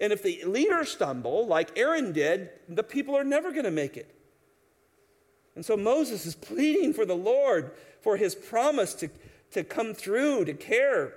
And 0.00 0.12
if 0.12 0.22
the 0.22 0.42
leaders 0.44 0.90
stumble, 0.90 1.46
like 1.46 1.76
Aaron 1.78 2.12
did, 2.12 2.50
the 2.68 2.82
people 2.82 3.16
are 3.16 3.24
never 3.24 3.52
going 3.52 3.64
to 3.64 3.70
make 3.70 3.96
it. 3.96 4.14
And 5.58 5.66
so 5.66 5.76
Moses 5.76 6.24
is 6.24 6.36
pleading 6.36 6.92
for 6.94 7.04
the 7.04 7.16
Lord 7.16 7.72
for 8.00 8.16
his 8.16 8.36
promise 8.36 8.94
to, 8.94 9.10
to 9.50 9.64
come 9.64 9.92
through, 9.92 10.44
to 10.44 10.54
care 10.54 11.14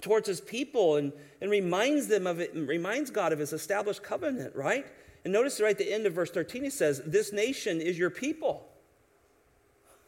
towards 0.00 0.28
his 0.28 0.40
people, 0.40 0.94
and, 0.94 1.12
and 1.40 1.50
reminds 1.50 2.06
them 2.06 2.24
of 2.24 2.38
it, 2.38 2.54
and 2.54 2.68
reminds 2.68 3.10
God 3.10 3.32
of 3.32 3.40
his 3.40 3.52
established 3.52 4.04
covenant, 4.04 4.54
right? 4.54 4.86
And 5.24 5.32
notice 5.32 5.60
right 5.60 5.72
at 5.72 5.78
the 5.78 5.92
end 5.92 6.06
of 6.06 6.12
verse 6.12 6.30
13, 6.30 6.62
he 6.62 6.70
says, 6.70 7.02
This 7.04 7.32
nation 7.32 7.80
is 7.80 7.98
your 7.98 8.10
people. 8.10 8.64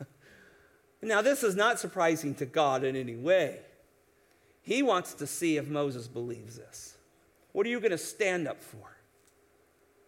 now, 1.03 1.21
this 1.21 1.43
is 1.43 1.57
not 1.57 1.81
surprising 1.81 2.37
to 2.37 2.47
God 2.47 2.85
in 2.85 2.95
any 2.95 3.17
way. 3.17 3.59
He 4.63 4.81
wants 4.81 5.13
to 5.15 5.27
see 5.27 5.57
if 5.57 5.67
Moses 5.67 6.07
believes 6.07 6.57
this. 6.57 6.97
What 7.51 7.67
are 7.67 7.71
you 7.71 7.81
going 7.81 7.91
to 7.91 7.99
stand 7.99 8.47
up 8.47 8.63
for? 8.63 8.97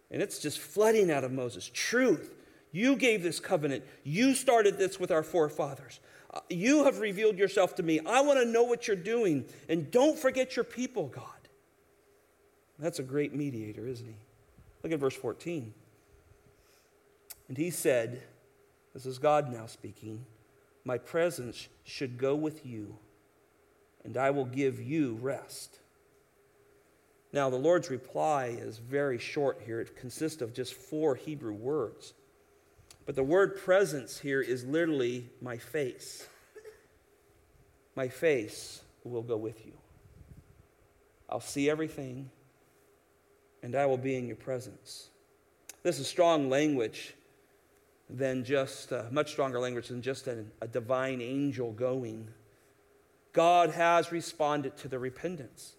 And 0.09 0.21
it's 0.21 0.39
just 0.39 0.59
flooding 0.59 1.11
out 1.11 1.25
of 1.25 1.33
Moses 1.33 1.69
truth. 1.73 2.37
You 2.71 2.95
gave 2.95 3.23
this 3.23 3.39
covenant. 3.39 3.83
You 4.03 4.33
started 4.33 4.77
this 4.77 4.99
with 4.99 5.11
our 5.11 5.23
forefathers. 5.23 5.99
Uh, 6.31 6.41
you 6.49 6.85
have 6.85 6.99
revealed 6.99 7.37
yourself 7.37 7.75
to 7.75 7.83
me. 7.83 7.99
I 8.05 8.21
want 8.21 8.39
to 8.39 8.45
know 8.45 8.63
what 8.63 8.87
you're 8.87 8.95
doing. 8.95 9.45
And 9.67 9.89
don't 9.89 10.17
forget 10.17 10.55
your 10.55 10.65
people, 10.65 11.07
God. 11.07 11.25
That's 12.77 12.99
a 12.99 13.03
great 13.03 13.33
mediator, 13.33 13.87
isn't 13.87 14.05
he? 14.05 14.15
Look 14.83 14.93
at 14.93 14.99
verse 14.99 15.15
14. 15.15 15.73
And 17.47 17.57
he 17.57 17.71
said, 17.71 18.21
This 18.93 19.05
is 19.05 19.17
God 19.17 19.51
now 19.51 19.65
speaking, 19.65 20.25
My 20.85 20.97
presence 20.97 21.67
should 21.83 22.17
go 22.17 22.35
with 22.35 22.65
you 22.65 22.97
and 24.03 24.17
I 24.17 24.31
will 24.31 24.45
give 24.45 24.81
you 24.81 25.17
rest. 25.21 25.79
Now, 27.31 27.49
the 27.49 27.57
Lord's 27.57 27.89
reply 27.89 28.47
is 28.47 28.77
very 28.77 29.19
short 29.19 29.61
here. 29.65 29.79
It 29.79 29.95
consists 29.95 30.41
of 30.41 30.53
just 30.53 30.73
four 30.73 31.15
Hebrew 31.15 31.53
words. 31.53 32.13
But 33.09 33.15
the 33.15 33.23
word 33.23 33.57
presence 33.57 34.19
here 34.19 34.39
is 34.39 34.65
literally 34.65 35.31
my 35.41 35.57
face. 35.57 36.27
My 37.95 38.07
face 38.07 38.83
will 39.03 39.23
go 39.23 39.35
with 39.35 39.65
you. 39.65 39.71
I'll 41.27 41.39
see 41.39 41.71
everything, 41.71 42.29
and 43.63 43.73
I 43.73 43.87
will 43.87 43.97
be 43.97 44.15
in 44.15 44.27
your 44.27 44.35
presence. 44.35 45.07
This 45.81 45.97
is 45.97 46.07
strong 46.07 46.51
language 46.51 47.15
than 48.11 48.43
just, 48.43 48.93
uh, 48.93 49.05
much 49.09 49.31
stronger 49.31 49.59
language 49.59 49.87
than 49.87 50.03
just 50.03 50.27
a, 50.27 50.45
a 50.61 50.67
divine 50.67 51.19
angel 51.19 51.71
going. 51.71 52.27
God 53.33 53.71
has 53.71 54.11
responded 54.11 54.77
to 54.77 54.87
the 54.87 54.99
repentance. 54.99 55.73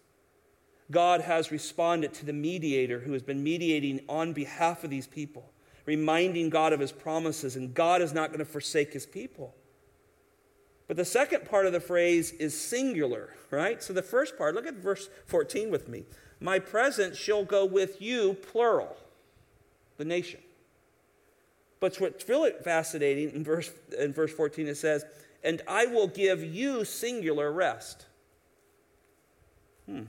God 0.90 1.20
has 1.20 1.52
responded 1.52 2.12
to 2.14 2.26
the 2.26 2.32
mediator 2.32 2.98
who 2.98 3.12
has 3.12 3.22
been 3.22 3.44
mediating 3.44 4.00
on 4.08 4.32
behalf 4.32 4.82
of 4.82 4.90
these 4.90 5.06
people, 5.06 5.49
reminding 5.86 6.50
God 6.50 6.72
of 6.72 6.80
his 6.80 6.92
promises, 6.92 7.56
and 7.56 7.74
God 7.74 8.02
is 8.02 8.12
not 8.12 8.28
going 8.28 8.38
to 8.38 8.44
forsake 8.44 8.92
his 8.92 9.06
people. 9.06 9.54
But 10.88 10.96
the 10.96 11.04
second 11.04 11.44
part 11.44 11.66
of 11.66 11.72
the 11.72 11.80
phrase 11.80 12.32
is 12.32 12.58
singular, 12.60 13.30
right? 13.50 13.82
So 13.82 13.92
the 13.92 14.02
first 14.02 14.36
part, 14.36 14.54
look 14.54 14.66
at 14.66 14.74
verse 14.74 15.08
14 15.26 15.70
with 15.70 15.88
me. 15.88 16.04
My 16.40 16.58
presence 16.58 17.16
shall 17.16 17.44
go 17.44 17.64
with 17.64 18.02
you, 18.02 18.34
plural, 18.34 18.96
the 19.98 20.04
nation. 20.04 20.40
But 21.78 21.96
what's 22.00 22.28
really 22.28 22.52
fascinating 22.62 23.30
in 23.30 23.44
verse, 23.44 23.70
in 23.98 24.12
verse 24.12 24.32
14, 24.32 24.66
it 24.66 24.76
says, 24.76 25.04
and 25.42 25.62
I 25.66 25.86
will 25.86 26.08
give 26.08 26.42
you 26.42 26.84
singular 26.84 27.50
rest. 27.50 28.06
Hmm. 29.86 30.02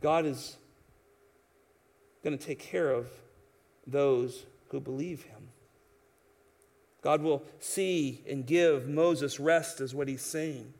God 0.00 0.26
is 0.26 0.56
going 2.22 2.36
to 2.36 2.44
take 2.44 2.58
care 2.58 2.90
of 2.90 3.08
those 3.86 4.44
who 4.68 4.80
believe 4.80 5.22
him. 5.24 5.48
God 7.02 7.20
will 7.20 7.42
see 7.58 8.22
and 8.28 8.46
give 8.46 8.88
Moses 8.88 9.40
rest, 9.40 9.80
is 9.80 9.94
what 9.94 10.08
he's 10.08 10.22
saying. 10.22 10.72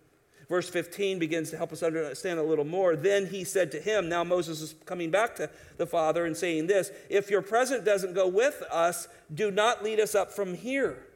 Verse 0.48 0.68
15 0.68 1.18
begins 1.18 1.50
to 1.50 1.56
help 1.56 1.72
us 1.72 1.82
understand 1.82 2.38
a 2.38 2.42
little 2.42 2.64
more. 2.64 2.94
Then 2.94 3.26
he 3.26 3.42
said 3.42 3.72
to 3.72 3.80
him, 3.80 4.08
Now 4.08 4.22
Moses 4.22 4.60
is 4.60 4.74
coming 4.84 5.10
back 5.10 5.34
to 5.36 5.50
the 5.78 5.86
Father 5.86 6.26
and 6.26 6.36
saying 6.36 6.66
this 6.66 6.90
If 7.08 7.30
your 7.30 7.42
present 7.42 7.84
doesn't 7.84 8.14
go 8.14 8.28
with 8.28 8.62
us, 8.70 9.08
do 9.34 9.50
not 9.50 9.82
lead 9.82 9.98
us 9.98 10.14
up 10.14 10.30
from 10.30 10.54
here. 10.54 11.06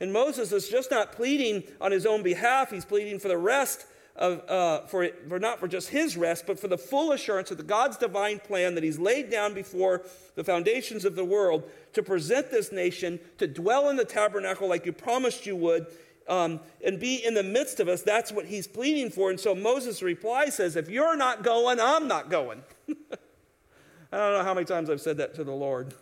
And 0.00 0.12
Moses 0.12 0.52
is 0.52 0.68
just 0.68 0.90
not 0.90 1.12
pleading 1.12 1.64
on 1.80 1.90
his 1.90 2.06
own 2.06 2.22
behalf, 2.22 2.70
he's 2.70 2.84
pleading 2.84 3.18
for 3.18 3.28
the 3.28 3.38
rest 3.38 3.86
of, 4.18 4.48
uh, 4.48 4.86
for, 4.86 5.08
for 5.28 5.38
not 5.38 5.60
for 5.60 5.68
just 5.68 5.90
his 5.90 6.16
rest, 6.16 6.44
but 6.46 6.58
for 6.58 6.68
the 6.68 6.78
full 6.78 7.12
assurance 7.12 7.50
of 7.50 7.56
the 7.56 7.62
God's 7.62 7.96
divine 7.96 8.38
plan 8.38 8.74
that 8.74 8.84
he's 8.84 8.98
laid 8.98 9.30
down 9.30 9.54
before 9.54 10.02
the 10.34 10.44
foundations 10.44 11.04
of 11.04 11.16
the 11.16 11.24
world 11.24 11.68
to 11.92 12.02
present 12.02 12.50
this 12.50 12.72
nation, 12.72 13.18
to 13.38 13.46
dwell 13.46 13.88
in 13.90 13.96
the 13.96 14.04
tabernacle 14.04 14.68
like 14.68 14.86
you 14.86 14.92
promised 14.92 15.46
you 15.46 15.56
would, 15.56 15.86
um, 16.28 16.60
and 16.84 16.98
be 16.98 17.24
in 17.24 17.34
the 17.34 17.42
midst 17.42 17.78
of 17.78 17.88
us. 17.88 18.02
That's 18.02 18.32
what 18.32 18.46
he's 18.46 18.66
pleading 18.66 19.10
for. 19.10 19.30
And 19.30 19.38
so 19.38 19.54
Moses' 19.54 20.02
reply 20.02 20.48
says, 20.48 20.76
If 20.76 20.88
you're 20.88 21.16
not 21.16 21.42
going, 21.42 21.78
I'm 21.80 22.08
not 22.08 22.30
going. 22.30 22.62
I 22.88 24.16
don't 24.16 24.32
know 24.32 24.44
how 24.44 24.54
many 24.54 24.66
times 24.66 24.88
I've 24.88 25.00
said 25.00 25.18
that 25.18 25.34
to 25.34 25.44
the 25.44 25.52
Lord. 25.52 25.94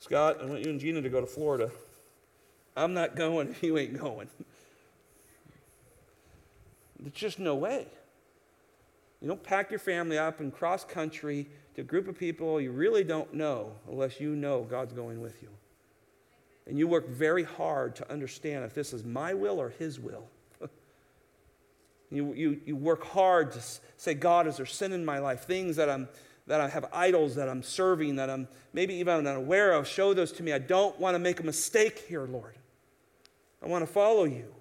Scott, 0.00 0.38
I 0.40 0.46
want 0.46 0.64
you 0.64 0.70
and 0.70 0.80
Gina 0.80 1.02
to 1.02 1.08
go 1.08 1.20
to 1.20 1.26
Florida. 1.26 1.70
I'm 2.76 2.94
not 2.94 3.16
going 3.16 3.48
if 3.50 3.62
you 3.62 3.76
ain't 3.76 3.98
going. 4.00 4.28
There's 7.00 7.14
just 7.14 7.38
no 7.38 7.54
way. 7.54 7.86
You 9.20 9.28
don't 9.28 9.42
pack 9.42 9.70
your 9.70 9.78
family 9.78 10.18
up 10.18 10.40
and 10.40 10.52
cross 10.52 10.84
country 10.84 11.48
to 11.74 11.82
a 11.82 11.84
group 11.84 12.08
of 12.08 12.18
people 12.18 12.60
you 12.60 12.72
really 12.72 13.04
don't 13.04 13.34
know 13.34 13.72
unless 13.88 14.20
you 14.20 14.34
know 14.34 14.62
God's 14.62 14.92
going 14.92 15.20
with 15.20 15.42
you. 15.42 15.48
And 16.66 16.78
you 16.78 16.86
work 16.86 17.08
very 17.08 17.42
hard 17.42 17.96
to 17.96 18.10
understand 18.10 18.64
if 18.64 18.74
this 18.74 18.92
is 18.92 19.04
my 19.04 19.34
will 19.34 19.60
or 19.60 19.70
His 19.70 19.98
will. 19.98 20.24
you, 22.10 22.32
you, 22.34 22.60
you 22.64 22.76
work 22.76 23.04
hard 23.04 23.52
to 23.52 23.60
say, 23.96 24.14
God, 24.14 24.46
is 24.46 24.56
there 24.56 24.66
sin 24.66 24.92
in 24.92 25.04
my 25.04 25.18
life? 25.18 25.44
Things 25.44 25.76
that 25.76 25.88
I'm 25.88 26.08
that 26.46 26.60
I 26.60 26.68
have 26.68 26.86
idols 26.92 27.36
that 27.36 27.48
I'm 27.48 27.62
serving, 27.62 28.16
that 28.16 28.28
I'm 28.28 28.48
maybe 28.72 28.94
even 28.94 29.24
unaware 29.24 29.72
of. 29.72 29.86
Show 29.86 30.14
those 30.14 30.32
to 30.32 30.42
me. 30.42 30.52
I 30.52 30.58
don't 30.58 30.98
want 30.98 31.14
to 31.14 31.20
make 31.20 31.38
a 31.38 31.44
mistake 31.44 32.00
here, 32.08 32.26
Lord. 32.26 32.56
I 33.62 33.68
want 33.68 33.86
to 33.86 33.92
follow 33.92 34.24
you 34.24 34.52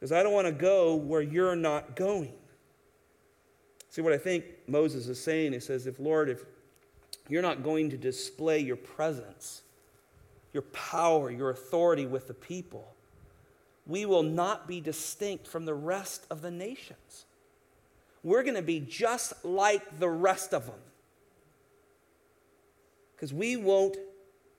because 0.00 0.12
I 0.12 0.22
don't 0.22 0.32
want 0.32 0.46
to 0.46 0.52
go 0.52 0.94
where 0.96 1.20
you're 1.20 1.54
not 1.54 1.94
going. 1.94 2.32
See 3.90 4.00
what 4.00 4.12
I 4.12 4.18
think 4.18 4.44
Moses 4.66 5.06
is 5.06 5.22
saying? 5.22 5.52
He 5.52 5.60
says, 5.60 5.86
if 5.86 6.00
Lord, 6.00 6.30
if 6.30 6.44
you're 7.28 7.42
not 7.42 7.62
going 7.62 7.90
to 7.90 7.96
display 7.96 8.60
your 8.60 8.76
presence, 8.76 9.62
your 10.52 10.62
power, 10.62 11.30
your 11.30 11.50
authority 11.50 12.06
with 12.06 12.26
the 12.26 12.34
people, 12.34 12.94
we 13.86 14.06
will 14.06 14.22
not 14.22 14.66
be 14.66 14.80
distinct 14.80 15.46
from 15.46 15.64
the 15.64 15.74
rest 15.74 16.26
of 16.30 16.42
the 16.42 16.50
nations 16.50 17.26
we're 18.22 18.42
going 18.42 18.56
to 18.56 18.62
be 18.62 18.80
just 18.80 19.44
like 19.44 19.98
the 19.98 20.08
rest 20.08 20.52
of 20.52 20.66
them. 20.66 20.78
Because 23.14 23.32
we 23.32 23.56
won't 23.56 23.96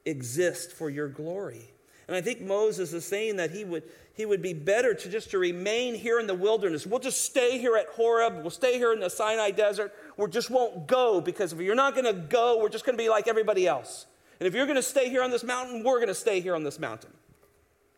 exist 0.05 0.71
for 0.71 0.89
your 0.89 1.07
glory. 1.07 1.71
And 2.07 2.15
I 2.15 2.21
think 2.21 2.41
Moses 2.41 2.93
is 2.93 3.05
saying 3.05 3.37
that 3.37 3.51
he 3.51 3.63
would, 3.63 3.83
he 4.13 4.25
would 4.25 4.41
be 4.41 4.53
better 4.53 4.93
to 4.93 5.09
just 5.09 5.31
to 5.31 5.39
remain 5.39 5.95
here 5.95 6.19
in 6.19 6.27
the 6.27 6.35
wilderness. 6.35 6.85
We'll 6.85 6.99
just 6.99 7.23
stay 7.23 7.57
here 7.57 7.77
at 7.77 7.87
Horeb. 7.87 8.41
We'll 8.41 8.49
stay 8.49 8.77
here 8.77 8.91
in 8.93 8.99
the 8.99 9.09
Sinai 9.09 9.51
desert. 9.51 9.93
We 10.17 10.27
just 10.27 10.49
won't 10.49 10.87
go 10.87 11.21
because 11.21 11.53
if 11.53 11.59
you're 11.59 11.75
not 11.75 11.93
going 11.93 12.05
to 12.05 12.13
go, 12.13 12.59
we're 12.59 12.69
just 12.69 12.85
going 12.85 12.97
to 12.97 13.01
be 13.01 13.09
like 13.09 13.27
everybody 13.27 13.67
else. 13.67 14.05
And 14.39 14.47
if 14.47 14.53
you're 14.53 14.65
going 14.65 14.75
to 14.75 14.83
stay 14.83 15.09
here 15.09 15.23
on 15.23 15.31
this 15.31 15.43
mountain, 15.43 15.83
we're 15.83 15.97
going 15.97 16.07
to 16.07 16.13
stay 16.13 16.41
here 16.41 16.55
on 16.55 16.63
this 16.63 16.79
mountain. 16.79 17.11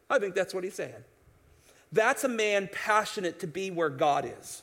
I 0.10 0.20
think 0.20 0.36
that's 0.36 0.54
what 0.54 0.64
he's 0.64 0.76
saying. 0.76 1.04
That's 1.92 2.24
a 2.24 2.30
man 2.30 2.70
passionate 2.72 3.40
to 3.40 3.48
be 3.48 3.72
where 3.72 3.90
God 3.90 4.32
is. 4.40 4.62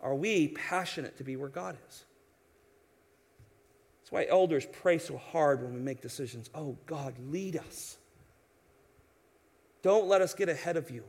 Are 0.00 0.14
we 0.14 0.48
passionate 0.48 1.18
to 1.18 1.24
be 1.24 1.36
where 1.36 1.48
God 1.48 1.76
is? 1.88 2.04
That's 4.00 4.12
why 4.12 4.26
elders 4.28 4.66
pray 4.72 4.98
so 4.98 5.16
hard 5.16 5.62
when 5.62 5.74
we 5.74 5.80
make 5.80 6.00
decisions. 6.00 6.50
Oh, 6.54 6.76
God, 6.86 7.14
lead 7.30 7.56
us. 7.56 7.98
Don't 9.82 10.06
let 10.06 10.20
us 10.20 10.34
get 10.34 10.48
ahead 10.48 10.76
of 10.76 10.90
you. 10.90 11.04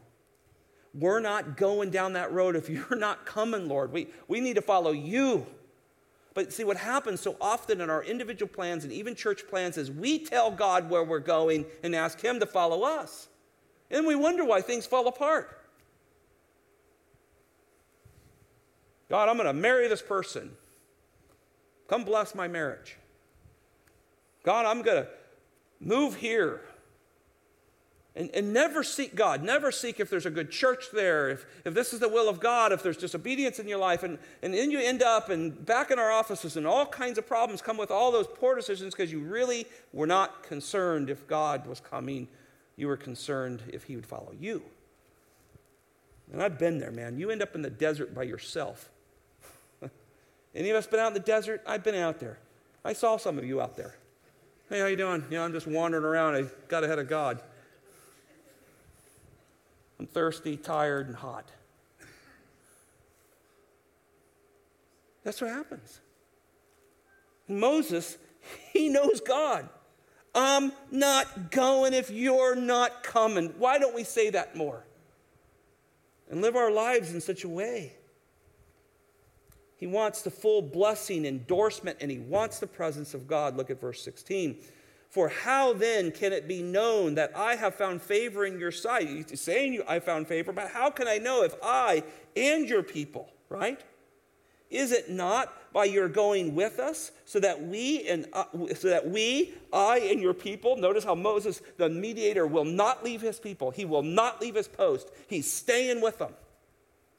We're 0.93 1.19
not 1.19 1.57
going 1.57 1.89
down 1.89 2.13
that 2.13 2.31
road 2.31 2.55
if 2.55 2.69
you're 2.69 2.95
not 2.95 3.25
coming, 3.25 3.67
Lord. 3.67 3.91
We, 3.91 4.07
we 4.27 4.39
need 4.39 4.55
to 4.55 4.61
follow 4.61 4.91
you. 4.91 5.45
But 6.33 6.51
see, 6.51 6.63
what 6.63 6.77
happens 6.77 7.21
so 7.21 7.37
often 7.39 7.79
in 7.79 7.89
our 7.89 8.03
individual 8.03 8.51
plans 8.51 8.83
and 8.83 8.91
even 8.91 9.15
church 9.15 9.47
plans 9.47 9.77
is 9.77 9.91
we 9.91 10.17
tell 10.17 10.49
God 10.49 10.89
where 10.89 11.03
we're 11.03 11.19
going 11.19 11.65
and 11.83 11.95
ask 11.95 12.19
Him 12.19 12.39
to 12.39 12.45
follow 12.45 12.83
us. 12.83 13.27
And 13.91 14.07
we 14.07 14.15
wonder 14.15 14.43
why 14.43 14.61
things 14.61 14.87
fall 14.87 15.07
apart. 15.07 15.59
God, 19.09 19.29
I'm 19.29 19.35
going 19.35 19.45
to 19.45 19.53
marry 19.53 19.87
this 19.87 20.01
person. 20.01 20.51
Come 21.87 22.03
bless 22.03 22.33
my 22.33 22.47
marriage. 22.47 22.97
God, 24.43 24.65
I'm 24.65 24.81
going 24.81 25.03
to 25.03 25.09
move 25.79 26.15
here. 26.15 26.61
And, 28.15 28.29
and 28.35 28.53
never 28.53 28.83
seek 28.83 29.15
God. 29.15 29.41
Never 29.41 29.71
seek 29.71 29.99
if 29.99 30.09
there's 30.09 30.27
a 30.27 30.29
good 30.29 30.51
church 30.51 30.85
there, 30.93 31.29
if, 31.29 31.45
if 31.65 31.73
this 31.73 31.93
is 31.93 31.99
the 31.99 32.09
will 32.09 32.29
of 32.29 32.39
God, 32.39 32.71
if 32.71 32.83
there's 32.83 32.97
disobedience 32.97 33.57
in 33.57 33.67
your 33.67 33.79
life. 33.79 34.03
And, 34.03 34.19
and 34.43 34.53
then 34.53 34.69
you 34.69 34.79
end 34.79 35.01
up 35.01 35.29
and 35.29 35.65
back 35.65 35.89
in 35.89 35.97
our 35.97 36.11
offices, 36.11 36.55
and 36.55 36.67
all 36.67 36.85
kinds 36.85 37.17
of 37.17 37.25
problems 37.25 37.61
come 37.61 37.75
with 37.75 37.89
all 37.89 38.11
those 38.11 38.27
poor 38.27 38.55
decisions 38.55 38.93
because 38.93 39.11
you 39.11 39.19
really 39.19 39.65
were 39.93 40.05
not 40.05 40.43
concerned 40.43 41.09
if 41.09 41.27
God 41.27 41.65
was 41.65 41.79
coming. 41.79 42.27
You 42.75 42.87
were 42.87 42.97
concerned 42.97 43.63
if 43.69 43.85
He 43.85 43.95
would 43.95 44.05
follow 44.05 44.33
you. 44.39 44.61
And 46.31 46.41
I've 46.41 46.59
been 46.59 46.77
there, 46.77 46.91
man. 46.91 47.17
You 47.17 47.31
end 47.31 47.41
up 47.41 47.55
in 47.55 47.63
the 47.63 47.69
desert 47.69 48.13
by 48.13 48.23
yourself. 48.23 48.89
Any 50.55 50.69
of 50.69 50.75
us 50.75 50.85
been 50.85 50.99
out 50.99 51.07
in 51.07 51.13
the 51.13 51.19
desert? 51.19 51.63
I've 51.65 51.83
been 51.83 51.95
out 51.95 52.19
there. 52.19 52.37
I 52.85 52.93
saw 52.93 53.17
some 53.17 53.39
of 53.39 53.45
you 53.45 53.59
out 53.59 53.75
there. 53.75 53.95
Hey, 54.69 54.79
how 54.79 54.85
you 54.85 54.95
doing? 54.95 55.23
Yeah, 55.29 55.43
I'm 55.43 55.51
just 55.51 55.67
wandering 55.67 56.03
around. 56.03 56.35
I 56.35 56.45
got 56.67 56.83
ahead 56.83 56.99
of 56.99 57.07
God. 57.07 57.41
I'm 60.03 60.07
thirsty, 60.07 60.57
tired, 60.57 61.07
and 61.07 61.15
hot. 61.15 61.49
That's 65.23 65.39
what 65.39 65.49
happens. 65.49 66.01
Moses, 67.47 68.17
he 68.73 68.89
knows 68.89 69.21
God. 69.21 69.69
I'm 70.35 70.73
not 70.91 71.51
going 71.51 71.93
if 71.93 72.11
you're 72.11 72.53
not 72.53 73.01
coming. 73.01 73.53
Why 73.57 73.79
don't 73.79 73.95
we 73.95 74.03
say 74.03 74.29
that 74.31 74.57
more? 74.57 74.83
And 76.29 76.41
live 76.41 76.57
our 76.57 76.69
lives 76.69 77.13
in 77.13 77.21
such 77.21 77.45
a 77.45 77.49
way. 77.49 77.93
He 79.77 79.87
wants 79.87 80.21
the 80.21 80.31
full 80.31 80.61
blessing, 80.61 81.25
endorsement, 81.25 81.99
and 82.01 82.11
he 82.11 82.19
wants 82.19 82.59
the 82.59 82.67
presence 82.67 83.13
of 83.13 83.25
God. 83.25 83.55
Look 83.55 83.69
at 83.69 83.79
verse 83.79 84.01
16. 84.01 84.57
For 85.13 85.29
how 85.29 85.73
then 85.73 86.09
can 86.09 86.33
it 86.33 86.47
be 86.47 86.63
known 86.63 87.13
that 87.15 87.37
I 87.37 87.55
have 87.55 87.75
found 87.75 88.01
favor 88.01 88.47
in 88.47 88.59
your 88.59 88.71
sight? 88.71 89.29
He's 89.29 89.39
saying 89.39 89.79
I 89.87 89.99
found 89.99 90.27
favor, 90.27 90.51
but 90.51 90.69
how 90.69 90.89
can 90.89 91.07
I 91.07 91.19
know 91.19 91.43
if 91.43 91.53
I 91.61 92.01
and 92.35 92.67
your 92.67 92.81
people, 92.81 93.29
right? 93.47 93.79
Is 94.71 94.91
it 94.91 95.11
not 95.11 95.71
by 95.71 95.85
your 95.85 96.09
going 96.09 96.55
with 96.55 96.79
us, 96.79 97.11
so 97.25 97.39
that 97.41 97.61
we 97.61 98.07
and 98.09 98.25
uh, 98.33 98.45
so 98.73 98.87
that 98.87 99.07
we, 99.07 99.53
I 99.71 99.99
and 99.99 100.19
your 100.19 100.33
people? 100.33 100.77
Notice 100.77 101.03
how 101.03 101.13
Moses, 101.13 101.61
the 101.77 101.89
mediator, 101.89 102.47
will 102.47 102.65
not 102.65 103.03
leave 103.03 103.21
his 103.21 103.39
people. 103.39 103.69
He 103.69 103.85
will 103.85 104.01
not 104.01 104.41
leave 104.41 104.55
his 104.55 104.67
post. 104.67 105.11
He's 105.27 105.51
staying 105.51 106.01
with 106.01 106.17
them. 106.17 106.33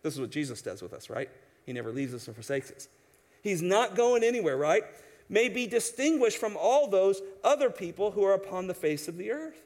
This 0.03 0.15
is 0.15 0.21
what 0.21 0.31
Jesus 0.31 0.63
does 0.63 0.83
with 0.83 0.93
us, 0.93 1.09
right? 1.09 1.31
He 1.65 1.73
never 1.73 1.93
leaves 1.93 2.13
us 2.13 2.29
or 2.29 2.33
forsakes 2.33 2.73
us. 2.73 2.89
He's 3.41 3.63
not 3.63 3.95
going 3.95 4.25
anywhere, 4.25 4.57
right? 4.57 4.83
May 5.29 5.49
be 5.49 5.67
distinguished 5.67 6.39
from 6.39 6.57
all 6.57 6.89
those 6.89 7.23
other 7.43 7.71
people 7.71 8.11
who 8.11 8.25
are 8.25 8.35
upon 8.35 8.67
the 8.67 8.75
face 8.75 9.09
of 9.09 9.17
the 9.17 9.31
earth. 9.31 9.61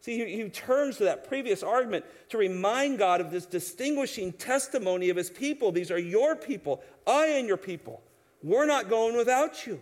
See, 0.00 0.18
he, 0.18 0.42
he, 0.42 0.48
turns 0.50 0.98
to 0.98 1.04
that 1.04 1.26
previous 1.26 1.62
argument 1.62 2.04
to 2.28 2.36
remind 2.36 2.98
God 2.98 3.22
of 3.22 3.30
this 3.30 3.46
distinguishing 3.46 4.34
testimony 4.34 5.08
of 5.08 5.16
his 5.16 5.30
people. 5.30 5.72
These 5.72 5.90
are 5.90 5.98
your 5.98 6.36
people, 6.36 6.82
I 7.06 7.28
and 7.28 7.48
your 7.48 7.56
people. 7.56 8.02
We're 8.42 8.66
not 8.66 8.90
going 8.90 9.16
without 9.16 9.66
you. 9.66 9.80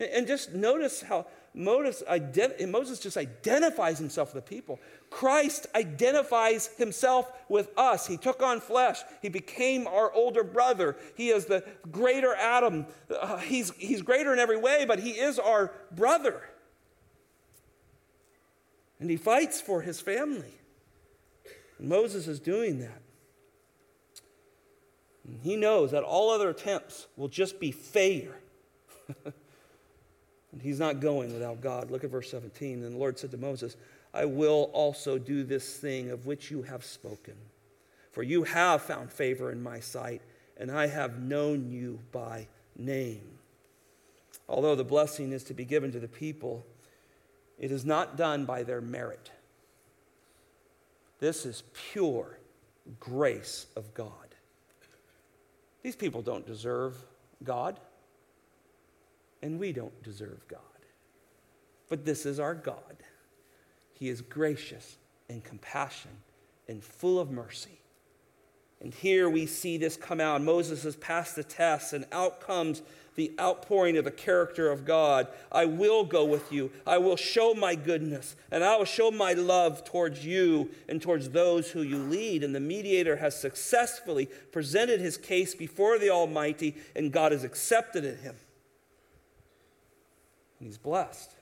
And, 0.00 0.08
and 0.10 0.26
just 0.26 0.54
notice 0.54 1.02
how 1.02 1.26
Moses, 1.58 3.00
just 3.00 3.16
identifies 3.16 3.98
himself 3.98 4.32
with 4.32 4.44
the 4.44 4.48
people. 4.48 4.78
Christ 5.10 5.66
identifies 5.74 6.68
himself 6.76 7.32
with 7.48 7.76
us. 7.76 8.06
He 8.06 8.16
took 8.16 8.42
on 8.42 8.60
flesh. 8.60 9.00
He 9.20 9.28
became 9.28 9.88
our 9.88 10.12
older 10.12 10.44
brother. 10.44 10.96
He 11.16 11.30
is 11.30 11.46
the 11.46 11.64
greater 11.90 12.32
Adam. 12.34 12.86
Uh, 13.10 13.38
he's, 13.38 13.72
he's 13.72 14.02
greater 14.02 14.32
in 14.32 14.38
every 14.38 14.56
way, 14.56 14.84
but 14.86 15.00
he 15.00 15.10
is 15.10 15.40
our 15.40 15.72
brother. 15.90 16.48
And 19.00 19.10
he 19.10 19.16
fights 19.16 19.60
for 19.60 19.82
his 19.82 20.00
family. 20.00 20.54
And 21.80 21.88
Moses 21.88 22.28
is 22.28 22.38
doing 22.38 22.78
that. 22.78 23.02
And 25.26 25.40
he 25.42 25.56
knows 25.56 25.90
that 25.90 26.04
all 26.04 26.30
other 26.30 26.50
attempts 26.50 27.08
will 27.16 27.28
just 27.28 27.58
be 27.58 27.72
failure. 27.72 28.38
and 30.58 30.66
he's 30.66 30.80
not 30.80 30.98
going 30.98 31.32
without 31.32 31.60
God. 31.60 31.88
Look 31.88 32.02
at 32.02 32.10
verse 32.10 32.32
17. 32.32 32.82
And 32.82 32.94
the 32.94 32.98
Lord 32.98 33.16
said 33.16 33.30
to 33.30 33.36
Moses, 33.36 33.76
I 34.12 34.24
will 34.24 34.70
also 34.72 35.16
do 35.16 35.44
this 35.44 35.76
thing 35.76 36.10
of 36.10 36.26
which 36.26 36.50
you 36.50 36.62
have 36.62 36.84
spoken. 36.84 37.34
For 38.10 38.24
you 38.24 38.42
have 38.42 38.82
found 38.82 39.12
favor 39.12 39.52
in 39.52 39.62
my 39.62 39.78
sight, 39.78 40.20
and 40.56 40.68
I 40.68 40.88
have 40.88 41.20
known 41.20 41.70
you 41.70 42.00
by 42.10 42.48
name. 42.76 43.38
Although 44.48 44.74
the 44.74 44.82
blessing 44.82 45.30
is 45.30 45.44
to 45.44 45.54
be 45.54 45.64
given 45.64 45.92
to 45.92 46.00
the 46.00 46.08
people, 46.08 46.66
it 47.56 47.70
is 47.70 47.84
not 47.84 48.16
done 48.16 48.44
by 48.44 48.64
their 48.64 48.80
merit. 48.80 49.30
This 51.20 51.46
is 51.46 51.62
pure 51.92 52.36
grace 52.98 53.66
of 53.76 53.94
God. 53.94 54.10
These 55.84 55.94
people 55.94 56.20
don't 56.20 56.44
deserve 56.44 56.96
God, 57.44 57.78
and 59.42 59.58
we 59.58 59.72
don't 59.72 60.02
deserve 60.02 60.46
God. 60.48 60.60
But 61.88 62.04
this 62.04 62.26
is 62.26 62.38
our 62.38 62.54
God. 62.54 62.96
He 63.92 64.08
is 64.08 64.20
gracious 64.20 64.96
and 65.28 65.42
compassion 65.42 66.10
and 66.68 66.82
full 66.82 67.18
of 67.18 67.30
mercy. 67.30 67.80
And 68.80 68.94
here 68.94 69.28
we 69.28 69.46
see 69.46 69.76
this 69.76 69.96
come 69.96 70.20
out. 70.20 70.40
Moses 70.40 70.84
has 70.84 70.94
passed 70.94 71.34
the 71.34 71.42
test, 71.42 71.92
and 71.92 72.06
out 72.12 72.40
comes 72.40 72.82
the 73.16 73.32
outpouring 73.40 73.96
of 73.96 74.04
the 74.04 74.12
character 74.12 74.70
of 74.70 74.84
God. 74.84 75.26
I 75.50 75.64
will 75.64 76.04
go 76.04 76.24
with 76.24 76.52
you. 76.52 76.70
I 76.86 76.98
will 76.98 77.16
show 77.16 77.54
my 77.54 77.74
goodness, 77.74 78.36
and 78.52 78.62
I 78.62 78.76
will 78.76 78.84
show 78.84 79.10
my 79.10 79.32
love 79.32 79.82
towards 79.82 80.24
you 80.24 80.70
and 80.88 81.02
towards 81.02 81.30
those 81.30 81.72
who 81.72 81.82
you 81.82 81.96
lead. 81.96 82.44
And 82.44 82.54
the 82.54 82.60
mediator 82.60 83.16
has 83.16 83.40
successfully 83.40 84.26
presented 84.52 85.00
his 85.00 85.16
case 85.16 85.56
before 85.56 85.98
the 85.98 86.10
Almighty, 86.10 86.76
and 86.94 87.10
God 87.10 87.32
has 87.32 87.42
accepted 87.42 88.04
him. 88.20 88.36
And 90.58 90.66
he's 90.66 90.78
blessed. 90.78 91.32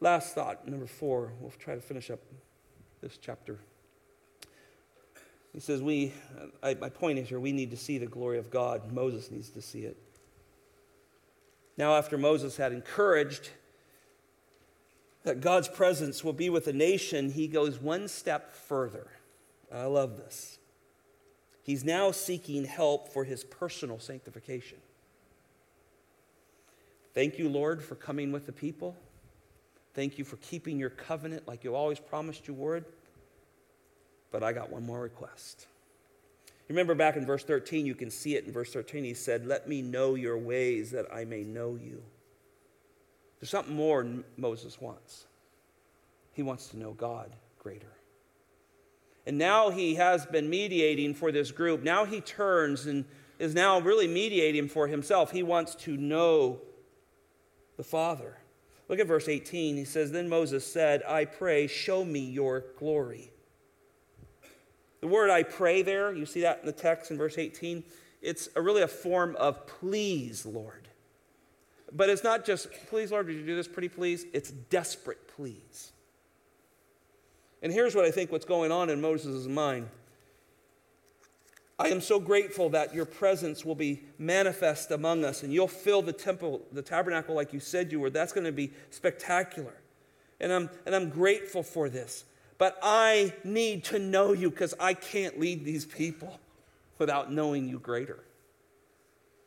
Last 0.00 0.34
thought, 0.34 0.66
number 0.68 0.86
four. 0.86 1.32
We'll 1.40 1.52
try 1.58 1.74
to 1.74 1.80
finish 1.80 2.10
up 2.10 2.20
this 3.00 3.18
chapter. 3.20 3.58
He 5.52 5.60
says, 5.60 5.82
We, 5.82 6.12
I, 6.62 6.74
my 6.74 6.88
point 6.88 7.18
is 7.18 7.28
here, 7.28 7.40
we 7.40 7.52
need 7.52 7.70
to 7.70 7.76
see 7.76 7.98
the 7.98 8.06
glory 8.06 8.38
of 8.38 8.50
God. 8.50 8.92
Moses 8.92 9.30
needs 9.30 9.50
to 9.50 9.62
see 9.62 9.80
it. 9.80 9.96
Now, 11.76 11.94
after 11.94 12.18
Moses 12.18 12.56
had 12.56 12.72
encouraged 12.72 13.50
that 15.24 15.40
God's 15.40 15.68
presence 15.68 16.24
will 16.24 16.32
be 16.32 16.50
with 16.50 16.64
the 16.64 16.72
nation, 16.72 17.30
he 17.30 17.48
goes 17.48 17.78
one 17.78 18.08
step 18.08 18.54
further. 18.54 19.08
I 19.72 19.84
love 19.84 20.16
this. 20.16 20.58
He's 21.62 21.84
now 21.84 22.10
seeking 22.10 22.64
help 22.64 23.12
for 23.12 23.24
his 23.24 23.44
personal 23.44 23.98
sanctification. 23.98 24.78
Thank 27.18 27.36
you, 27.36 27.48
Lord, 27.48 27.82
for 27.82 27.96
coming 27.96 28.30
with 28.30 28.46
the 28.46 28.52
people. 28.52 28.94
Thank 29.92 30.18
you 30.18 30.24
for 30.24 30.36
keeping 30.36 30.78
your 30.78 30.90
covenant 30.90 31.48
like 31.48 31.64
you 31.64 31.74
always 31.74 31.98
promised 31.98 32.46
you 32.46 32.54
would. 32.54 32.84
But 34.30 34.44
I 34.44 34.52
got 34.52 34.70
one 34.70 34.86
more 34.86 35.00
request. 35.00 35.66
Remember 36.68 36.94
back 36.94 37.16
in 37.16 37.26
verse 37.26 37.42
13, 37.42 37.86
you 37.86 37.96
can 37.96 38.08
see 38.08 38.36
it 38.36 38.44
in 38.44 38.52
verse 38.52 38.72
13. 38.72 39.02
He 39.02 39.14
said, 39.14 39.48
Let 39.48 39.68
me 39.68 39.82
know 39.82 40.14
your 40.14 40.38
ways 40.38 40.92
that 40.92 41.12
I 41.12 41.24
may 41.24 41.42
know 41.42 41.74
you. 41.74 42.04
There's 43.40 43.50
something 43.50 43.74
more 43.74 44.06
Moses 44.36 44.80
wants. 44.80 45.24
He 46.34 46.44
wants 46.44 46.68
to 46.68 46.78
know 46.78 46.92
God 46.92 47.32
greater. 47.58 47.94
And 49.26 49.38
now 49.38 49.70
he 49.70 49.96
has 49.96 50.24
been 50.24 50.48
mediating 50.48 51.14
for 51.14 51.32
this 51.32 51.50
group. 51.50 51.82
Now 51.82 52.04
he 52.04 52.20
turns 52.20 52.86
and 52.86 53.04
is 53.40 53.56
now 53.56 53.80
really 53.80 54.06
mediating 54.06 54.68
for 54.68 54.86
himself. 54.86 55.32
He 55.32 55.42
wants 55.42 55.74
to 55.74 55.96
know 55.96 56.60
the 57.78 57.84
Father. 57.84 58.36
Look 58.88 58.98
at 58.98 59.06
verse 59.06 59.28
18. 59.28 59.76
He 59.76 59.84
says, 59.86 60.12
Then 60.12 60.28
Moses 60.28 60.70
said, 60.70 61.02
I 61.08 61.24
pray, 61.24 61.66
show 61.66 62.04
me 62.04 62.20
your 62.20 62.64
glory. 62.78 63.30
The 65.00 65.06
word 65.06 65.30
I 65.30 65.44
pray 65.44 65.80
there, 65.82 66.12
you 66.12 66.26
see 66.26 66.42
that 66.42 66.60
in 66.60 66.66
the 66.66 66.72
text 66.72 67.10
in 67.10 67.16
verse 67.16 67.38
18? 67.38 67.84
It's 68.20 68.48
a, 68.56 68.60
really 68.60 68.82
a 68.82 68.88
form 68.88 69.36
of 69.36 69.66
please, 69.66 70.44
Lord. 70.44 70.88
But 71.92 72.10
it's 72.10 72.24
not 72.24 72.44
just, 72.44 72.68
please, 72.88 73.12
Lord, 73.12 73.26
would 73.26 73.36
you 73.36 73.46
do 73.46 73.56
this 73.56 73.68
pretty 73.68 73.88
please? 73.88 74.26
It's 74.32 74.50
desperate 74.50 75.28
please. 75.28 75.92
And 77.62 77.72
here's 77.72 77.94
what 77.94 78.04
I 78.04 78.10
think 78.10 78.32
what's 78.32 78.44
going 78.44 78.72
on 78.72 78.90
in 78.90 79.00
Moses' 79.00 79.46
mind. 79.46 79.88
I 81.78 81.88
am 81.88 82.00
so 82.00 82.18
grateful 82.18 82.70
that 82.70 82.92
your 82.92 83.04
presence 83.04 83.64
will 83.64 83.76
be 83.76 84.02
manifest 84.18 84.90
among 84.90 85.24
us 85.24 85.44
and 85.44 85.52
you'll 85.52 85.68
fill 85.68 86.02
the 86.02 86.12
temple, 86.12 86.62
the 86.72 86.82
tabernacle 86.82 87.36
like 87.36 87.52
you 87.52 87.60
said 87.60 87.92
you 87.92 88.00
were. 88.00 88.10
That's 88.10 88.32
going 88.32 88.46
to 88.46 88.52
be 88.52 88.72
spectacular. 88.90 89.74
And 90.40 90.52
I'm, 90.52 90.70
and 90.86 90.94
I'm 90.94 91.08
grateful 91.08 91.62
for 91.62 91.88
this. 91.88 92.24
But 92.58 92.76
I 92.82 93.32
need 93.44 93.84
to 93.84 94.00
know 94.00 94.32
you 94.32 94.50
because 94.50 94.74
I 94.80 94.94
can't 94.94 95.38
lead 95.38 95.64
these 95.64 95.84
people 95.84 96.40
without 96.98 97.32
knowing 97.32 97.68
you 97.68 97.78
greater. 97.78 98.24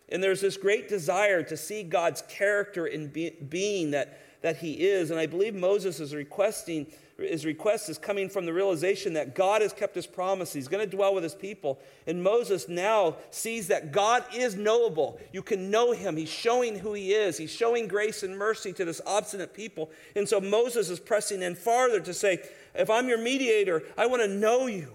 And 0.08 0.24
there's 0.24 0.42
this 0.42 0.56
great 0.56 0.88
desire 0.88 1.44
to 1.44 1.58
see 1.58 1.84
God's 1.84 2.22
character 2.24 2.88
in 2.88 3.08
be- 3.08 3.32
being 3.50 3.92
that, 3.92 4.20
that 4.42 4.58
he 4.58 4.74
is. 4.74 5.12
And 5.12 5.20
I 5.20 5.26
believe 5.26 5.54
Moses 5.54 6.00
is 6.00 6.16
requesting, 6.16 6.88
his 7.22 7.46
request 7.46 7.90
is 7.90 7.98
coming 7.98 8.30
from 8.30 8.46
the 8.46 8.54
realization 8.54 9.14
that 9.14 9.36
God 9.36 9.62
has 9.62 9.74
kept 9.74 9.96
his 9.96 10.08
promise. 10.08 10.54
He's 10.54 10.68
going 10.68 10.84
to 10.88 10.96
dwell 10.96 11.14
with 11.14 11.24
his 11.24 11.36
people. 11.36 11.80
And 12.06 12.24
Moses 12.24 12.68
now 12.68 13.18
sees 13.30 13.68
that 13.68 13.92
God 13.92 14.24
is 14.34 14.56
knowable. 14.56 15.20
You 15.32 15.42
can 15.42 15.72
know 15.72 15.92
him. 15.92 16.18
He's 16.18 16.30
showing 16.30 16.80
who 16.80 16.94
he 16.94 17.14
is. 17.14 17.38
He's 17.38 17.52
showing 17.52 17.88
grace 17.88 18.24
and 18.24 18.38
mercy 18.38 18.74
to 18.74 18.86
this 18.86 19.02
obstinate 19.06 19.54
people. 19.54 19.92
And 20.16 20.28
so 20.28 20.42
Moses 20.42 20.90
is 20.90 21.00
pressing 21.00 21.42
in 21.42 21.56
farther 21.56 22.00
to 22.00 22.14
say, 22.14 22.42
if 22.76 22.90
I'm 22.90 23.08
your 23.08 23.18
mediator, 23.18 23.84
I 23.98 24.08
want 24.08 24.22
to 24.22 24.28
know 24.28 24.68
you. 24.68 24.94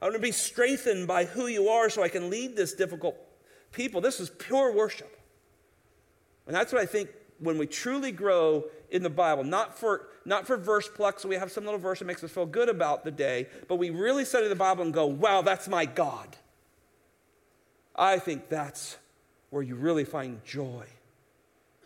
I 0.00 0.06
want 0.06 0.16
to 0.16 0.20
be 0.20 0.32
strengthened 0.32 1.06
by 1.06 1.24
who 1.24 1.46
you 1.46 1.68
are 1.68 1.88
so 1.88 2.02
I 2.02 2.08
can 2.08 2.30
lead 2.30 2.56
this 2.56 2.74
difficult 2.74 3.16
people. 3.72 4.00
This 4.00 4.20
is 4.20 4.30
pure 4.30 4.74
worship. 4.74 5.18
And 6.46 6.54
that's 6.54 6.72
what 6.72 6.82
I 6.82 6.86
think 6.86 7.08
when 7.44 7.58
we 7.58 7.66
truly 7.66 8.12
grow 8.12 8.64
in 8.90 9.02
the 9.02 9.10
Bible, 9.10 9.44
not 9.44 9.78
for, 9.78 10.06
not 10.24 10.46
for 10.46 10.56
verse 10.56 10.88
pluck, 10.88 11.20
so 11.20 11.28
we 11.28 11.36
have 11.36 11.52
some 11.52 11.64
little 11.64 11.80
verse 11.80 11.98
that 11.98 12.06
makes 12.06 12.24
us 12.24 12.30
feel 12.30 12.46
good 12.46 12.68
about 12.68 13.04
the 13.04 13.10
day, 13.10 13.46
but 13.68 13.76
we 13.76 13.90
really 13.90 14.24
study 14.24 14.48
the 14.48 14.54
Bible 14.54 14.82
and 14.82 14.92
go, 14.92 15.06
wow, 15.06 15.42
that's 15.42 15.68
my 15.68 15.84
God. 15.84 16.36
I 17.94 18.18
think 18.18 18.48
that's 18.48 18.96
where 19.50 19.62
you 19.62 19.76
really 19.76 20.04
find 20.04 20.44
joy 20.44 20.84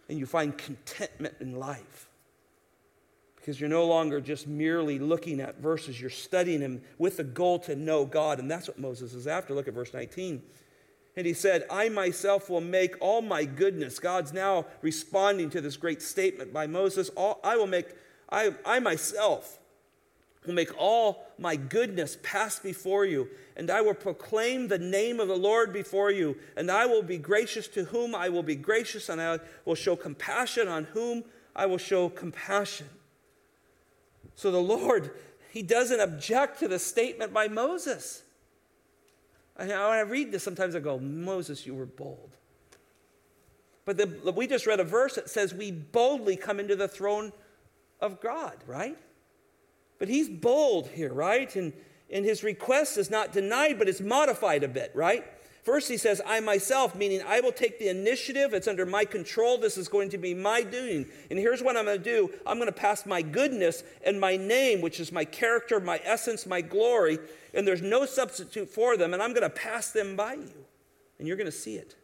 and 0.08 0.18
you 0.18 0.26
find 0.26 0.56
contentment 0.56 1.34
in 1.40 1.58
life. 1.58 2.08
Because 3.36 3.60
you're 3.60 3.70
no 3.70 3.86
longer 3.86 4.20
just 4.20 4.46
merely 4.46 4.98
looking 4.98 5.40
at 5.40 5.58
verses, 5.58 6.00
you're 6.00 6.10
studying 6.10 6.60
them 6.60 6.82
with 6.98 7.16
the 7.16 7.24
goal 7.24 7.58
to 7.60 7.76
know 7.76 8.04
God. 8.04 8.38
And 8.38 8.50
that's 8.50 8.68
what 8.68 8.78
Moses 8.78 9.14
is 9.14 9.26
after. 9.26 9.54
Look 9.54 9.68
at 9.68 9.74
verse 9.74 9.92
19. 9.94 10.42
And 11.18 11.26
he 11.26 11.34
said, 11.34 11.64
I 11.68 11.88
myself 11.88 12.48
will 12.48 12.60
make 12.60 12.94
all 13.00 13.22
my 13.22 13.44
goodness. 13.44 13.98
God's 13.98 14.32
now 14.32 14.66
responding 14.82 15.50
to 15.50 15.60
this 15.60 15.76
great 15.76 16.00
statement 16.00 16.52
by 16.52 16.68
Moses. 16.68 17.08
All, 17.16 17.40
I 17.42 17.56
will 17.56 17.66
make, 17.66 17.88
I, 18.30 18.54
I 18.64 18.78
myself 18.78 19.58
will 20.46 20.54
make 20.54 20.70
all 20.78 21.26
my 21.36 21.56
goodness 21.56 22.16
pass 22.22 22.60
before 22.60 23.04
you, 23.04 23.26
and 23.56 23.68
I 23.68 23.80
will 23.80 23.94
proclaim 23.94 24.68
the 24.68 24.78
name 24.78 25.18
of 25.18 25.26
the 25.26 25.36
Lord 25.36 25.72
before 25.72 26.12
you, 26.12 26.36
and 26.56 26.70
I 26.70 26.86
will 26.86 27.02
be 27.02 27.18
gracious 27.18 27.66
to 27.66 27.86
whom 27.86 28.14
I 28.14 28.28
will 28.28 28.44
be 28.44 28.54
gracious, 28.54 29.08
and 29.08 29.20
I 29.20 29.40
will 29.64 29.74
show 29.74 29.96
compassion 29.96 30.68
on 30.68 30.84
whom 30.84 31.24
I 31.56 31.66
will 31.66 31.78
show 31.78 32.10
compassion. 32.10 32.86
So 34.36 34.52
the 34.52 34.62
Lord, 34.62 35.10
He 35.50 35.62
doesn't 35.62 35.98
object 35.98 36.60
to 36.60 36.68
the 36.68 36.78
statement 36.78 37.34
by 37.34 37.48
Moses. 37.48 38.22
And 39.58 39.68
when 39.68 39.78
I 39.78 40.00
read 40.00 40.30
this, 40.30 40.42
sometimes 40.42 40.76
I 40.76 40.80
go, 40.80 40.98
Moses, 40.98 41.66
you 41.66 41.74
were 41.74 41.86
bold. 41.86 42.36
But 43.84 43.96
the, 43.96 44.32
we 44.32 44.46
just 44.46 44.66
read 44.66 44.80
a 44.80 44.84
verse 44.84 45.14
that 45.14 45.30
says 45.30 45.54
we 45.54 45.72
boldly 45.72 46.36
come 46.36 46.60
into 46.60 46.76
the 46.76 46.88
throne 46.88 47.32
of 48.00 48.20
God, 48.20 48.56
right? 48.66 48.96
But 49.98 50.08
he's 50.08 50.28
bold 50.28 50.88
here, 50.88 51.12
right? 51.12 51.54
And, 51.56 51.72
and 52.10 52.24
his 52.24 52.44
request 52.44 52.98
is 52.98 53.10
not 53.10 53.32
denied, 53.32 53.78
but 53.78 53.88
it's 53.88 54.00
modified 54.00 54.62
a 54.62 54.68
bit, 54.68 54.92
right? 54.94 55.24
First, 55.68 55.90
he 55.90 55.98
says, 55.98 56.22
I 56.24 56.40
myself, 56.40 56.94
meaning 56.94 57.20
I 57.26 57.40
will 57.40 57.52
take 57.52 57.78
the 57.78 57.88
initiative. 57.88 58.54
It's 58.54 58.66
under 58.66 58.86
my 58.86 59.04
control. 59.04 59.58
This 59.58 59.76
is 59.76 59.86
going 59.86 60.08
to 60.08 60.16
be 60.16 60.32
my 60.32 60.62
doing. 60.62 61.04
And 61.28 61.38
here's 61.38 61.62
what 61.62 61.76
I'm 61.76 61.84
going 61.84 61.98
to 61.98 62.02
do 62.02 62.32
I'm 62.46 62.56
going 62.56 62.72
to 62.72 62.72
pass 62.72 63.04
my 63.04 63.20
goodness 63.20 63.84
and 64.02 64.18
my 64.18 64.38
name, 64.38 64.80
which 64.80 64.98
is 64.98 65.12
my 65.12 65.26
character, 65.26 65.78
my 65.78 66.00
essence, 66.04 66.46
my 66.46 66.62
glory, 66.62 67.18
and 67.52 67.68
there's 67.68 67.82
no 67.82 68.06
substitute 68.06 68.70
for 68.70 68.96
them, 68.96 69.12
and 69.12 69.22
I'm 69.22 69.34
going 69.34 69.42
to 69.42 69.50
pass 69.50 69.90
them 69.90 70.16
by 70.16 70.32
you. 70.32 70.64
And 71.18 71.28
you're 71.28 71.36
going 71.36 71.44
to 71.44 71.52
see 71.52 71.76
it. 71.76 71.94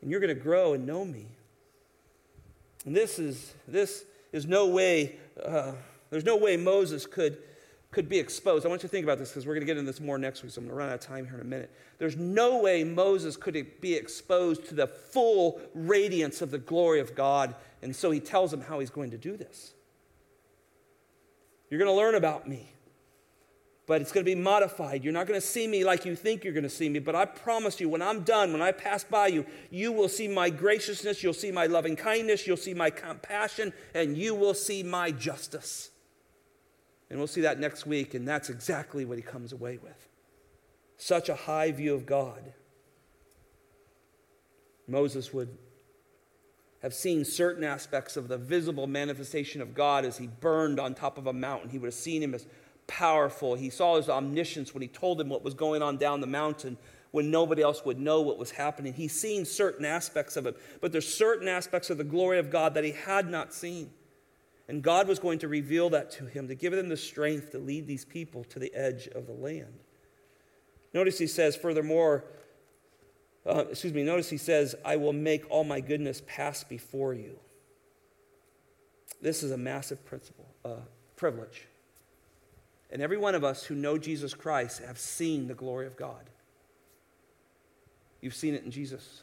And 0.00 0.10
you're 0.10 0.20
going 0.20 0.34
to 0.34 0.42
grow 0.42 0.72
and 0.72 0.86
know 0.86 1.04
me. 1.04 1.26
And 2.86 2.96
this 2.96 3.18
is, 3.18 3.52
this 3.68 4.06
is 4.32 4.46
no 4.46 4.68
way, 4.68 5.16
uh, 5.44 5.72
there's 6.08 6.24
no 6.24 6.38
way 6.38 6.56
Moses 6.56 7.04
could 7.04 7.42
could 7.92 8.08
be 8.08 8.18
exposed. 8.18 8.64
I 8.64 8.70
want 8.70 8.82
you 8.82 8.88
to 8.88 8.90
think 8.90 9.04
about 9.04 9.18
this 9.18 9.28
because 9.28 9.46
we're 9.46 9.52
going 9.54 9.66
to 9.66 9.66
get 9.66 9.76
into 9.76 9.90
this 9.90 10.00
more 10.00 10.18
next 10.18 10.42
week, 10.42 10.50
so 10.50 10.60
I'm 10.60 10.64
going 10.66 10.74
to 10.74 10.78
run 10.78 10.88
out 10.88 10.94
of 10.94 11.00
time 11.00 11.26
here 11.26 11.34
in 11.34 11.42
a 11.42 11.44
minute. 11.44 11.70
There's 11.98 12.16
no 12.16 12.58
way 12.58 12.82
Moses 12.84 13.36
could 13.36 13.80
be 13.80 13.94
exposed 13.94 14.64
to 14.68 14.74
the 14.74 14.86
full 14.86 15.60
radiance 15.74 16.40
of 16.40 16.50
the 16.50 16.58
glory 16.58 17.00
of 17.00 17.14
God, 17.14 17.54
and 17.82 17.94
so 17.94 18.10
he 18.10 18.18
tells 18.18 18.52
him 18.52 18.62
how 18.62 18.80
he's 18.80 18.90
going 18.90 19.10
to 19.10 19.18
do 19.18 19.36
this. 19.36 19.74
You're 21.68 21.78
going 21.78 21.90
to 21.90 21.96
learn 21.96 22.14
about 22.14 22.48
me, 22.48 22.72
but 23.86 24.00
it's 24.00 24.10
going 24.10 24.24
to 24.24 24.30
be 24.30 24.40
modified. 24.40 25.04
You're 25.04 25.12
not 25.12 25.26
going 25.26 25.38
to 25.38 25.46
see 25.46 25.66
me 25.66 25.84
like 25.84 26.06
you 26.06 26.16
think 26.16 26.44
you're 26.44 26.54
going 26.54 26.62
to 26.62 26.70
see 26.70 26.88
me, 26.88 26.98
but 26.98 27.14
I 27.14 27.26
promise 27.26 27.78
you, 27.78 27.90
when 27.90 28.00
I'm 28.00 28.22
done, 28.22 28.54
when 28.54 28.62
I 28.62 28.72
pass 28.72 29.04
by 29.04 29.26
you, 29.26 29.44
you 29.70 29.92
will 29.92 30.08
see 30.08 30.28
my 30.28 30.48
graciousness, 30.48 31.22
you'll 31.22 31.34
see 31.34 31.50
my 31.50 31.66
loving 31.66 31.96
kindness, 31.96 32.46
you'll 32.46 32.56
see 32.56 32.72
my 32.72 32.88
compassion, 32.88 33.74
and 33.92 34.16
you 34.16 34.34
will 34.34 34.54
see 34.54 34.82
my 34.82 35.10
justice. 35.10 35.90
And 37.12 37.20
we'll 37.20 37.28
see 37.28 37.42
that 37.42 37.60
next 37.60 37.84
week, 37.84 38.14
and 38.14 38.26
that's 38.26 38.48
exactly 38.48 39.04
what 39.04 39.18
he 39.18 39.22
comes 39.22 39.52
away 39.52 39.76
with. 39.76 40.08
Such 40.96 41.28
a 41.28 41.34
high 41.34 41.70
view 41.70 41.92
of 41.92 42.06
God. 42.06 42.54
Moses 44.88 45.30
would 45.30 45.58
have 46.80 46.94
seen 46.94 47.26
certain 47.26 47.64
aspects 47.64 48.16
of 48.16 48.28
the 48.28 48.38
visible 48.38 48.86
manifestation 48.86 49.60
of 49.60 49.74
God 49.74 50.06
as 50.06 50.16
he 50.16 50.26
burned 50.26 50.80
on 50.80 50.94
top 50.94 51.18
of 51.18 51.26
a 51.26 51.34
mountain. 51.34 51.68
He 51.68 51.76
would 51.76 51.88
have 51.88 51.94
seen 51.94 52.22
him 52.22 52.32
as 52.34 52.46
powerful. 52.86 53.56
He 53.56 53.68
saw 53.68 53.96
his 53.96 54.08
omniscience 54.08 54.72
when 54.72 54.80
he 54.80 54.88
told 54.88 55.20
him 55.20 55.28
what 55.28 55.44
was 55.44 55.52
going 55.52 55.82
on 55.82 55.98
down 55.98 56.22
the 56.22 56.26
mountain 56.26 56.78
when 57.10 57.30
nobody 57.30 57.60
else 57.60 57.84
would 57.84 58.00
know 58.00 58.22
what 58.22 58.38
was 58.38 58.52
happening. 58.52 58.94
He's 58.94 59.12
seen 59.12 59.44
certain 59.44 59.84
aspects 59.84 60.38
of 60.38 60.46
it, 60.46 60.56
but 60.80 60.92
there's 60.92 61.12
certain 61.12 61.46
aspects 61.46 61.90
of 61.90 61.98
the 61.98 62.04
glory 62.04 62.38
of 62.38 62.48
God 62.48 62.72
that 62.72 62.84
he 62.84 62.92
had 62.92 63.28
not 63.28 63.52
seen. 63.52 63.90
And 64.72 64.82
God 64.82 65.06
was 65.06 65.18
going 65.18 65.38
to 65.40 65.48
reveal 65.48 65.90
that 65.90 66.10
to 66.12 66.24
him 66.24 66.48
to 66.48 66.54
give 66.54 66.72
them 66.72 66.88
the 66.88 66.96
strength 66.96 67.50
to 67.50 67.58
lead 67.58 67.86
these 67.86 68.06
people 68.06 68.42
to 68.44 68.58
the 68.58 68.74
edge 68.74 69.06
of 69.06 69.26
the 69.26 69.34
land. 69.34 69.80
Notice 70.94 71.18
he 71.18 71.26
says, 71.26 71.54
furthermore, 71.54 72.24
uh, 73.44 73.66
excuse 73.70 73.92
me, 73.92 74.02
notice 74.02 74.30
he 74.30 74.38
says, 74.38 74.74
I 74.82 74.96
will 74.96 75.12
make 75.12 75.44
all 75.50 75.62
my 75.62 75.80
goodness 75.80 76.22
pass 76.26 76.64
before 76.64 77.12
you. 77.12 77.38
This 79.20 79.42
is 79.42 79.50
a 79.50 79.58
massive 79.58 80.06
principle, 80.06 80.46
uh, 80.64 80.76
privilege. 81.16 81.66
And 82.90 83.02
every 83.02 83.18
one 83.18 83.34
of 83.34 83.44
us 83.44 83.64
who 83.64 83.74
know 83.74 83.98
Jesus 83.98 84.32
Christ 84.32 84.82
have 84.82 84.96
seen 84.96 85.48
the 85.48 85.54
glory 85.54 85.86
of 85.86 85.98
God. 85.98 86.30
You've 88.22 88.34
seen 88.34 88.54
it 88.54 88.64
in 88.64 88.70
Jesus. 88.70 89.20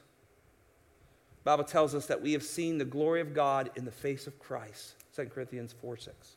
The 1.40 1.44
Bible 1.44 1.64
tells 1.64 1.96
us 1.96 2.06
that 2.06 2.22
we 2.22 2.34
have 2.34 2.44
seen 2.44 2.78
the 2.78 2.86
glory 2.86 3.22
of 3.22 3.34
God 3.34 3.72
in 3.76 3.86
the 3.86 3.92
face 3.92 4.28
of 4.28 4.38
Christ. 4.38 4.94
2 5.20 5.30
Corinthians 5.30 5.74
4 5.82 5.98
6. 5.98 6.36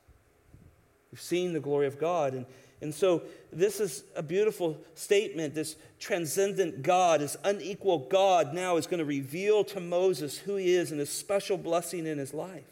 We've 1.12 1.20
seen 1.20 1.53
the 1.53 1.61
glory 1.61 1.87
of 1.87 2.01
God. 2.01 2.33
And, 2.35 2.47
and 2.80 2.93
so 2.93 3.22
this 3.53 3.80
is 3.80 4.03
a 4.16 4.22
beautiful 4.22 4.78
statement. 4.95 5.55
This 5.55 5.76
transcendent 6.01 6.83
God, 6.83 7.20
this 7.20 7.37
unequal 7.45 8.01
God, 8.11 8.55
now 8.55 8.78
is 8.78 8.87
going 8.87 8.99
to 8.99 9.05
reveal 9.05 9.62
to 9.64 9.78
Moses 9.78 10.39
who 10.39 10.57
he 10.57 10.74
is 10.74 10.91
and 10.91 10.99
his 10.99 11.11
special 11.11 11.57
blessing 11.57 12.07
in 12.07 12.18
his 12.18 12.35
life. 12.35 12.64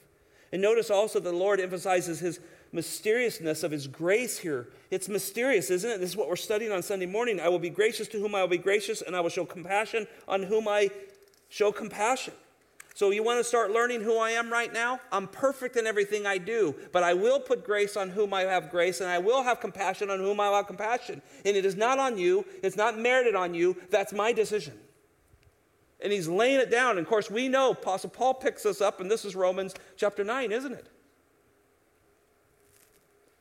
And 0.53 0.61
notice 0.61 0.91
also 0.91 1.21
the 1.21 1.33
Lord 1.33 1.61
emphasizes 1.61 2.19
his 2.19 2.41
mysteriousness 2.73 3.63
of 3.63 3.71
his 3.71 3.87
grace 3.87 4.39
here. 4.39 4.69
It's 4.91 5.09
mysterious, 5.09 5.71
isn't 5.71 5.91
it? 5.91 6.01
This 6.01 6.11
is 6.11 6.17
what 6.17 6.29
we're 6.29 6.37
studying 6.37 6.73
on 6.73 6.83
Sunday 6.83 7.07
morning. 7.07 7.39
I 7.39 7.49
will 7.49 7.59
be 7.59 7.71
gracious 7.71 8.09
to 8.09 8.19
whom 8.19 8.35
I 8.35 8.41
will 8.41 8.49
be 8.49 8.59
gracious, 8.59 9.03
and 9.03 9.15
I 9.15 9.21
will 9.21 9.29
show 9.29 9.45
compassion 9.45 10.09
on 10.27 10.45
whom 10.45 10.67
I 10.67 10.91
show 11.49 11.71
compassion. 11.71 12.35
So, 12.95 13.11
you 13.11 13.23
want 13.23 13.39
to 13.39 13.45
start 13.45 13.71
learning 13.71 14.03
who 14.03 14.19
I 14.19 14.31
am 14.31 14.53
right 14.53 14.73
now? 14.73 15.01
I'm 15.13 15.29
perfect 15.29 15.77
in 15.77 15.87
everything 15.87 16.27
I 16.27 16.39
do, 16.39 16.75
but 16.93 17.03
I 17.03 17.15
will 17.15 17.41
put 17.41 17.65
grace 17.65 17.97
on 17.97 18.11
whom 18.11 18.35
I 18.35 18.43
have 18.43 18.71
grace, 18.71 19.01
and 19.01 19.09
I 19.09 19.19
will 19.19 19.43
have 19.43 19.61
compassion 19.61 20.11
on 20.11 20.19
whom 20.19 20.41
I 20.41 20.49
have 20.49 20.67
compassion. 20.67 21.23
And 21.45 21.57
it 21.57 21.65
is 21.65 21.77
not 21.77 21.99
on 21.99 22.19
you, 22.19 22.45
it's 22.63 22.77
not 22.77 22.99
merited 22.99 23.35
on 23.35 23.55
you. 23.55 23.77
That's 23.91 24.13
my 24.13 24.33
decision. 24.33 24.79
And 26.03 26.13
he's 26.13 26.29
laying 26.29 26.61
it 26.61 26.71
down. 26.71 26.93
And 26.93 27.01
of 27.01 27.07
course, 27.07 27.31
we 27.31 27.49
know 27.49 27.73
Apostle 27.73 28.11
Paul 28.11 28.35
picks 28.35 28.67
us 28.67 28.81
up, 28.81 29.01
and 29.01 29.11
this 29.11 29.25
is 29.25 29.37
Romans 29.37 29.75
chapter 29.97 30.25
9, 30.25 30.51
isn't 30.51 30.73
it? 30.73 30.89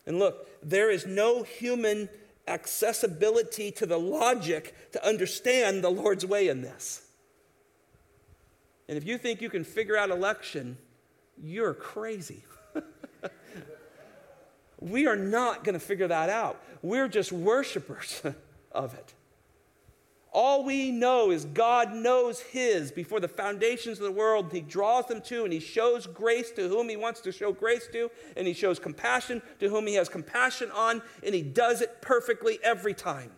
And 0.06 0.20
look, 0.20 0.48
there 0.62 0.90
is 0.90 1.06
no 1.06 1.44
human 1.44 2.10
accessibility 2.48 3.72
to 3.72 3.86
the 3.86 3.98
logic 4.00 4.92
to 4.92 5.08
understand 5.08 5.84
the 5.84 5.90
Lord's 5.90 6.26
way 6.26 6.48
in 6.48 6.62
this. 6.62 7.09
And 8.90 8.98
if 8.98 9.06
you 9.06 9.20
think 9.20 9.40
you 9.40 9.52
can 9.52 9.64
figure 9.64 9.96
out 9.96 10.10
election, 10.10 10.76
you're 11.38 11.76
crazy. 11.76 12.44
we 14.80 15.06
are 15.06 15.16
not 15.16 15.64
going 15.64 15.74
to 15.74 15.80
figure 15.80 16.08
that 16.08 16.30
out. 16.30 16.60
We're 16.82 17.08
just 17.08 17.32
worshipers 17.32 18.24
of 18.72 18.96
it. 18.96 19.14
All 20.32 20.64
we 20.64 20.92
know 20.92 21.30
is 21.30 21.46
God 21.46 21.94
knows 21.94 22.40
His 22.40 22.92
before 22.92 23.20
the 23.20 23.28
foundations 23.28 24.00
of 24.00 24.06
the 24.06 24.12
world. 24.12 24.52
He 24.52 24.62
draws 24.62 25.06
them 25.06 25.22
to, 25.22 25.44
and 25.44 25.54
He 25.54 25.60
shows 25.60 26.08
grace 26.08 26.50
to 26.52 26.68
whom 26.68 26.90
He 26.90 26.98
wants 26.98 27.22
to 27.22 27.32
show 27.32 27.52
grace 27.52 27.88
to, 27.94 28.10
and 28.36 28.48
He 28.48 28.54
shows 28.54 28.80
compassion 28.80 29.44
to 29.60 29.70
whom 29.70 29.86
He 29.86 29.96
has 29.96 30.10
compassion 30.10 30.72
on, 30.72 31.04
and 31.24 31.36
He 31.36 31.44
does 31.44 31.82
it 31.82 32.02
perfectly 32.02 32.58
every 32.64 32.96
time. 32.96 33.32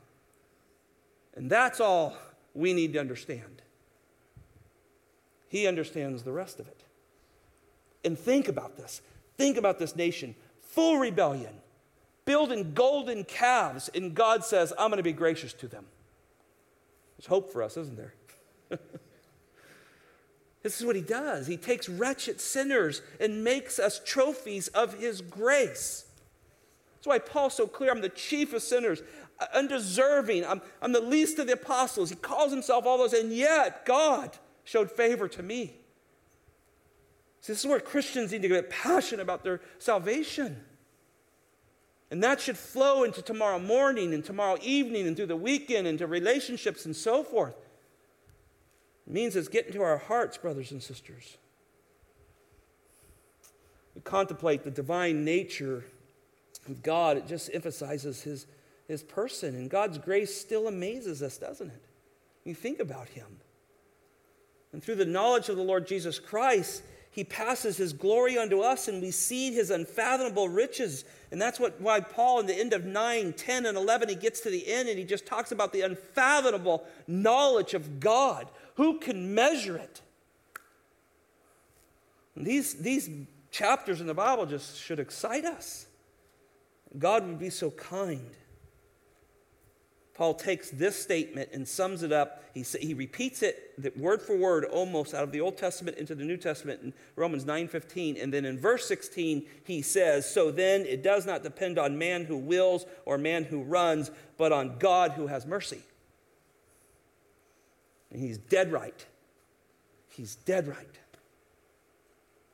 And 1.34 1.50
that's 1.50 1.82
all 1.82 2.16
we 2.54 2.72
need 2.72 2.94
to 2.94 3.00
understand. 3.00 3.62
He 5.52 5.68
understands 5.68 6.24
the 6.24 6.32
rest 6.32 6.62
of 6.62 6.68
it. 6.70 6.86
And 8.06 8.18
think 8.18 8.48
about 8.48 8.78
this. 8.78 9.02
Think 9.38 9.58
about 9.58 9.80
this 9.80 9.98
nation. 9.98 10.34
Full 10.62 10.98
rebellion, 10.98 11.54
building 12.24 12.72
golden 12.74 13.26
calves, 13.26 13.90
and 13.94 14.16
God 14.16 14.46
says, 14.46 14.72
I'm 14.80 14.92
going 14.92 14.98
to 14.98 15.04
be 15.04 15.12
gracious 15.12 15.52
to 15.56 15.68
them. 15.68 15.88
There's 17.18 17.28
hope 17.28 17.52
for 17.52 17.64
us, 17.64 17.76
isn't 17.76 17.98
there? 17.98 18.14
this 20.64 20.80
is 20.80 20.86
what 20.86 20.96
he 20.96 21.02
does. 21.02 21.48
He 21.48 21.58
takes 21.58 21.90
wretched 21.90 22.40
sinners 22.40 23.02
and 23.20 23.44
makes 23.44 23.78
us 23.78 24.00
trophies 24.06 24.70
of 24.70 25.00
his 25.00 25.20
grace. 25.20 26.06
That's 26.94 27.08
why 27.08 27.20
Paul's 27.20 27.56
so 27.56 27.68
clear 27.68 27.92
I'm 27.92 28.00
the 28.00 28.08
chief 28.08 28.54
of 28.54 28.62
sinners, 28.62 29.04
undeserving. 29.54 30.46
I'm, 30.46 30.62
I'm 30.82 30.94
the 30.94 31.02
least 31.02 31.40
of 31.40 31.48
the 31.48 31.54
apostles. 31.54 32.10
He 32.10 32.16
calls 32.16 32.54
himself 32.54 32.86
all 32.86 33.00
those, 33.00 33.12
and 33.12 33.34
yet 33.34 33.86
God 33.86 34.38
showed 34.64 34.92
favor 34.92 35.28
to 35.28 35.44
me. 35.44 35.76
See, 37.42 37.54
this 37.54 37.60
is 37.60 37.68
where 37.68 37.80
Christians 37.80 38.32
need 38.32 38.44
to 38.44 38.48
get 38.48 38.70
passionate 38.70 39.22
about 39.22 39.44
their 39.44 39.62
salvation. 39.80 40.64
And 42.12 42.22
that 42.24 42.42
should 42.42 42.58
flow 42.58 43.04
into 43.04 43.22
tomorrow 43.22 43.58
morning 43.58 44.14
and 44.14 44.24
tomorrow 44.24 44.58
evening 44.62 45.08
and 45.08 45.16
through 45.16 45.28
the 45.28 45.36
weekend 45.36 45.88
into 45.88 46.06
relationships 46.06 46.86
and 46.86 46.96
so 46.96 47.24
forth. 47.24 47.56
It 49.08 49.14
means 49.14 49.36
it's 49.36 49.48
getting 49.48 49.72
to 49.74 49.82
our 49.82 49.98
hearts, 49.98 50.38
brothers 50.38 50.72
and 50.72 50.84
sisters. 50.84 51.38
We 53.96 54.02
contemplate 54.02 54.64
the 54.64 54.72
divine 54.72 55.26
nature 55.26 55.86
of 56.68 56.84
God, 56.84 57.18
it 57.18 57.28
just 57.28 57.50
emphasizes 57.54 58.22
his, 58.22 58.46
his 58.88 59.02
person. 59.02 59.56
And 59.56 59.70
God's 59.70 59.98
grace 59.98 60.36
still 60.36 60.68
amazes 60.68 61.24
us, 61.24 61.38
doesn't 61.38 61.70
it? 61.70 61.82
You 62.44 62.54
think 62.54 62.80
about 62.80 63.08
him. 63.10 63.40
And 64.74 64.84
through 64.84 64.96
the 64.96 65.06
knowledge 65.06 65.50
of 65.50 65.58
the 65.58 65.64
Lord 65.64 65.86
Jesus 65.86 66.20
Christ, 66.20 66.84
he 67.12 67.26
passes 67.26 67.76
his 67.76 67.92
glory 67.92 68.38
unto 68.38 68.62
us 68.62 68.88
and 68.88 69.02
we 69.02 69.12
see 69.12 69.54
his 69.54 69.70
unfathomable 69.70 70.48
riches. 70.48 71.04
And 71.30 71.42
that's 71.42 71.60
what, 71.60 71.80
why 71.82 72.00
Paul, 72.00 72.40
in 72.40 72.46
the 72.46 72.58
end 72.58 72.72
of 72.72 72.86
9, 72.86 73.34
10, 73.34 73.66
and 73.66 73.78
11, 73.78 74.08
he 74.10 74.16
gets 74.16 74.40
to 74.42 74.50
the 74.50 74.66
end 74.72 74.88
and 74.88 74.98
he 74.98 75.04
just 75.04 75.26
talks 75.26 75.52
about 75.52 75.74
the 75.74 75.82
unfathomable 75.82 76.86
knowledge 77.08 77.74
of 77.74 78.00
God. 78.00 78.48
Who 78.76 79.00
can 79.00 79.36
measure 79.36 79.76
it? 79.76 80.02
These, 82.38 82.76
these 82.76 83.10
chapters 83.52 84.00
in 84.00 84.08
the 84.08 84.14
Bible 84.14 84.46
just 84.46 84.80
should 84.80 85.00
excite 85.00 85.44
us. 85.44 85.88
God 86.98 87.28
would 87.28 87.40
be 87.40 87.50
so 87.50 87.72
kind. 87.72 88.30
Paul 90.22 90.36
takes 90.36 90.70
this 90.70 91.02
statement 91.02 91.50
and 91.52 91.68
sums 91.68 92.04
it 92.04 92.12
up. 92.12 92.44
He, 92.54 92.62
he 92.80 92.94
repeats 92.94 93.42
it 93.42 93.74
word 93.98 94.22
for 94.22 94.38
word 94.38 94.66
almost 94.66 95.16
out 95.16 95.24
of 95.24 95.32
the 95.32 95.42
Old 95.42 95.58
Testament 95.58 95.98
into 95.98 96.14
the 96.14 96.24
New 96.24 96.38
Testament 96.38 96.80
in 96.84 96.94
Romans 97.16 97.44
9:15 97.44 98.22
and 98.22 98.32
then 98.32 98.46
in 98.46 98.60
verse 98.60 98.88
16 98.88 99.48
he 99.64 99.82
says, 99.82 100.32
"So 100.32 100.52
then 100.52 100.86
it 100.86 101.02
does 101.02 101.26
not 101.26 101.42
depend 101.42 101.80
on 101.80 101.98
man 101.98 102.26
who 102.26 102.38
wills 102.38 102.86
or 103.04 103.18
man 103.18 103.46
who 103.46 103.64
runs, 103.64 104.12
but 104.38 104.52
on 104.52 104.78
God 104.78 105.14
who 105.14 105.26
has 105.26 105.48
mercy." 105.48 105.82
And 108.12 108.22
he's 108.22 108.38
dead 108.38 108.72
right. 108.72 109.04
He's 110.10 110.36
dead 110.36 110.68
right. 110.68 111.00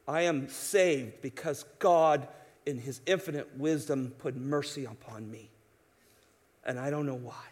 I 0.07 0.21
am 0.21 0.47
saved 0.47 1.21
because 1.21 1.65
God 1.79 2.29
in 2.65 2.77
his 2.77 3.01
infinite 3.05 3.57
wisdom 3.57 4.13
put 4.19 4.37
mercy 4.37 4.85
upon 4.85 5.29
me. 5.29 5.51
And 6.63 6.79
I 6.79 6.89
don't 6.89 7.05
know 7.05 7.15
why 7.15 7.43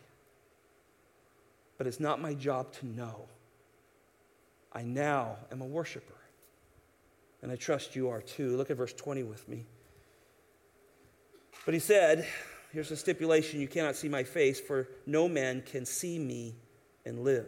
but 1.77 1.87
it's 1.87 1.99
not 1.99 2.21
my 2.21 2.33
job 2.33 2.71
to 2.73 2.85
know. 2.85 3.27
I 4.71 4.83
now 4.83 5.37
am 5.51 5.61
a 5.61 5.65
worshiper. 5.65 6.13
And 7.41 7.51
I 7.51 7.55
trust 7.55 7.95
you 7.95 8.09
are 8.09 8.21
too. 8.21 8.57
Look 8.57 8.71
at 8.71 8.77
verse 8.77 8.93
20 8.93 9.23
with 9.23 9.47
me. 9.47 9.65
But 11.65 11.73
he 11.73 11.79
said, 11.79 12.27
Here's 12.71 12.91
a 12.91 12.97
stipulation 12.97 13.61
you 13.61 13.69
cannot 13.69 13.95
see 13.95 14.09
my 14.09 14.23
face, 14.23 14.59
for 14.59 14.89
no 15.05 15.29
man 15.29 15.63
can 15.65 15.85
see 15.85 16.19
me 16.19 16.55
and 17.05 17.23
live. 17.23 17.47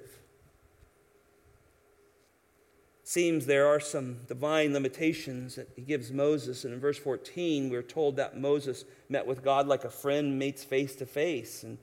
Seems 3.04 3.46
there 3.46 3.68
are 3.68 3.80
some 3.80 4.20
divine 4.28 4.74
limitations 4.74 5.56
that 5.56 5.70
he 5.76 5.82
gives 5.82 6.12
Moses. 6.12 6.64
And 6.64 6.74
in 6.74 6.80
verse 6.80 6.98
14, 6.98 7.70
we're 7.70 7.82
told 7.82 8.18
that 8.18 8.40
Moses 8.40 8.86
met 9.10 9.26
with 9.26 9.44
God 9.44 9.68
like 9.68 9.84
a 9.84 9.90
friend 9.90 10.40
meets 10.40 10.64
face 10.64 10.96
to 10.98 11.06
face. 11.06 11.64
And 11.64 11.78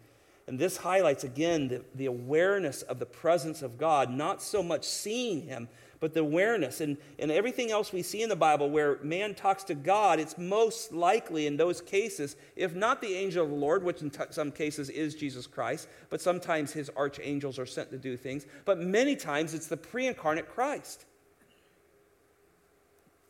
and 0.46 0.58
this 0.58 0.78
highlights 0.78 1.24
again 1.24 1.68
the, 1.68 1.82
the 1.94 2.06
awareness 2.06 2.82
of 2.82 2.98
the 2.98 3.06
presence 3.06 3.62
of 3.62 3.78
God, 3.78 4.10
not 4.10 4.42
so 4.42 4.62
much 4.62 4.84
seeing 4.84 5.42
Him, 5.42 5.68
but 6.00 6.12
the 6.12 6.20
awareness. 6.20 6.82
And, 6.82 6.98
and 7.18 7.30
everything 7.30 7.70
else 7.70 7.92
we 7.92 8.02
see 8.02 8.22
in 8.22 8.28
the 8.28 8.36
Bible 8.36 8.68
where 8.68 8.98
man 9.02 9.34
talks 9.34 9.64
to 9.64 9.74
God, 9.74 10.20
it's 10.20 10.36
most 10.36 10.92
likely 10.92 11.46
in 11.46 11.56
those 11.56 11.80
cases, 11.80 12.36
if 12.56 12.74
not 12.74 13.00
the 13.00 13.14
angel 13.14 13.44
of 13.44 13.50
the 13.50 13.56
Lord, 13.56 13.82
which 13.82 14.02
in 14.02 14.10
t- 14.10 14.24
some 14.30 14.52
cases 14.52 14.90
is 14.90 15.14
Jesus 15.14 15.46
Christ, 15.46 15.88
but 16.10 16.20
sometimes 16.20 16.72
his 16.72 16.90
archangels 16.94 17.58
are 17.58 17.64
sent 17.64 17.90
to 17.92 17.98
do 17.98 18.16
things, 18.16 18.44
but 18.66 18.78
many 18.78 19.16
times 19.16 19.54
it's 19.54 19.66
the 19.66 19.78
pre 19.78 20.06
incarnate 20.06 20.50
Christ. 20.50 21.06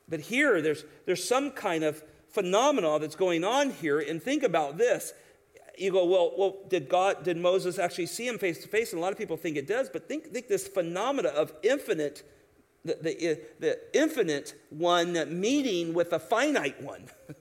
But 0.09 0.21
here, 0.21 0.61
there's, 0.61 0.85
there's 1.07 1.27
some 1.27 1.53
kind 1.53 1.85
of 1.85 2.03
phenomena 2.29 2.99
that's 2.99 3.17
going 3.17 3.45
on 3.45 3.71
here. 3.71 4.01
And 4.01 4.21
think 4.23 4.43
about 4.43 4.77
this 4.77 5.15
you 5.79 5.91
go, 5.91 6.05
well, 6.05 6.33
well, 6.37 6.57
did 6.69 6.89
God, 6.89 7.25
did 7.25 7.37
Moses 7.37 7.79
actually 7.79 8.07
see 8.07 8.27
him 8.27 8.39
face 8.39 8.59
to 8.63 8.69
face? 8.69 8.93
And 8.93 8.99
a 8.99 9.03
lot 9.03 9.13
of 9.13 9.19
people 9.19 9.37
think 9.37 9.57
it 9.57 9.67
does, 9.67 9.89
but 9.89 10.09
think, 10.09 10.33
think 10.33 10.49
this 10.49 10.69
phenomena 10.69 11.29
of 11.31 11.53
infinite, 11.63 12.29
the, 12.85 12.95
the, 13.01 13.41
the 13.61 13.81
infinite 13.93 14.55
one 14.71 15.41
meeting 15.41 15.95
with 15.95 16.13
a 16.13 16.19
finite 16.19 16.81
one. 16.83 17.09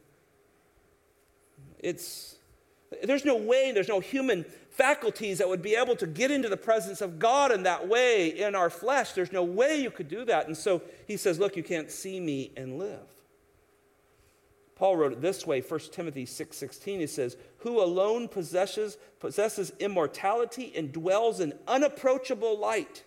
it's, 1.80 2.36
there's 3.04 3.26
no 3.26 3.36
way, 3.36 3.72
there's 3.72 3.90
no 3.90 4.00
human 4.00 4.46
faculties 4.72 5.38
that 5.38 5.48
would 5.48 5.62
be 5.62 5.76
able 5.76 5.96
to 5.96 6.08
get 6.08 6.32
into 6.32 6.50
the 6.50 6.58
presence 6.58 7.02
of 7.02 7.20
God 7.20 7.52
in 7.52 7.64
that 7.64 7.88
way 7.88 8.30
in 8.30 8.56
our 8.56 8.70
flesh. 8.70 9.12
There's 9.12 9.32
no 9.32 9.44
way 9.44 9.80
you 9.82 9.92
could 9.92 10.08
do 10.08 10.26
that. 10.26 10.48
And 10.48 10.58
so 10.58 10.82
he 11.08 11.18
says, 11.18 11.40
look, 11.40 11.56
you 11.56 11.64
can't 11.64 11.92
see 11.92 12.20
me 12.20 12.52
and 12.58 12.80
live. 12.80 13.08
Paul 14.84 14.98
wrote 14.98 15.14
it 15.14 15.22
this 15.22 15.48
way, 15.48 15.62
1 15.62 15.94
Timothy 15.94 16.26
6:16. 16.26 16.54
6, 16.54 16.84
he 16.84 17.08
says, 17.08 17.38
"Who 17.60 17.80
alone 17.80 18.28
possesses 18.28 18.98
possesses 19.22 19.72
immortality 19.80 20.74
and 20.76 20.92
dwells 20.92 21.40
in 21.40 21.58
unapproachable 21.70 22.58
light." 22.58 23.06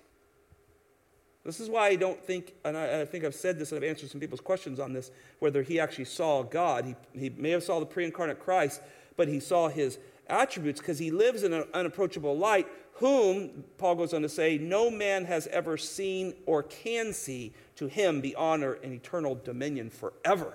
This 1.45 1.61
is 1.61 1.69
why 1.69 1.89
I 1.89 1.97
don't 1.97 2.19
think, 2.25 2.55
and 2.65 2.79
I, 2.79 3.03
I, 3.03 3.05
think 3.05 3.27
I've 3.27 3.35
said 3.35 3.59
this 3.59 3.73
and 3.73 3.77
I've 3.77 3.91
answered 3.91 4.09
some 4.09 4.23
people's 4.23 4.41
questions 4.41 4.81
on 4.81 4.95
this, 4.95 5.11
whether 5.39 5.63
he 5.63 5.79
actually 5.79 6.07
saw 6.07 6.43
God. 6.43 6.87
He, 6.87 6.97
he 7.13 7.29
may 7.29 7.51
have 7.51 7.63
saw 7.63 7.79
the 7.79 7.85
pre-incarnate 7.85 8.41
Christ, 8.41 8.81
but 9.19 9.29
he 9.29 9.39
saw 9.39 9.69
his 9.69 9.99
attributes 10.29 10.81
because 10.81 10.99
he 10.99 11.11
lives 11.11 11.43
in 11.43 11.53
an 11.53 11.67
unapproachable 11.75 12.39
light, 12.39 12.67
whom, 12.95 13.65
Paul 13.77 13.97
goes 13.97 14.15
on 14.15 14.23
to 14.23 14.31
say, 14.31 14.57
no 14.57 14.91
man 14.91 15.27
has 15.27 15.47
ever 15.49 15.77
seen 15.77 16.33
or 16.47 16.63
can 16.63 17.13
see. 17.13 17.53
To 17.75 17.87
him 17.87 18.23
be 18.23 18.35
honor 18.35 18.73
and 18.83 18.95
eternal 18.95 19.35
dominion 19.35 19.91
forever. 19.91 20.55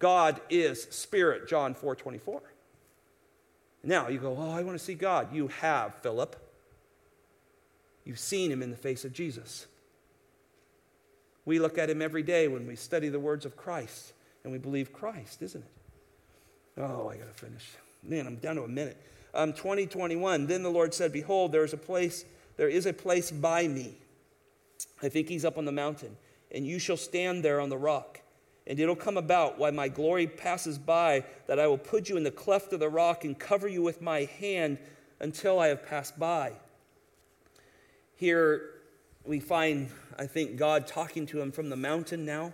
God 0.00 0.40
is 0.50 0.82
spirit, 0.90 1.48
John 1.48 1.74
4 1.74 1.94
24. 1.94 2.42
Now 3.84 4.08
you 4.08 4.18
go, 4.18 4.36
Oh, 4.36 4.50
I 4.50 4.62
want 4.62 4.76
to 4.76 4.84
see 4.84 4.94
God. 4.94 5.32
You 5.32 5.48
have, 5.48 5.94
Philip. 5.96 6.36
You've 8.04 8.18
seen 8.18 8.50
him 8.50 8.62
in 8.62 8.70
the 8.70 8.76
face 8.76 9.04
of 9.04 9.12
Jesus. 9.12 9.66
We 11.44 11.58
look 11.58 11.78
at 11.78 11.88
him 11.88 12.02
every 12.02 12.22
day 12.22 12.48
when 12.48 12.66
we 12.66 12.76
study 12.76 13.08
the 13.08 13.20
words 13.20 13.46
of 13.46 13.56
Christ 13.56 14.12
and 14.42 14.52
we 14.52 14.58
believe 14.58 14.92
Christ, 14.92 15.42
isn't 15.42 15.62
it? 15.62 16.80
Oh, 16.80 17.08
I 17.08 17.16
got 17.16 17.26
to 17.28 17.34
finish. 17.34 17.66
Man, 18.02 18.26
I'm 18.26 18.36
down 18.36 18.56
to 18.56 18.62
a 18.62 18.68
minute. 18.68 18.96
Um, 19.34 19.52
2021. 19.52 20.46
Then 20.46 20.62
the 20.62 20.70
Lord 20.70 20.94
said, 20.94 21.12
Behold, 21.12 21.52
there 21.52 21.64
is 21.64 21.72
a 21.72 21.78
place, 21.78 22.24
there 22.56 22.68
is 22.68 22.86
a 22.86 22.92
place 22.92 23.30
by 23.30 23.68
me. 23.68 23.94
I 25.02 25.08
think 25.08 25.28
he's 25.28 25.44
up 25.44 25.58
on 25.58 25.66
the 25.66 25.72
mountain, 25.72 26.16
and 26.50 26.66
you 26.66 26.78
shall 26.78 26.96
stand 26.96 27.44
there 27.44 27.60
on 27.60 27.68
the 27.68 27.76
rock. 27.76 28.19
And 28.70 28.78
it'll 28.78 28.94
come 28.94 29.16
about 29.16 29.58
while 29.58 29.72
my 29.72 29.88
glory 29.88 30.28
passes 30.28 30.78
by 30.78 31.24
that 31.48 31.58
I 31.58 31.66
will 31.66 31.76
put 31.76 32.08
you 32.08 32.16
in 32.16 32.22
the 32.22 32.30
cleft 32.30 32.72
of 32.72 32.78
the 32.78 32.88
rock 32.88 33.24
and 33.24 33.36
cover 33.36 33.66
you 33.66 33.82
with 33.82 34.00
my 34.00 34.26
hand 34.38 34.78
until 35.18 35.58
I 35.58 35.66
have 35.66 35.84
passed 35.84 36.20
by. 36.20 36.52
Here 38.14 38.70
we 39.24 39.40
find, 39.40 39.88
I 40.16 40.28
think, 40.28 40.56
God 40.56 40.86
talking 40.86 41.26
to 41.26 41.40
him 41.40 41.50
from 41.50 41.68
the 41.68 41.74
mountain 41.74 42.24
now. 42.24 42.52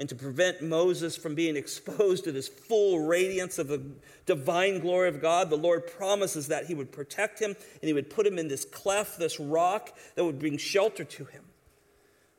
And 0.00 0.08
to 0.08 0.16
prevent 0.16 0.62
Moses 0.62 1.16
from 1.16 1.36
being 1.36 1.54
exposed 1.54 2.24
to 2.24 2.32
this 2.32 2.48
full 2.48 3.06
radiance 3.06 3.60
of 3.60 3.68
the 3.68 3.82
divine 4.26 4.80
glory 4.80 5.08
of 5.10 5.22
God, 5.22 5.48
the 5.48 5.56
Lord 5.56 5.86
promises 5.86 6.48
that 6.48 6.66
he 6.66 6.74
would 6.74 6.90
protect 6.90 7.38
him 7.38 7.50
and 7.50 7.86
he 7.86 7.92
would 7.92 8.10
put 8.10 8.26
him 8.26 8.36
in 8.36 8.48
this 8.48 8.64
cleft, 8.64 9.16
this 9.16 9.38
rock 9.38 9.96
that 10.16 10.24
would 10.24 10.40
bring 10.40 10.56
shelter 10.56 11.04
to 11.04 11.24
him. 11.26 11.44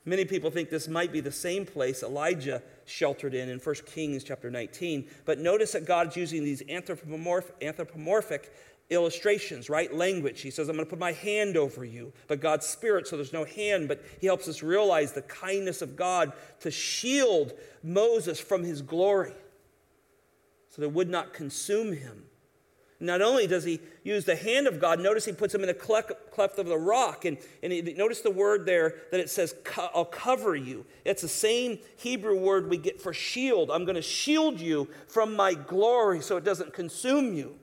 Many 0.06 0.26
people 0.26 0.52
think 0.52 0.70
this 0.70 0.88
might 0.88 1.14
be 1.14 1.22
the 1.22 1.32
same 1.32 1.66
place 1.66 2.04
Elijah 2.04 2.62
sheltered 2.86 3.34
in 3.34 3.48
in 3.48 3.60
1 3.60 3.76
Kings 3.86 4.24
chapter 4.24 4.52
19. 4.52 5.08
But 5.24 5.40
notice 5.40 5.72
that 5.72 5.86
God's 5.86 6.18
using 6.18 6.44
these 6.44 6.62
anthropomorphic, 6.68 7.56
anthropomorphic 7.62 8.54
illustrations, 8.90 9.70
right? 9.70 9.94
Language. 9.94 10.42
He 10.42 10.52
says, 10.52 10.68
I'm 10.68 10.76
going 10.76 10.86
to 10.86 10.90
put 10.90 11.00
my 11.00 11.14
hand 11.14 11.56
over 11.56 11.86
you, 11.86 12.12
but 12.28 12.42
God's 12.42 12.66
spirit, 12.66 13.08
so 13.08 13.16
there's 13.16 13.32
no 13.32 13.46
hand, 13.46 13.88
but 13.88 14.04
he 14.20 14.28
helps 14.28 14.50
us 14.50 14.62
realize 14.62 15.14
the 15.14 15.22
kindness 15.22 15.82
of 15.82 15.96
God 15.96 16.34
to 16.60 16.70
shield 16.70 17.54
Moses 17.82 18.42
from 18.42 18.64
his 18.64 18.82
glory 18.82 19.34
so 20.70 20.82
that 20.82 20.88
it 20.88 20.94
would 20.94 21.10
not 21.10 21.34
consume 21.34 21.94
him. 21.94 22.24
Not 23.00 23.22
only 23.22 23.48
does 23.48 23.64
he 23.64 23.82
use 24.04 24.26
the 24.26 24.36
hand 24.36 24.68
of 24.68 24.80
God, 24.80 25.00
notice 25.00 25.26
he 25.26 25.34
puts 25.34 25.54
him 25.54 25.64
in 25.64 25.70
a 25.70 25.74
cleft 25.74 26.60
of 26.60 26.66
the 26.68 26.78
rock. 26.78 27.26
And, 27.26 27.38
and 27.62 27.74
he, 27.74 27.82
notice 27.82 28.22
the 28.22 28.32
word 28.32 28.66
there 28.66 28.96
that 29.12 29.20
it 29.20 29.30
says, 29.30 29.56
I'll 29.78 30.06
cover 30.06 30.56
you. 30.56 30.86
It's 31.04 31.22
the 31.22 31.28
same 31.28 31.80
Hebrew 31.98 32.38
word 32.38 32.70
we 32.70 32.78
get 32.78 33.02
for 33.02 33.14
shield. 33.14 33.72
I'm 33.72 33.84
going 33.84 33.96
to 33.96 34.02
shield 34.02 34.60
you 34.60 34.88
from 35.08 35.36
my 35.36 35.54
glory 35.54 36.22
so 36.22 36.38
it 36.38 36.44
doesn't 36.44 36.74
consume 36.74 37.34
you. 37.34 37.56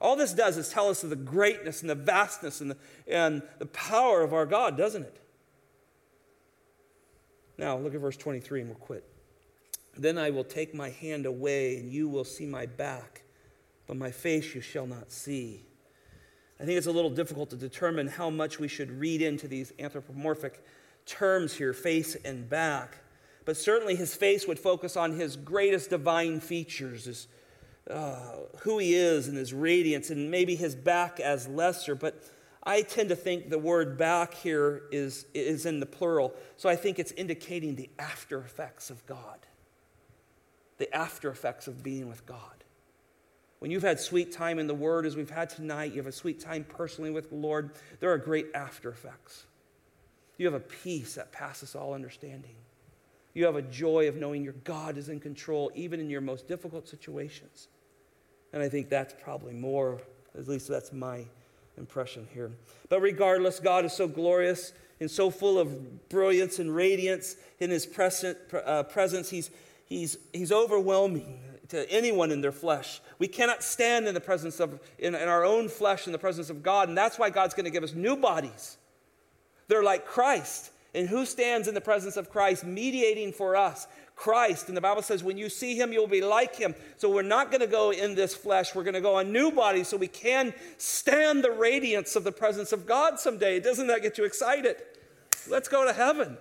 All 0.00 0.16
this 0.16 0.32
does 0.32 0.56
is 0.56 0.68
tell 0.68 0.88
us 0.88 1.04
of 1.04 1.10
the 1.10 1.16
greatness 1.16 1.80
and 1.80 1.88
the 1.88 1.94
vastness 1.94 2.60
and 2.60 2.72
the, 2.72 2.76
and 3.06 3.42
the 3.60 3.66
power 3.66 4.22
of 4.22 4.34
our 4.34 4.46
God, 4.46 4.76
doesn't 4.76 5.04
it? 5.04 5.16
Now, 7.56 7.78
look 7.78 7.94
at 7.94 8.00
verse 8.00 8.16
23 8.16 8.62
and 8.62 8.70
we'll 8.70 8.78
quit. 8.78 9.04
Then 9.96 10.18
I 10.18 10.30
will 10.30 10.44
take 10.44 10.74
my 10.74 10.88
hand 10.88 11.26
away, 11.26 11.76
and 11.76 11.92
you 11.92 12.08
will 12.08 12.24
see 12.24 12.46
my 12.46 12.66
back, 12.66 13.22
but 13.86 13.96
my 13.96 14.10
face 14.10 14.54
you 14.54 14.60
shall 14.60 14.86
not 14.86 15.10
see. 15.10 15.64
I 16.60 16.64
think 16.64 16.78
it's 16.78 16.86
a 16.86 16.92
little 16.92 17.10
difficult 17.10 17.50
to 17.50 17.56
determine 17.56 18.06
how 18.06 18.30
much 18.30 18.58
we 18.58 18.68
should 18.68 18.90
read 18.90 19.20
into 19.20 19.48
these 19.48 19.72
anthropomorphic 19.78 20.64
terms 21.06 21.54
here, 21.54 21.72
face 21.72 22.14
and 22.24 22.48
back. 22.48 22.98
But 23.44 23.56
certainly 23.56 23.96
his 23.96 24.14
face 24.14 24.46
would 24.46 24.58
focus 24.58 24.96
on 24.96 25.12
his 25.12 25.34
greatest 25.34 25.90
divine 25.90 26.38
features, 26.38 27.06
his 27.06 27.26
uh, 27.90 28.36
who 28.60 28.78
he 28.78 28.94
is 28.94 29.26
and 29.26 29.36
his 29.36 29.52
radiance, 29.52 30.10
and 30.10 30.30
maybe 30.30 30.54
his 30.54 30.74
back 30.74 31.18
as 31.18 31.48
lesser. 31.48 31.96
But 31.96 32.22
I 32.62 32.82
tend 32.82 33.08
to 33.08 33.16
think 33.16 33.50
the 33.50 33.58
word 33.58 33.98
back 33.98 34.34
here 34.34 34.82
is, 34.92 35.26
is 35.34 35.66
in 35.66 35.80
the 35.80 35.86
plural. 35.86 36.32
So 36.56 36.68
I 36.68 36.76
think 36.76 36.98
it's 37.00 37.12
indicating 37.12 37.74
the 37.74 37.90
after 37.98 38.38
effects 38.38 38.88
of 38.88 39.04
God, 39.06 39.40
the 40.78 40.94
after 40.94 41.28
effects 41.28 41.66
of 41.66 41.82
being 41.82 42.08
with 42.08 42.24
God. 42.24 42.61
When 43.62 43.70
you've 43.70 43.84
had 43.84 44.00
sweet 44.00 44.32
time 44.32 44.58
in 44.58 44.66
the 44.66 44.74
Word, 44.74 45.06
as 45.06 45.14
we've 45.14 45.30
had 45.30 45.48
tonight, 45.48 45.92
you 45.92 45.98
have 45.98 46.08
a 46.08 46.10
sweet 46.10 46.40
time 46.40 46.66
personally 46.68 47.12
with 47.12 47.28
the 47.28 47.36
Lord, 47.36 47.70
there 48.00 48.10
are 48.10 48.18
great 48.18 48.48
after 48.56 48.90
effects. 48.90 49.44
You 50.36 50.46
have 50.46 50.54
a 50.54 50.58
peace 50.58 51.14
that 51.14 51.30
passes 51.30 51.76
all 51.76 51.94
understanding. 51.94 52.56
You 53.34 53.44
have 53.44 53.54
a 53.54 53.62
joy 53.62 54.08
of 54.08 54.16
knowing 54.16 54.42
your 54.42 54.54
God 54.64 54.98
is 54.98 55.08
in 55.08 55.20
control, 55.20 55.70
even 55.76 56.00
in 56.00 56.10
your 56.10 56.20
most 56.20 56.48
difficult 56.48 56.88
situations. 56.88 57.68
And 58.52 58.64
I 58.64 58.68
think 58.68 58.88
that's 58.88 59.14
probably 59.22 59.52
more, 59.52 60.02
at 60.36 60.48
least 60.48 60.66
that's 60.66 60.92
my 60.92 61.24
impression 61.78 62.26
here. 62.34 62.50
But 62.88 63.00
regardless, 63.00 63.60
God 63.60 63.84
is 63.84 63.92
so 63.92 64.08
glorious 64.08 64.72
and 64.98 65.08
so 65.08 65.30
full 65.30 65.60
of 65.60 66.08
brilliance 66.08 66.58
and 66.58 66.74
radiance 66.74 67.36
in 67.60 67.70
his 67.70 67.86
present, 67.86 68.38
uh, 68.52 68.82
presence. 68.82 69.30
He's, 69.30 69.52
he's, 69.86 70.18
he's 70.32 70.50
overwhelming 70.50 71.38
to 71.72 71.90
anyone 71.90 72.30
in 72.30 72.42
their 72.42 72.52
flesh. 72.52 73.00
We 73.18 73.28
cannot 73.28 73.62
stand 73.62 74.06
in 74.06 74.14
the 74.14 74.20
presence 74.20 74.60
of, 74.60 74.78
in, 74.98 75.14
in 75.14 75.28
our 75.28 75.44
own 75.44 75.68
flesh, 75.68 76.06
in 76.06 76.12
the 76.12 76.18
presence 76.18 76.50
of 76.50 76.62
God. 76.62 76.88
And 76.88 76.96
that's 76.96 77.18
why 77.18 77.30
God's 77.30 77.54
going 77.54 77.64
to 77.64 77.70
give 77.70 77.82
us 77.82 77.94
new 77.94 78.14
bodies. 78.14 78.76
They're 79.68 79.82
like 79.82 80.06
Christ. 80.06 80.70
And 80.94 81.08
who 81.08 81.24
stands 81.24 81.68
in 81.68 81.74
the 81.74 81.80
presence 81.80 82.18
of 82.18 82.30
Christ, 82.30 82.64
mediating 82.64 83.32
for 83.32 83.56
us? 83.56 83.86
Christ. 84.14 84.68
And 84.68 84.76
the 84.76 84.82
Bible 84.82 85.00
says, 85.00 85.24
when 85.24 85.38
you 85.38 85.48
see 85.48 85.74
him, 85.74 85.94
you'll 85.94 86.06
be 86.06 86.20
like 86.20 86.54
him. 86.54 86.74
So 86.98 87.10
we're 87.10 87.22
not 87.22 87.50
going 87.50 87.62
to 87.62 87.66
go 87.66 87.90
in 87.90 88.14
this 88.14 88.34
flesh. 88.34 88.74
We're 88.74 88.84
going 88.84 88.94
to 88.94 89.00
go 89.00 89.16
on 89.16 89.32
new 89.32 89.50
bodies 89.50 89.88
so 89.88 89.96
we 89.96 90.08
can 90.08 90.52
stand 90.76 91.42
the 91.42 91.50
radiance 91.50 92.14
of 92.16 92.24
the 92.24 92.32
presence 92.32 92.72
of 92.72 92.84
God 92.84 93.18
someday. 93.18 93.58
Doesn't 93.60 93.86
that 93.86 94.02
get 94.02 94.18
you 94.18 94.24
excited? 94.24 94.76
Let's 95.48 95.68
go 95.68 95.86
to 95.86 95.94
heaven. 95.94 96.36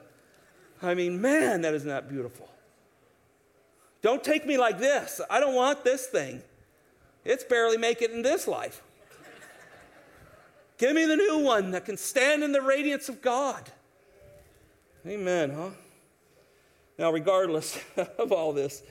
I 0.82 0.93
mean, 0.93 1.21
man, 1.21 1.61
that 1.61 1.73
is 1.73 1.86
not 1.86 2.09
beautiful. 2.09 2.49
Don't 4.02 4.24
take 4.24 4.45
me 4.45 4.58
like 4.58 4.80
this. 4.80 5.22
I 5.30 5.39
don't 5.39 5.56
want 5.56 5.84
this 5.84 6.08
thing. 6.08 6.41
It's 7.24 7.43
barely 7.43 7.78
make 7.78 8.02
it 8.02 8.12
in 8.12 8.22
this 8.22 8.47
life. 8.47 8.82
Give 10.78 10.95
me 10.95 11.06
the 11.06 11.16
new 11.16 11.39
one 11.39 11.72
that 11.72 11.86
can 11.86 11.97
stand 11.97 12.43
in 12.43 12.52
the 12.52 12.62
radiance 12.62 13.08
of 13.08 13.22
God. 13.22 13.72
Amen, 15.06 15.52
huh? 15.52 15.70
Now, 16.97 17.12
regardless 17.12 17.80
of 18.18 18.32
all 18.32 18.54
this, 18.54 18.82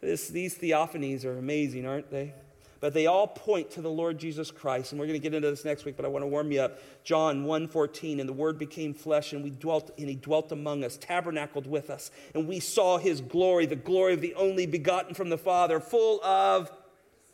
this, 0.00 0.28
these 0.28 0.56
theophanies 0.56 1.24
are 1.24 1.38
amazing, 1.38 1.86
aren't 1.86 2.10
they? 2.10 2.34
But 2.80 2.94
they 2.94 3.06
all 3.06 3.26
point 3.26 3.70
to 3.72 3.82
the 3.82 3.90
Lord 3.90 4.18
Jesus 4.18 4.50
Christ. 4.50 4.92
And 4.92 4.98
we're 4.98 5.06
going 5.06 5.20
to 5.20 5.22
get 5.22 5.34
into 5.34 5.50
this 5.50 5.64
next 5.64 5.84
week, 5.84 5.96
but 5.96 6.04
I 6.06 6.08
want 6.08 6.22
to 6.22 6.26
warm 6.26 6.50
you 6.50 6.62
up. 6.62 6.78
John 7.04 7.44
1:14, 7.44 8.20
and 8.20 8.28
the 8.28 8.32
word 8.32 8.58
became 8.58 8.94
flesh, 8.94 9.32
and 9.32 9.44
we 9.44 9.50
dwelt, 9.50 9.90
and 9.98 10.08
he 10.08 10.14
dwelt 10.14 10.50
among 10.50 10.82
us, 10.84 10.96
tabernacled 10.96 11.66
with 11.66 11.90
us, 11.90 12.10
and 12.34 12.48
we 12.48 12.58
saw 12.58 12.98
his 12.98 13.20
glory, 13.20 13.66
the 13.66 13.76
glory 13.76 14.14
of 14.14 14.20
the 14.20 14.34
only 14.34 14.66
begotten 14.66 15.14
from 15.14 15.28
the 15.28 15.38
Father, 15.38 15.78
full 15.78 16.22
of 16.24 16.70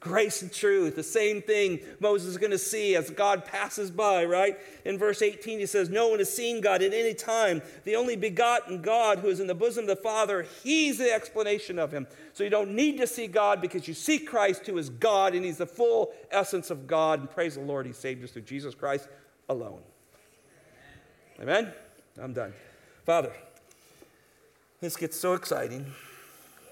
Grace 0.06 0.40
and 0.40 0.52
truth, 0.52 0.94
the 0.94 1.02
same 1.02 1.42
thing 1.42 1.80
Moses 1.98 2.28
is 2.28 2.38
going 2.38 2.52
to 2.52 2.58
see 2.58 2.94
as 2.94 3.10
God 3.10 3.44
passes 3.44 3.90
by, 3.90 4.24
right? 4.24 4.56
In 4.84 4.98
verse 4.98 5.20
18, 5.20 5.58
he 5.58 5.66
says, 5.66 5.90
No 5.90 6.06
one 6.06 6.20
has 6.20 6.32
seen 6.32 6.60
God 6.60 6.80
at 6.80 6.94
any 6.94 7.12
time. 7.12 7.60
The 7.82 7.96
only 7.96 8.14
begotten 8.14 8.82
God 8.82 9.18
who 9.18 9.26
is 9.26 9.40
in 9.40 9.48
the 9.48 9.54
bosom 9.54 9.82
of 9.82 9.88
the 9.88 9.96
Father, 9.96 10.46
he's 10.62 10.98
the 10.98 11.12
explanation 11.12 11.76
of 11.76 11.90
him. 11.90 12.06
So 12.34 12.44
you 12.44 12.50
don't 12.50 12.70
need 12.70 12.98
to 12.98 13.06
see 13.08 13.26
God 13.26 13.60
because 13.60 13.88
you 13.88 13.94
see 13.94 14.20
Christ 14.20 14.64
who 14.68 14.78
is 14.78 14.90
God 14.90 15.34
and 15.34 15.44
he's 15.44 15.58
the 15.58 15.66
full 15.66 16.12
essence 16.30 16.70
of 16.70 16.86
God. 16.86 17.18
And 17.18 17.28
praise 17.28 17.56
the 17.56 17.62
Lord, 17.62 17.84
he 17.84 17.92
saved 17.92 18.22
us 18.22 18.30
through 18.30 18.42
Jesus 18.42 18.76
Christ 18.76 19.08
alone. 19.48 19.80
Amen? 21.42 21.72
I'm 22.22 22.32
done. 22.32 22.54
Father, 23.04 23.32
this 24.80 24.96
gets 24.96 25.18
so 25.18 25.32
exciting. 25.32 25.92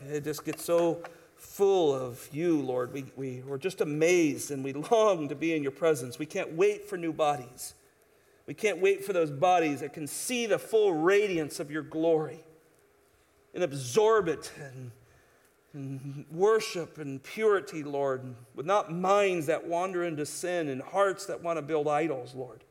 It 0.09 0.22
just 0.22 0.45
gets 0.45 0.64
so 0.64 1.03
full 1.45 1.95
of 1.95 2.28
you, 2.32 2.61
Lord. 2.61 2.92
We, 2.92 3.05
we, 3.16 3.42
we're 3.47 3.59
just 3.59 3.80
amazed 3.80 4.51
and 4.51 4.64
we 4.64 4.72
long 4.72 5.28
to 5.28 5.34
be 5.34 5.55
in 5.55 5.62
your 5.62 5.72
presence. 5.72 6.18
We 6.18 6.26
can't 6.26 6.53
wait 6.55 6.88
for 6.88 6.97
new 6.97 7.12
bodies. 7.12 7.74
We 8.47 8.55
can't 8.55 8.80
wait 8.80 9.05
for 9.05 9.12
those 9.12 9.30
bodies 9.30 9.80
that 9.80 9.92
can 9.92 10.07
see 10.07 10.47
the 10.47 10.59
full 10.59 10.92
radiance 10.92 11.61
of 11.61 11.70
your 11.70 11.82
glory 11.82 12.45
and 13.55 13.62
absorb 13.62 14.28
it 14.28 14.53
and, 14.61 14.90
and 15.72 16.26
worship 16.30 16.99
and 16.99 17.22
purity, 17.22 17.82
Lord, 17.82 18.34
with 18.55 18.66
not 18.66 18.92
minds 18.92 19.47
that 19.47 19.66
wander 19.66 20.03
into 20.03 20.26
sin 20.26 20.68
and 20.68 20.82
hearts 20.82 21.26
that 21.26 21.42
want 21.42 21.59
to 21.59 21.62
build 21.62 21.88
idols, 21.88 22.34
Lord. 22.34 22.64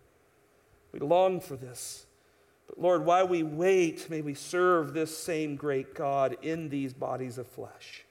We 0.92 1.00
long 1.00 1.40
for 1.40 1.56
this. 1.56 2.06
But 2.68 2.80
Lord, 2.80 3.06
while 3.06 3.28
we 3.28 3.44
wait, 3.44 4.10
may 4.10 4.22
we 4.22 4.34
serve 4.34 4.94
this 4.94 5.18
same 5.18 5.56
great 5.56 5.96
God 5.96 6.38
in 6.42 6.70
these 6.70 6.94
bodies 6.94 7.38
of 7.38 7.48
flesh. 7.48 8.06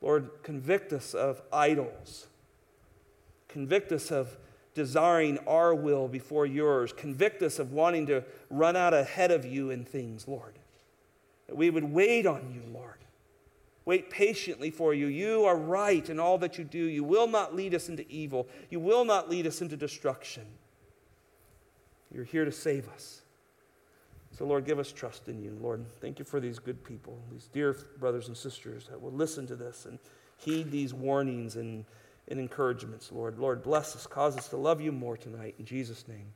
Lord, 0.00 0.30
convict 0.42 0.92
us 0.92 1.14
of 1.14 1.42
idols. 1.52 2.26
Convict 3.48 3.92
us 3.92 4.10
of 4.10 4.36
desiring 4.74 5.38
our 5.46 5.74
will 5.74 6.06
before 6.06 6.46
yours. 6.46 6.92
Convict 6.92 7.42
us 7.42 7.58
of 7.58 7.72
wanting 7.72 8.06
to 8.06 8.22
run 8.50 8.76
out 8.76 8.92
ahead 8.92 9.30
of 9.30 9.44
you 9.46 9.70
in 9.70 9.84
things, 9.84 10.28
Lord. 10.28 10.58
That 11.46 11.56
we 11.56 11.70
would 11.70 11.84
wait 11.84 12.26
on 12.26 12.52
you, 12.52 12.62
Lord. 12.72 12.98
Wait 13.86 14.10
patiently 14.10 14.70
for 14.70 14.92
you. 14.92 15.06
You 15.06 15.44
are 15.44 15.56
right 15.56 16.08
in 16.10 16.18
all 16.18 16.38
that 16.38 16.58
you 16.58 16.64
do. 16.64 16.78
You 16.78 17.04
will 17.04 17.28
not 17.28 17.54
lead 17.54 17.74
us 17.74 17.88
into 17.88 18.04
evil, 18.10 18.46
you 18.68 18.80
will 18.80 19.04
not 19.04 19.30
lead 19.30 19.46
us 19.46 19.62
into 19.62 19.76
destruction. 19.76 20.44
You're 22.12 22.24
here 22.24 22.44
to 22.44 22.52
save 22.52 22.88
us. 22.88 23.22
So, 24.36 24.44
Lord, 24.44 24.66
give 24.66 24.78
us 24.78 24.92
trust 24.92 25.28
in 25.28 25.40
you. 25.40 25.56
Lord, 25.62 25.86
thank 26.00 26.18
you 26.18 26.24
for 26.26 26.40
these 26.40 26.58
good 26.58 26.84
people, 26.84 27.18
these 27.32 27.48
dear 27.54 27.74
brothers 27.98 28.28
and 28.28 28.36
sisters 28.36 28.86
that 28.88 29.00
will 29.00 29.12
listen 29.12 29.46
to 29.46 29.56
this 29.56 29.86
and 29.86 29.98
heed 30.36 30.70
these 30.70 30.92
warnings 30.92 31.56
and, 31.56 31.86
and 32.28 32.38
encouragements, 32.38 33.10
Lord. 33.10 33.38
Lord, 33.38 33.62
bless 33.62 33.96
us. 33.96 34.06
Cause 34.06 34.36
us 34.36 34.48
to 34.48 34.58
love 34.58 34.80
you 34.82 34.92
more 34.92 35.16
tonight. 35.16 35.54
In 35.58 35.64
Jesus' 35.64 36.06
name, 36.06 36.26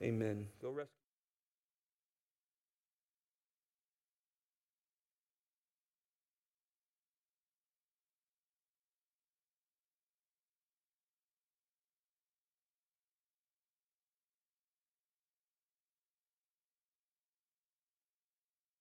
amen. 0.00 0.46
Go 0.62 0.70
rest. 0.70 0.97